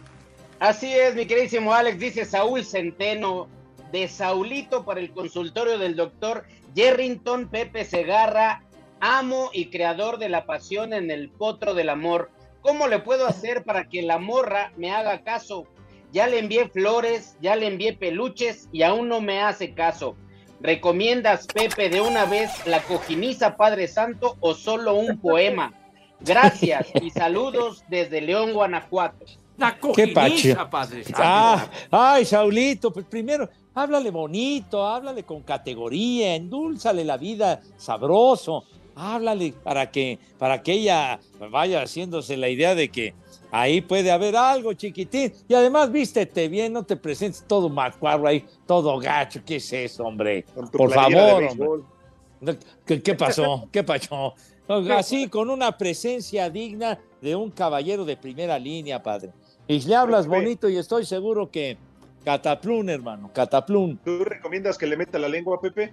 Así 0.59 0.93
es, 0.93 1.15
mi 1.15 1.27
queridísimo 1.27 1.73
Alex, 1.73 2.01
dice 2.01 2.25
Saúl 2.25 2.65
Centeno, 2.65 3.49
de 3.93 4.09
Saulito 4.09 4.85
para 4.85 5.01
el 5.01 5.13
consultorio 5.13 5.79
del 5.79 5.97
doctor 5.97 6.45
Jerrington 6.75 7.49
Pepe 7.49 7.85
Segarra, 7.85 8.63
amo 9.01 9.51
y 9.53 9.67
creador 9.67 10.19
de 10.19 10.29
la 10.29 10.47
pasión 10.47 10.93
en 10.93 11.11
el 11.11 11.31
potro 11.31 11.75
del 11.75 11.89
amor. 11.89 12.31
¿Cómo 12.61 12.89
le 12.89 12.99
puedo 12.99 13.27
hacer 13.27 13.65
para 13.65 13.89
que 13.89 14.03
la 14.03 14.19
morra 14.19 14.73
me 14.77 14.91
haga 14.91 15.23
caso? 15.23 15.67
Ya 16.13 16.27
le 16.27 16.39
envié 16.39 16.69
flores, 16.69 17.37
ya 17.41 17.57
le 17.57 17.67
envié 17.67 17.93
peluches 17.93 18.69
y 18.73 18.83
aún 18.83 19.09
no 19.09 19.21
me 19.21 19.41
hace 19.41 19.75
caso. 19.75 20.17
¿Recomiendas, 20.61 21.47
Pepe, 21.47 21.89
de 21.89 22.01
una 22.01 22.25
vez 22.25 22.67
la 22.67 22.83
cojiniza 22.83 23.57
Padre 23.57 23.87
Santo 23.87 24.37
o 24.41 24.55
solo 24.55 24.95
un 24.95 25.21
poema? 25.21 25.73
Gracias 26.21 26.89
y 27.01 27.11
saludos 27.11 27.85
desde 27.89 28.21
León, 28.21 28.53
Guanajuato. 28.53 29.25
La 29.59 29.77
cojiniza, 29.79 30.71
padre. 30.71 31.03
Ah, 31.15 31.69
ay, 31.91 32.25
Saulito, 32.25 32.93
pues 32.93 33.05
primero, 33.07 33.49
háblale 33.75 34.11
bonito, 34.11 34.87
háblale 34.87 35.25
con 35.25 35.43
categoría, 35.43 36.37
endúlzale 36.37 37.05
la 37.05 37.17
vida 37.17 37.61
sabroso, 37.77 38.65
háblale 38.95 39.53
para 39.63 39.91
que, 39.91 40.19
para 40.39 40.63
que 40.63 40.73
ella 40.73 41.19
vaya 41.51 41.83
haciéndose 41.83 42.37
la 42.37 42.49
idea 42.49 42.77
de 42.77 42.89
que 42.89 43.15
ahí 43.51 43.81
puede 43.81 44.13
haber 44.13 44.37
algo, 44.37 44.73
chiquitín. 44.75 45.33
Y 45.49 45.55
además, 45.55 45.91
vístete 45.91 46.49
bien, 46.49 46.73
no 46.73 46.85
te 46.85 46.97
presentes 46.97 47.45
todo 47.47 47.69
macuarro 47.69 48.29
ahí, 48.29 48.45
todo 48.65 48.97
gacho, 48.99 49.41
¿qué 49.45 49.57
es 49.57 49.73
eso, 49.73 50.05
hombre? 50.05 50.45
Por 50.55 50.93
favor, 50.93 51.43
hombre. 51.43 52.59
¿Qué, 52.87 53.03
qué 53.03 53.15
pasó? 53.15 53.69
¿Qué 53.73 53.83
pasó? 53.83 54.35
Así, 54.97 55.29
con 55.29 55.51
una 55.51 55.77
presencia 55.77 56.51
digna 56.51 56.99
de 57.21 57.35
un 57.35 57.51
caballero 57.51 58.05
de 58.05 58.17
primera 58.17 58.59
línea, 58.59 59.03
padre. 59.03 59.33
Y 59.69 59.81
le 59.83 59.95
hablas 59.95 60.27
Pepe. 60.27 60.37
bonito 60.37 60.69
y 60.69 60.79
estoy 60.79 61.05
seguro 61.05 61.51
que 61.51 61.77
cataplún, 62.25 62.89
hermano, 62.89 63.31
cataplún. 63.33 63.99
¿Tú 64.03 64.25
recomiendas 64.25 64.79
que 64.79 64.87
le 64.87 64.97
meta 64.97 65.19
la 65.19 65.29
lengua 65.29 65.59
a 65.59 65.61
Pepe? 65.61 65.93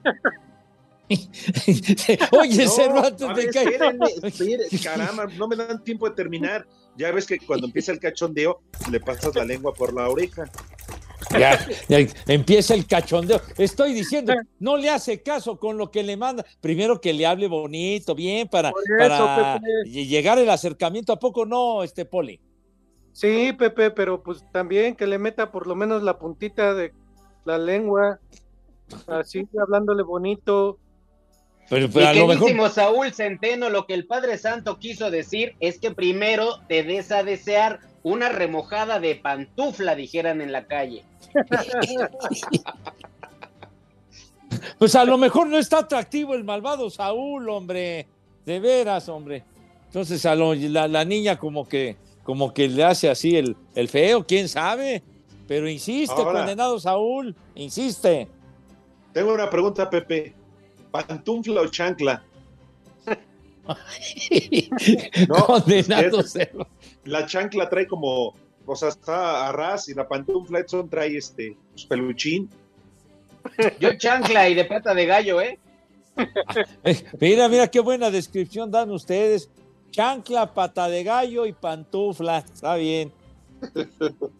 Oye, 2.32 2.64
No, 2.64 2.70
Cervantes, 2.70 3.26
te 3.26 3.34
ver, 3.34 3.48
espérenme, 3.48 4.06
espérenme, 4.22 4.78
caramba, 4.82 5.26
no 5.36 5.48
me 5.48 5.56
dan 5.56 5.82
tiempo 5.82 6.08
de 6.08 6.14
terminar. 6.14 6.66
Ya 6.96 7.10
ves 7.12 7.26
que 7.26 7.38
cuando 7.38 7.66
empieza 7.66 7.92
el 7.92 7.98
cachondeo, 7.98 8.60
le 8.90 9.00
pasas 9.00 9.34
la 9.34 9.44
lengua 9.44 9.72
por 9.74 9.92
la 9.92 10.08
oreja. 10.08 10.44
Ya, 11.30 11.58
ya 11.88 11.98
empieza 12.26 12.74
el 12.74 12.86
cachondeo. 12.86 13.40
Estoy 13.56 13.92
diciendo, 13.92 14.34
no 14.60 14.76
le 14.76 14.90
hace 14.90 15.22
caso 15.22 15.58
con 15.58 15.76
lo 15.76 15.90
que 15.90 16.02
le 16.02 16.16
manda. 16.16 16.44
Primero 16.60 17.00
que 17.00 17.12
le 17.12 17.26
hable 17.26 17.48
bonito, 17.48 18.14
bien, 18.14 18.48
para, 18.48 18.68
eso, 18.68 18.76
para 18.98 19.60
llegar 19.84 20.38
el 20.38 20.48
acercamiento. 20.48 21.12
¿A 21.12 21.18
poco 21.18 21.44
no, 21.44 21.82
este 21.82 22.04
Poli? 22.04 22.40
Sí, 23.12 23.52
Pepe, 23.52 23.90
pero 23.90 24.22
pues 24.22 24.44
también 24.52 24.94
que 24.94 25.06
le 25.06 25.18
meta 25.18 25.50
por 25.50 25.66
lo 25.66 25.74
menos 25.74 26.02
la 26.02 26.18
puntita 26.18 26.74
de 26.74 26.92
la 27.44 27.58
lengua, 27.58 28.20
así 29.08 29.46
hablándole 29.60 30.02
bonito. 30.02 30.78
Pero, 31.68 31.88
pero 31.92 32.08
a 32.08 32.14
lo 32.14 32.26
mejor. 32.28 32.70
Saúl 32.70 33.12
Centeno, 33.12 33.68
lo 33.70 33.86
que 33.86 33.94
el 33.94 34.06
Padre 34.06 34.38
Santo 34.38 34.78
quiso 34.78 35.10
decir 35.10 35.54
es 35.60 35.78
que 35.78 35.90
primero 35.90 36.60
te 36.68 36.82
des 36.82 37.10
a 37.12 37.22
desear 37.24 37.80
una 38.02 38.28
remojada 38.28 39.00
de 39.00 39.16
pantufla, 39.16 39.94
dijeran 39.94 40.40
en 40.40 40.52
la 40.52 40.66
calle. 40.66 41.04
Pues 44.78 44.94
a 44.94 45.04
lo 45.04 45.18
mejor 45.18 45.46
no 45.48 45.58
está 45.58 45.78
atractivo 45.80 46.34
el 46.34 46.44
malvado 46.44 46.88
Saúl, 46.90 47.48
hombre. 47.48 48.06
De 48.46 48.60
veras, 48.60 49.08
hombre. 49.08 49.44
Entonces 49.86 50.24
a 50.24 50.34
lo- 50.34 50.54
la, 50.54 50.88
la 50.88 51.04
niña 51.04 51.38
como 51.38 51.68
que, 51.68 51.96
como 52.28 52.52
que 52.52 52.68
le 52.68 52.84
hace 52.84 53.08
así 53.08 53.38
el, 53.38 53.56
el 53.74 53.88
feo, 53.88 54.22
quién 54.22 54.50
sabe. 54.50 55.02
Pero 55.46 55.66
insiste, 55.66 56.14
Ahora. 56.14 56.40
condenado 56.40 56.78
Saúl, 56.78 57.34
insiste. 57.54 58.28
Tengo 59.14 59.32
una 59.32 59.48
pregunta, 59.48 59.88
Pepe. 59.88 60.34
¿Pantufla 60.90 61.62
o 61.62 61.68
chancla? 61.68 62.22
No, 65.26 65.36
condenado 65.46 66.20
es 66.20 66.34
La 67.04 67.24
chancla 67.24 67.66
trae 67.70 67.86
como, 67.86 68.34
o 68.66 68.76
sea, 68.76 68.90
está 68.90 69.48
a 69.48 69.52
ras 69.52 69.88
y 69.88 69.94
la 69.94 70.06
pantufla 70.06 70.58
Edson 70.58 70.90
trae 70.90 71.16
este 71.16 71.56
pues, 71.70 71.86
peluchín. 71.86 72.50
Yo 73.80 73.96
chancla 73.96 74.50
y 74.50 74.54
de 74.54 74.66
pata 74.66 74.92
de 74.92 75.06
gallo. 75.06 75.40
Eh, 75.40 75.58
Mira, 77.20 77.48
mira 77.48 77.70
qué 77.70 77.80
buena 77.80 78.10
descripción 78.10 78.70
dan 78.70 78.90
ustedes. 78.90 79.48
Chancla, 79.90 80.54
pata 80.54 80.88
de 80.88 81.04
gallo 81.04 81.46
y 81.46 81.52
pantufla. 81.52 82.38
Está 82.38 82.76
bien. 82.76 83.12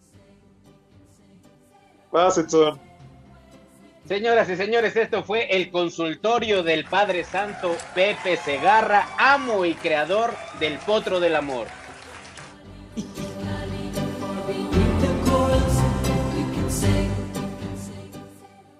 Señoras 4.07 4.49
y 4.49 4.55
señores, 4.55 4.95
esto 4.95 5.23
fue 5.23 5.55
el 5.55 5.69
consultorio 5.69 6.63
del 6.63 6.85
Padre 6.85 7.23
Santo 7.23 7.77
Pepe 7.93 8.37
Segarra, 8.37 9.07
amo 9.19 9.65
y 9.65 9.75
creador 9.75 10.33
del 10.59 10.79
Potro 10.79 11.19
del 11.19 11.35
Amor. 11.35 11.67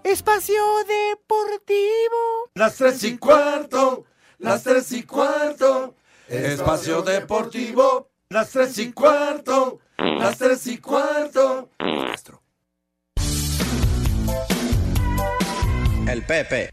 Espacio 0.03 0.63
Deportivo. 0.87 2.49
Las 2.55 2.77
tres 2.77 3.03
y 3.03 3.15
cuarto, 3.19 4.05
las 4.39 4.63
tres 4.63 4.91
y 4.93 5.03
cuarto. 5.03 5.93
Espacio 6.29 7.01
Deportivo. 7.01 8.09
Las 8.29 8.51
tres 8.51 8.77
y 8.77 8.91
cuarto, 8.91 9.79
las 9.97 10.37
tres 10.37 10.67
y 10.67 10.77
cuarto. 10.77 11.69
El 16.07 16.23
Pepe. 16.23 16.69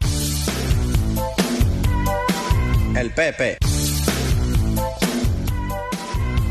El 2.95 3.11
Pepe. 3.11 3.57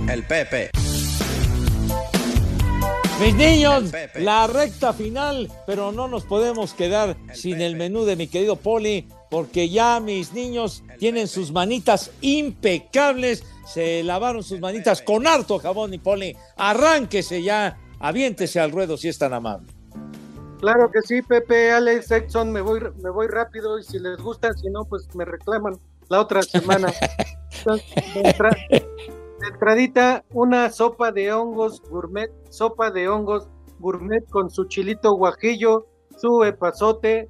El 0.08 0.22
Pepe. 0.24 0.70
Mis 3.20 3.34
niños, 3.34 3.92
la 4.16 4.46
recta 4.46 4.92
final, 4.92 5.50
pero 5.66 5.92
no 5.92 6.08
nos 6.08 6.24
podemos 6.24 6.74
quedar 6.74 7.16
sin 7.32 7.60
el 7.60 7.76
menú 7.76 8.04
de 8.04 8.16
mi 8.16 8.26
querido 8.26 8.56
Poli, 8.56 9.08
porque 9.36 9.68
ya 9.68 10.00
mis 10.00 10.32
niños 10.32 10.82
tienen 10.98 11.28
sus 11.28 11.52
manitas 11.52 12.10
impecables, 12.22 13.44
se 13.66 14.02
lavaron 14.02 14.42
sus 14.42 14.60
manitas 14.60 15.02
con 15.02 15.26
harto 15.26 15.58
jabón 15.58 15.92
y 15.92 15.98
Poli. 15.98 16.34
Arránquese 16.56 17.42
ya, 17.42 17.76
aviéntese 18.00 18.60
al 18.60 18.72
ruedo 18.72 18.96
si 18.96 19.08
es 19.08 19.18
tan 19.18 19.34
amable. 19.34 19.66
Claro 20.58 20.90
que 20.90 21.02
sí, 21.02 21.20
Pepe, 21.20 21.70
Alex, 21.70 22.10
Exxon, 22.12 22.50
me 22.50 22.62
voy, 22.62 22.80
me 23.02 23.10
voy 23.10 23.26
rápido 23.26 23.78
y 23.78 23.84
si 23.84 23.98
les 23.98 24.16
gusta, 24.16 24.54
si 24.54 24.70
no, 24.70 24.86
pues 24.86 25.06
me 25.14 25.26
reclaman 25.26 25.78
la 26.08 26.22
otra 26.22 26.40
semana. 26.42 26.90
Entonces, 27.58 27.84
entradita, 29.46 30.24
una 30.30 30.70
sopa 30.70 31.12
de 31.12 31.30
hongos 31.30 31.82
gourmet, 31.90 32.30
sopa 32.48 32.90
de 32.90 33.06
hongos 33.06 33.50
gourmet 33.80 34.26
con 34.30 34.48
su 34.48 34.64
chilito 34.64 35.12
guajillo, 35.12 35.88
su 36.16 36.42
epazote, 36.42 37.28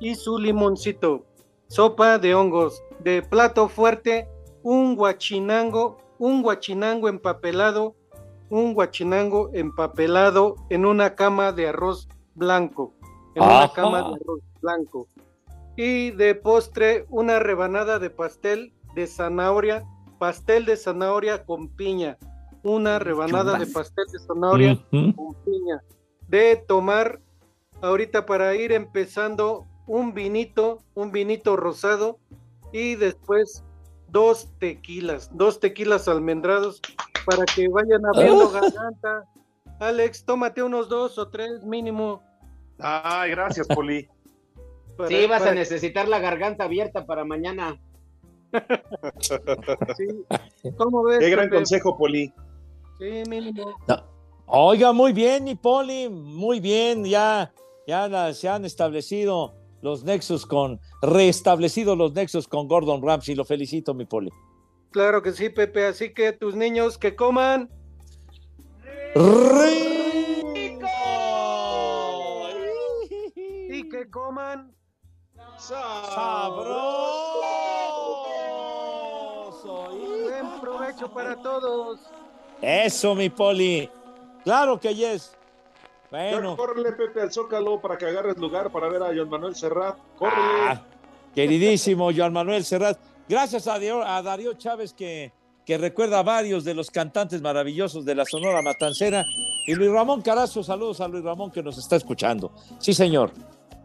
y 0.00 0.14
su 0.14 0.38
limoncito. 0.38 1.24
Sopa 1.68 2.18
de 2.18 2.34
hongos. 2.34 2.82
De 3.00 3.22
plato 3.22 3.68
fuerte, 3.68 4.28
un 4.62 4.96
guachinango, 4.96 5.98
un 6.18 6.42
guachinango 6.42 7.08
empapelado, 7.08 7.94
un 8.50 8.74
guachinango 8.74 9.50
empapelado 9.52 10.56
en 10.70 10.86
una 10.86 11.14
cama 11.14 11.52
de 11.52 11.68
arroz 11.68 12.08
blanco. 12.34 12.94
En 13.34 13.42
una 13.42 13.72
cama 13.72 13.98
de 13.98 14.14
arroz 14.14 14.40
blanco. 14.60 15.08
Y 15.76 16.10
de 16.12 16.34
postre, 16.34 17.06
una 17.10 17.38
rebanada 17.38 17.98
de 17.98 18.10
pastel 18.10 18.72
de 18.94 19.06
zanahoria, 19.06 19.84
pastel 20.18 20.64
de 20.64 20.76
zanahoria 20.76 21.44
con 21.44 21.68
piña. 21.68 22.16
Una 22.62 22.98
rebanada 22.98 23.58
de 23.58 23.66
pastel 23.66 24.06
de 24.12 24.18
zanahoria 24.18 24.78
con 24.90 25.34
piña. 25.44 25.82
De 26.28 26.56
tomar 26.56 27.20
ahorita 27.82 28.26
para 28.26 28.54
ir 28.54 28.72
empezando 28.72 29.66
un 29.86 30.12
vinito, 30.14 30.78
un 30.94 31.12
vinito 31.12 31.56
rosado 31.56 32.18
y 32.72 32.94
después 32.96 33.64
dos 34.08 34.48
tequilas, 34.58 35.30
dos 35.36 35.60
tequilas 35.60 36.08
almendrados 36.08 36.80
para 37.24 37.44
que 37.44 37.68
vayan 37.68 38.04
abriendo 38.06 38.46
Oh. 38.46 38.50
garganta. 38.50 39.24
Alex, 39.80 40.24
tómate 40.24 40.62
unos 40.62 40.88
dos 40.88 41.18
o 41.18 41.28
tres 41.28 41.62
mínimo. 41.62 42.22
Ay, 42.78 43.30
gracias, 43.30 43.66
Poli. 43.68 44.08
Para- 44.96 45.08
Sí, 45.10 45.26
vas 45.26 45.42
a 45.42 45.52
necesitar 45.52 46.08
la 46.08 46.18
garganta 46.18 46.64
abierta 46.64 47.04
para 47.04 47.24
mañana. 47.24 47.78
¿Cómo 50.76 51.02
ves? 51.04 51.18
Qué 51.18 51.30
gran 51.30 51.46
Pepe? 51.46 51.56
consejo, 51.56 51.96
Poli. 51.96 52.32
Sí, 52.98 53.22
mínimo. 53.28 53.74
Oiga, 54.46 54.92
muy 54.92 55.12
bien, 55.12 55.44
mi 55.44 55.54
Poli, 55.54 56.08
muy 56.08 56.60
bien. 56.60 57.04
Ya, 57.04 57.52
ya 57.86 58.08
la- 58.08 58.32
se 58.32 58.48
han 58.48 58.64
establecido 58.64 59.54
los 59.82 60.04
nexos 60.04 60.46
con, 60.46 60.80
restablecido 61.02 61.96
los 61.96 62.12
nexos 62.12 62.48
con 62.48 62.68
Gordon 62.68 63.02
Ramsay. 63.02 63.34
Lo 63.34 63.44
felicito, 63.44 63.94
mi 63.94 64.04
Poli. 64.04 64.30
Claro 64.90 65.22
que 65.22 65.32
sí, 65.32 65.50
Pepe. 65.50 65.86
Así 65.86 66.12
que 66.14 66.32
tus 66.32 66.54
niños 66.54 66.98
que 66.98 67.14
coman. 67.14 67.68
Y 73.68 73.88
que 73.88 74.10
coman. 74.10 74.74
Sabroso. 75.58 76.66
Buen 80.24 80.60
provecho 80.60 81.10
para 81.12 81.36
todos. 81.36 82.00
Eso, 82.62 83.14
mi 83.14 83.28
Poli. 83.28 83.90
Claro 84.44 84.78
que 84.78 84.94
yes. 84.94 85.35
Bueno. 86.16 86.50
Ya, 86.50 86.56
córrele, 86.56 86.92
Pepe, 86.92 87.20
al 87.20 87.32
Zócalo 87.32 87.80
para 87.80 87.98
que 87.98 88.06
agarres 88.06 88.36
lugar 88.38 88.70
para 88.70 88.88
ver 88.88 89.02
a 89.02 89.08
John 89.14 89.28
Manuel 89.28 89.54
Serrat. 89.54 89.96
Córrele. 90.16 90.60
Ah, 90.62 90.82
queridísimo 91.34 92.10
Joan 92.14 92.32
Manuel 92.32 92.64
Serrat. 92.64 92.98
Gracias 93.28 93.66
a 93.66 93.72
Darío, 93.72 94.02
a 94.02 94.22
Darío 94.22 94.54
Chávez 94.54 94.92
que, 94.92 95.32
que 95.64 95.76
recuerda 95.76 96.20
a 96.20 96.22
varios 96.22 96.64
de 96.64 96.74
los 96.74 96.90
cantantes 96.90 97.42
maravillosos 97.42 98.04
de 98.04 98.14
la 98.14 98.24
Sonora 98.24 98.62
Matancera. 98.62 99.24
Y 99.66 99.74
Luis 99.74 99.90
Ramón 99.90 100.22
Carazo, 100.22 100.62
saludos 100.62 101.00
a 101.00 101.08
Luis 101.08 101.24
Ramón 101.24 101.50
que 101.50 101.62
nos 101.62 101.76
está 101.76 101.96
escuchando. 101.96 102.52
Sí, 102.78 102.94
señor. 102.94 103.32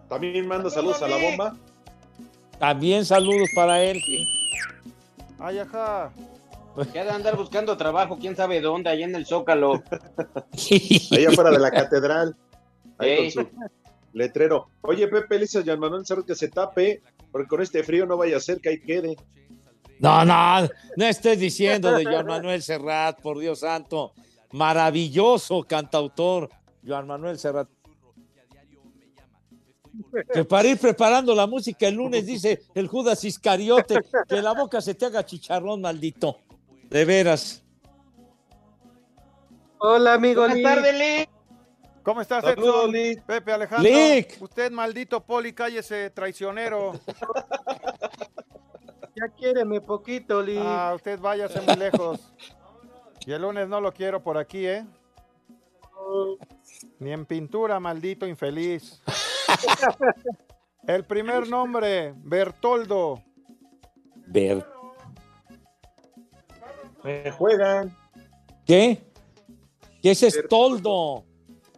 También 0.07 0.47
manda 0.47 0.69
saludos 0.69 1.01
a 1.01 1.07
la 1.07 1.17
bomba. 1.17 1.55
También 2.59 3.03
saludos 3.03 3.49
para 3.55 3.83
él. 3.83 3.99
Ay, 5.39 5.57
ajá. 5.59 6.11
Ya 6.93 7.03
de 7.03 7.11
andar 7.11 7.35
buscando 7.35 7.75
trabajo, 7.75 8.17
quién 8.17 8.35
sabe 8.35 8.61
dónde, 8.61 8.89
allá 8.89 9.05
en 9.05 9.15
el 9.15 9.25
Zócalo. 9.25 9.83
Ahí 11.11 11.25
afuera 11.25 11.51
de 11.51 11.59
la 11.59 11.71
catedral. 11.71 12.35
Ahí 12.97 13.17
con 13.17 13.45
su 13.45 13.49
letrero. 14.13 14.69
Oye, 14.81 15.07
Pepe, 15.07 15.35
le 15.35 15.41
dice 15.41 15.63
Manuel 15.77 16.05
Serrat 16.05 16.25
que 16.25 16.35
se 16.35 16.49
tape, 16.49 17.01
porque 17.31 17.47
con 17.47 17.61
este 17.61 17.83
frío 17.83 18.05
no 18.05 18.17
vaya 18.17 18.37
a 18.37 18.39
ser 18.39 18.59
que 18.59 18.69
ahí 18.69 18.81
quede. 18.81 19.15
No, 19.99 20.25
no, 20.25 20.67
no 20.97 21.05
estés 21.05 21.39
diciendo 21.39 21.91
de 21.91 22.03
Joan 22.03 22.25
Manuel 22.25 22.61
Serrat, 22.61 23.21
por 23.21 23.37
Dios 23.37 23.59
santo. 23.59 24.13
Maravilloso 24.51 25.63
cantautor, 25.63 26.49
Joan 26.85 27.07
Manuel 27.07 27.37
Serrat. 27.37 27.69
Que 30.33 30.45
para 30.45 30.69
ir 30.69 30.79
preparando 30.79 31.35
la 31.35 31.47
música 31.47 31.87
el 31.87 31.95
lunes, 31.95 32.25
dice 32.25 32.61
el 32.73 32.87
Judas 32.87 33.23
Iscariote, 33.23 33.99
que 34.27 34.41
la 34.41 34.53
boca 34.53 34.81
se 34.81 34.95
te 34.95 35.05
haga 35.05 35.25
chicharrón, 35.25 35.81
maldito. 35.81 36.39
De 36.91 37.05
veras. 37.05 37.63
Hola, 39.77 40.15
amigo. 40.15 40.41
Buenas 40.41 40.61
tardes, 40.61 40.93
Lee. 40.93 41.29
¿Cómo 42.03 42.19
estás, 42.19 42.43
Edson? 42.43 42.91
Lee. 42.91 43.15
Pepe 43.25 43.53
Alejandro. 43.53 43.89
Lick. 43.89 44.41
Usted, 44.41 44.69
maldito 44.71 45.23
poli, 45.23 45.53
cállese, 45.53 46.09
traicionero. 46.11 46.93
Ya 49.13 49.27
quiéreme 49.27 49.81
poquito, 49.81 50.41
Lee. 50.41 50.57
Ah, 50.57 50.93
usted 50.95 51.19
váyase 51.19 51.59
muy 51.61 51.75
lejos. 51.75 52.33
Y 53.25 53.33
el 53.33 53.41
lunes 53.41 53.67
no 53.67 53.81
lo 53.81 53.91
quiero 53.91 54.23
por 54.23 54.37
aquí, 54.37 54.65
¿eh? 54.65 54.85
Ni 56.97 57.11
en 57.11 57.25
pintura, 57.25 57.79
maldito 57.79 58.25
infeliz. 58.25 59.03
El 60.87 61.03
primer 61.03 61.47
nombre, 61.49 62.13
Bertoldo. 62.17 63.21
Ver. 64.27 64.65
Me 67.03 67.31
juegan. 67.31 67.95
¿Qué? 68.65 69.01
¿Qué 70.01 70.11
es 70.11 70.23
estoldo? 70.23 71.25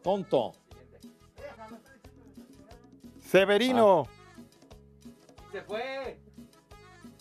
Tonto. 0.02 0.54
Severino. 3.22 4.08
Se 5.52 5.62
fue. 5.62 6.20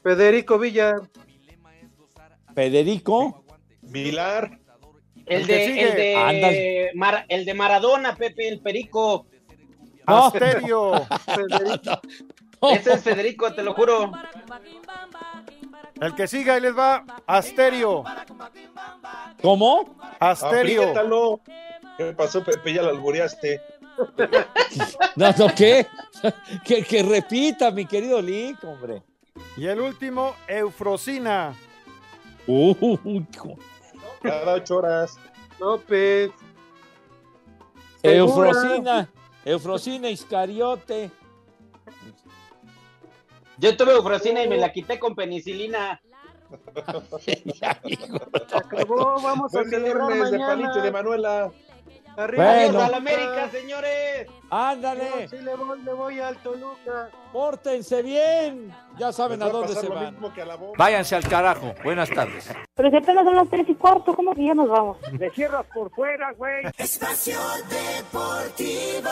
Federico 0.02 0.58
Villa. 0.58 0.96
Federico. 2.54 3.44
Vilar. 3.82 4.58
El 5.26 5.46
de, 5.46 5.80
el 5.82 5.96
de. 5.96 6.90
Mar- 6.94 7.24
el 7.28 7.44
de 7.44 7.54
Maradona, 7.54 8.16
Pepe, 8.16 8.48
el 8.48 8.60
perico. 8.60 9.26
No. 10.06 10.26
Asterio. 10.26 11.06
Federico. 11.26 12.00
Ese 12.72 12.92
es 12.94 13.02
Federico, 13.02 13.52
te 13.54 13.62
lo 13.62 13.74
juro. 13.74 14.10
El 16.02 16.14
que 16.16 16.26
siga, 16.26 16.54
ahí 16.54 16.60
les 16.60 16.76
va. 16.76 17.04
Asterio. 17.26 18.02
¿Cómo? 19.40 19.94
Asterio. 20.18 20.80
Apriétalo. 20.82 21.40
¿Qué 21.96 22.12
pasó, 22.12 22.42
Pepe? 22.42 22.72
Ya 22.74 22.82
lo 22.82 22.90
albureaste. 22.90 23.60
No, 25.16 25.30
no, 25.38 25.54
¿qué? 25.54 25.86
Que, 26.64 26.82
que 26.82 27.02
repita, 27.02 27.70
mi 27.70 27.84
querido 27.86 28.20
Lick, 28.22 28.62
hombre. 28.64 29.02
Y 29.56 29.66
el 29.66 29.80
último, 29.80 30.34
Eufrosina. 30.48 31.54
Co- 32.46 33.58
Cada 34.22 34.54
ocho 34.54 34.76
horas. 34.78 35.18
López. 35.60 36.30
Eufrosina, 38.02 39.08
Eufrosina 39.44 40.08
Iscariote. 40.10 41.10
Yo 43.62 43.76
tuve 43.76 43.92
eufrosina 43.92 44.42
y 44.42 44.48
me 44.48 44.56
la 44.58 44.72
quité 44.72 44.98
con 44.98 45.14
penicilina. 45.14 46.00
Se 47.20 48.56
acabó. 48.56 49.20
Vamos 49.22 49.54
a 49.54 49.62
celebrar 49.64 50.08
de 50.08 50.14
mañana. 50.16 50.46
Palito 50.48 50.82
de 50.82 50.90
Manuela. 50.90 51.52
Arriba. 52.16 52.44
Bueno. 52.44 52.80
A 52.80 52.88
la 52.90 52.96
América, 52.96 53.48
señores. 53.50 54.26
Ándale, 54.50 55.28
Sí, 55.28 55.36
le 55.38 55.54
voy, 55.54 55.80
le 55.80 55.92
voy 55.94 56.18
al 56.20 56.36
Toluca. 56.38 57.08
pórtense 57.32 58.02
bien. 58.02 58.74
Ya 58.98 59.12
saben 59.12 59.38
Les 59.38 59.48
a 59.48 59.52
dónde 59.52 59.74
se 59.74 59.88
van. 59.88 60.18
Váyanse 60.76 61.14
al 61.14 61.26
carajo. 61.26 61.72
Buenas 61.84 62.10
tardes. 62.10 62.52
Pero 62.74 62.90
si 62.90 62.96
apenas 62.96 63.24
son 63.24 63.36
las 63.36 63.48
tres 63.48 63.66
y 63.68 63.74
cuarto, 63.76 64.12
¿cómo 64.14 64.34
que 64.34 64.44
ya 64.44 64.54
nos 64.54 64.68
vamos? 64.68 64.98
Le 65.18 65.30
cierras 65.30 65.64
por 65.72 65.88
fuera, 65.94 66.32
güey. 66.32 66.64
Espacio 66.76 67.38
Deportivo. 67.70 69.08